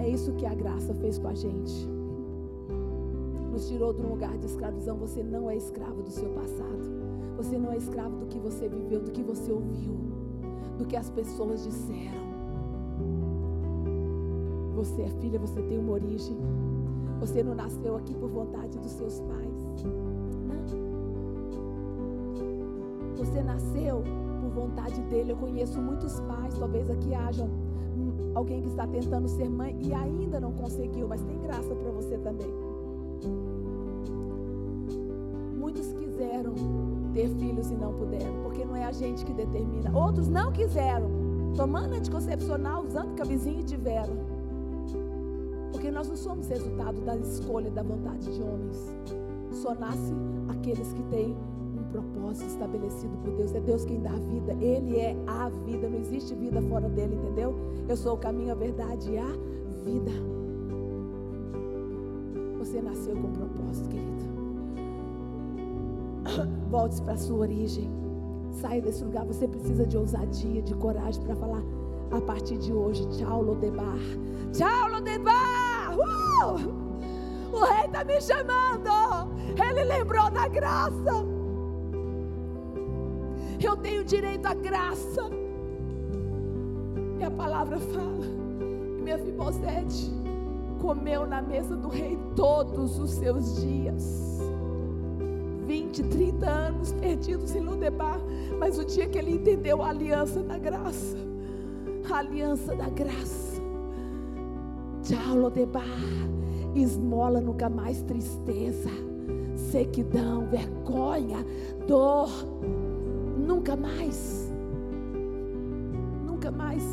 [0.00, 1.88] É isso que a graça fez com a gente.
[3.52, 4.96] Nos tirou de um lugar de escravidão.
[4.96, 6.95] Você não é escravo do seu passado.
[7.36, 9.94] Você não é escravo do que você viveu, do que você ouviu,
[10.78, 12.26] do que as pessoas disseram.
[14.74, 16.36] Você é filha, você tem uma origem.
[17.20, 19.66] Você não nasceu aqui por vontade dos seus pais.
[19.84, 20.56] Não.
[23.16, 24.02] Você nasceu
[24.40, 25.32] por vontade dele.
[25.32, 27.48] Eu conheço muitos pais, talvez aqui hajam
[28.34, 32.18] alguém que está tentando ser mãe e ainda não conseguiu, mas tem graça para você
[32.18, 32.65] também.
[37.86, 39.96] Não puderam, porque não é a gente que determina.
[39.96, 41.08] Outros não quiseram,
[41.54, 44.16] tomando anticoncepcional, usando camisinha e tiveram.
[45.70, 48.96] Porque nós não somos resultado da escolha da vontade de homens.
[49.52, 50.12] Só nasce
[50.48, 51.36] aqueles que têm
[51.78, 53.54] um propósito estabelecido por Deus.
[53.54, 54.52] É Deus quem dá a vida.
[54.54, 55.88] Ele é a vida.
[55.88, 57.54] Não existe vida fora dele, entendeu?
[57.88, 59.32] Eu sou o caminho, a verdade e a
[59.84, 60.10] vida.
[62.58, 64.26] Você nasceu com propósito, querido.
[66.68, 67.90] Volte para a sua origem.
[68.50, 69.24] Saia desse lugar.
[69.26, 71.62] Você precisa de ousadia, de coragem para falar
[72.10, 73.06] a partir de hoje.
[73.10, 73.98] Tchau, Lodebar.
[74.52, 75.96] Tchau, Lodebar.
[75.96, 76.86] Uh!
[77.52, 79.30] O rei está me chamando.
[79.62, 81.24] Ele lembrou da graça.
[83.62, 85.30] Eu tenho direito à graça.
[87.18, 88.26] E a palavra fala.
[89.00, 90.12] Minha Fibosete
[90.80, 94.35] comeu na mesa do rei todos os seus dias.
[95.66, 98.20] 20, 30 anos perdidos em Ludebar.
[98.58, 101.16] Mas o dia que ele entendeu a aliança da graça,
[102.10, 103.62] a aliança da graça.
[105.02, 105.84] Tchau, Lodebar.
[106.74, 108.90] Esmola nunca mais tristeza,
[109.54, 111.44] sequidão, vergonha,
[111.86, 112.28] dor.
[113.38, 114.52] Nunca mais.
[116.26, 116.84] Nunca mais.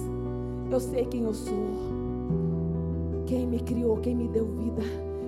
[0.71, 2.03] Eu sei quem eu sou.
[3.25, 4.83] Quem me criou, quem me deu vida,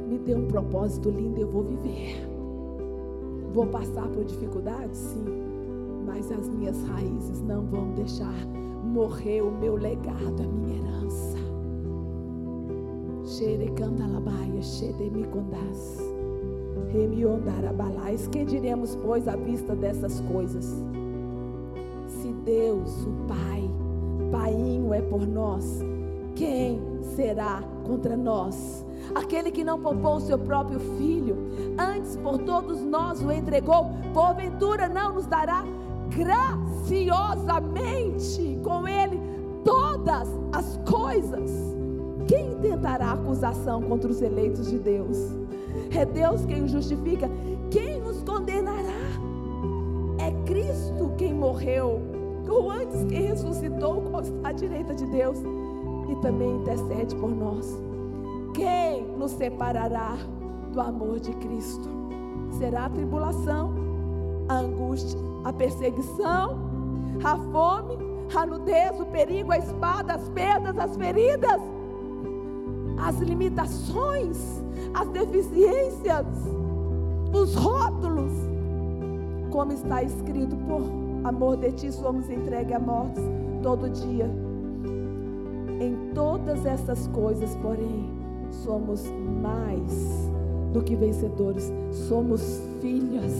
[0.07, 2.34] me deu um propósito lindo, eu vou viver.
[3.55, 5.23] Vou passar por dificuldades, sim,
[6.05, 8.35] mas as minhas raízes não vão deixar
[8.83, 11.37] morrer o meu legado, a minha herança.
[13.23, 15.97] Xerecandalabaia, xedemicondas.
[16.91, 18.27] Remiondarabalaes.
[18.27, 20.65] Que diremos, pois, à vista dessas coisas?
[22.09, 23.71] Se Deus, o Pai,
[24.33, 25.79] Painho é por nós,
[26.35, 26.81] quem
[27.15, 28.84] será contra nós?
[29.15, 31.37] Aquele que não poupou o seu próprio filho,
[31.79, 35.63] antes por todos nós o entregou, porventura não nos dará
[36.09, 39.17] graciosamente com ele
[39.63, 41.49] todas as coisas.
[42.27, 45.17] Quem tentará acusação contra os eleitos de Deus?
[45.95, 47.29] É Deus quem os justifica.
[47.71, 49.05] Quem nos condenará?
[50.17, 52.01] É Cristo quem morreu,
[52.49, 54.03] ou antes quem ressuscitou,
[54.43, 55.37] à direita de Deus
[56.09, 57.94] e também intercede por nós.
[58.55, 60.15] Quem nos separará
[60.71, 61.89] do amor de Cristo?
[62.57, 63.73] Será a tribulação,
[64.47, 66.57] a angústia, a perseguição,
[67.21, 67.97] a fome,
[68.33, 71.61] a nudez, o perigo, a espada, as perdas, as feridas,
[72.97, 74.63] as limitações,
[74.93, 76.25] as deficiências,
[77.33, 78.31] os rótulos.
[79.51, 80.81] Como está escrito, por
[81.27, 83.19] amor de ti somos entregues à morte
[83.61, 84.31] todo dia.
[85.81, 88.14] Em todas essas coisas, porém,
[88.63, 89.03] somos
[89.41, 90.31] mais
[90.71, 91.71] do que vencedores,
[92.07, 93.33] somos filhas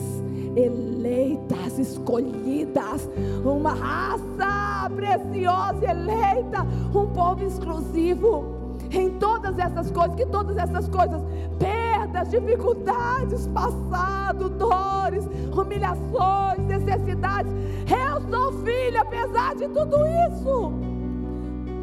[0.56, 3.10] eleitas, escolhidas,
[3.44, 8.56] uma raça preciosa, eleita, um povo exclusivo.
[8.92, 11.22] Em todas essas coisas, que todas essas coisas,
[11.60, 17.52] perdas, dificuldades, passado, dores, humilhações, necessidades.
[17.90, 19.98] Eu sou filha, apesar de tudo
[20.30, 20.72] isso,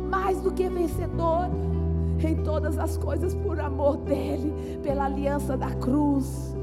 [0.09, 1.72] mais do que vencedora
[2.29, 6.55] em todas as coisas por amor dele, pela aliança da cruz.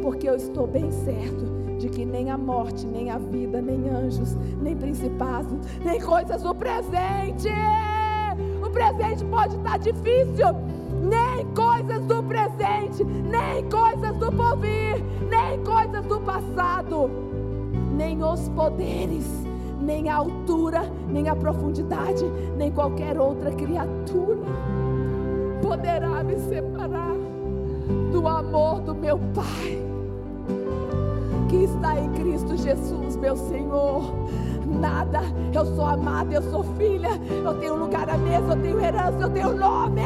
[0.00, 4.34] Porque eu estou bem certo de que nem a morte, nem a vida, nem anjos,
[4.60, 7.48] nem principados, nem coisas do presente.
[8.64, 10.48] O presente pode estar difícil,
[11.02, 17.10] nem coisas do presente, nem coisas do porvir, nem coisas do passado,
[17.96, 19.47] nem os poderes
[19.88, 22.22] nem a altura, nem a profundidade,
[22.58, 24.36] nem qualquer outra criatura
[25.62, 27.16] poderá me separar
[28.12, 29.82] do amor do meu Pai,
[31.48, 34.02] que está em Cristo Jesus, meu Senhor.
[34.66, 35.22] Nada,
[35.54, 37.08] eu sou amada, eu sou filha,
[37.42, 40.02] eu tenho lugar à mesa, eu tenho herança, eu tenho nome.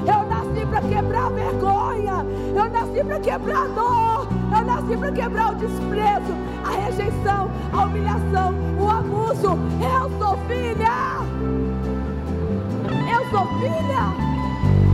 [0.00, 5.54] Eu nasci para quebrar vergonha, eu nasci para quebrar dor, eu nasci para quebrar o
[5.56, 6.34] desprezo,
[6.64, 9.58] a rejeição, a humilhação, o abuso.
[9.80, 10.96] Eu sou filha.
[13.12, 14.26] Eu sou filha.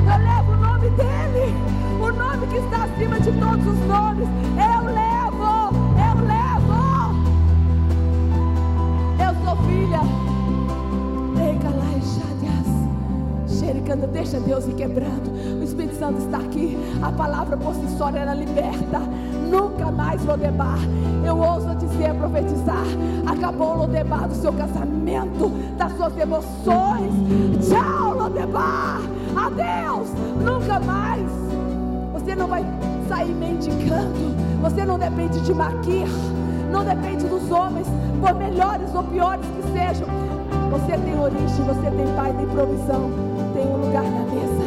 [0.04, 1.54] Eu levo o nome dele,
[2.00, 4.28] o nome que está acima de todos os nomes.
[4.56, 7.22] Eu levo, eu levo.
[9.18, 10.31] Eu sou filha.
[13.62, 15.30] Xericanda, deixa Deus ir quebrando.
[15.60, 16.76] O Espírito Santo está aqui.
[17.00, 18.98] A palavra por si só ela liberta.
[19.48, 20.78] Nunca mais Lodebar.
[21.24, 22.84] Eu ouso dizer, profetizar.
[23.24, 27.12] Acabou o Lodebar do seu casamento, das suas emoções.
[27.68, 29.00] Tchau, Lodebar.
[29.36, 30.08] Adeus.
[30.44, 31.30] Nunca mais.
[32.14, 32.64] Você não vai
[33.08, 34.34] sair mendicando.
[34.60, 36.08] Você não depende de maquir.
[36.72, 37.86] Não depende dos homens,
[38.20, 40.08] por melhores ou piores que sejam.
[40.70, 43.10] Você tem origem, você tem pai, tem provisão,
[43.52, 44.61] tem um lugar na mesa.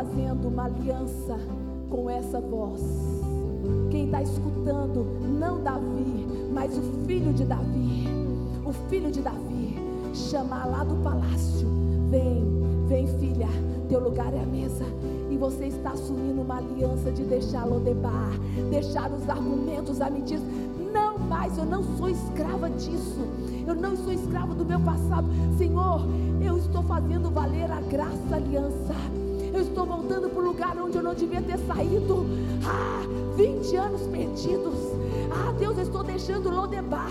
[0.00, 1.38] Fazendo uma aliança
[1.90, 2.80] com essa voz?
[3.90, 5.04] Quem está escutando,
[5.38, 8.08] não Davi, mas o filho de Davi,
[8.64, 9.76] o filho de Davi,
[10.14, 11.68] chamar lá do palácio:
[12.10, 12.42] vem,
[12.88, 13.48] vem filha,
[13.90, 14.86] teu lugar é a mesa
[15.30, 18.32] e você está assumindo uma aliança de deixar Lodebar,
[18.70, 20.40] deixar os argumentos, a mentira.
[20.94, 23.20] Não mais, eu não sou escrava disso.
[23.66, 25.28] Eu não sou escravo do meu passado.
[25.58, 26.00] Senhor,
[26.40, 29.19] eu estou fazendo valer a graça aliança.
[29.70, 32.26] Estou voltando para o lugar onde eu não devia ter saído.
[32.66, 33.02] Ah,
[33.36, 34.74] 20 anos perdidos.
[35.30, 37.08] Ah, Deus, eu estou deixando Lodebar.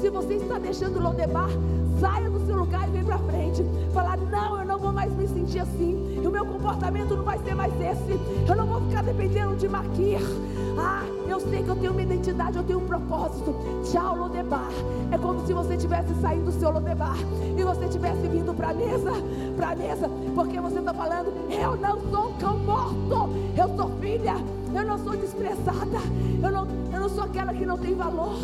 [0.00, 1.48] Se você está deixando Lodebar,
[2.00, 3.64] saia do seu lugar e vem para frente.
[3.94, 6.20] Falar, não, eu não vou mais me sentir assim.
[6.20, 8.18] E o meu comportamento não vai ser mais esse.
[8.48, 10.20] Eu não vou ficar dependendo de Maquir.
[10.76, 13.54] Ah, eu sei que eu tenho uma identidade, eu tenho um propósito.
[13.84, 14.68] Tchau, Lodebar.
[15.10, 17.16] É como se você tivesse saído do seu Lodebar
[17.56, 19.12] e você tivesse vindo para a mesa,
[19.56, 23.90] para a mesa, porque você está falando, eu não sou um cão morto, eu sou
[24.00, 24.34] filha,
[24.74, 25.98] eu não sou desprezada,
[26.42, 28.36] eu não, eu não sou aquela que não tem valor,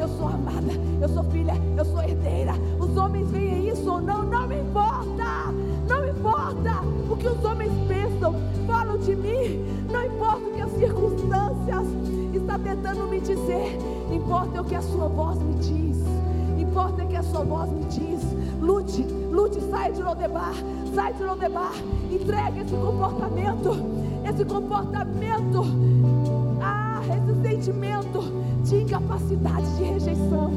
[0.00, 2.52] eu sou amada, eu sou filha, eu sou herdeira.
[2.78, 5.52] Os homens veem isso ou não, não me importa,
[5.88, 8.34] não importa o que os homens pensam,
[8.66, 10.97] falam de mim, não importa o que as circunstâncias
[12.62, 13.78] tentando me dizer,
[14.12, 15.96] importa o que a sua voz me diz.
[16.58, 18.20] Importa o que a sua voz me diz.
[18.60, 20.54] Lute, lute, sai de Lodebar,
[20.94, 21.72] sai de Lodebar,
[22.10, 23.70] entrega esse comportamento,
[24.28, 25.62] esse comportamento,
[26.60, 28.20] ah, esse sentimento
[28.64, 30.50] de incapacidade, de rejeição,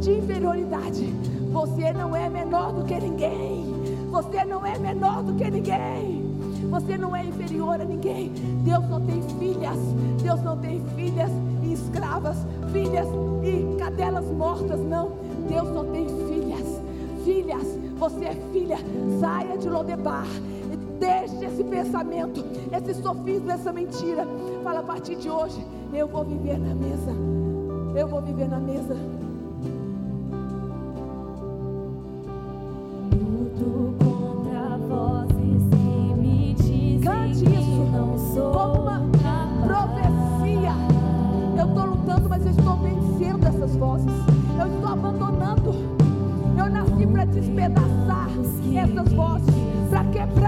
[0.00, 1.14] de inferioridade.
[1.52, 3.66] Você não é menor do que ninguém.
[4.10, 6.27] Você não é menor do que ninguém.
[6.70, 8.32] Você não é inferior a ninguém.
[8.64, 9.78] Deus não tem filhas.
[10.22, 11.30] Deus não tem filhas
[11.62, 12.36] e escravas,
[12.72, 13.06] filhas
[13.42, 14.78] e cadelas mortas.
[14.80, 15.12] Não.
[15.48, 16.80] Deus não tem filhas.
[17.24, 18.78] Filhas, você é filha.
[19.20, 20.26] Saia de Lodebar.
[20.98, 24.26] Deixe esse pensamento, esse sofismo, essa mentira.
[24.64, 27.12] Fala a partir de hoje, eu vou viver na mesa.
[27.94, 28.96] Eu vou viver na mesa.
[42.68, 44.12] estou vencendo essas vozes.
[44.58, 45.74] Eu estou abandonando.
[46.58, 48.28] Eu nasci para despedaçar
[48.74, 49.54] essas vozes,
[49.88, 50.47] para quebrar.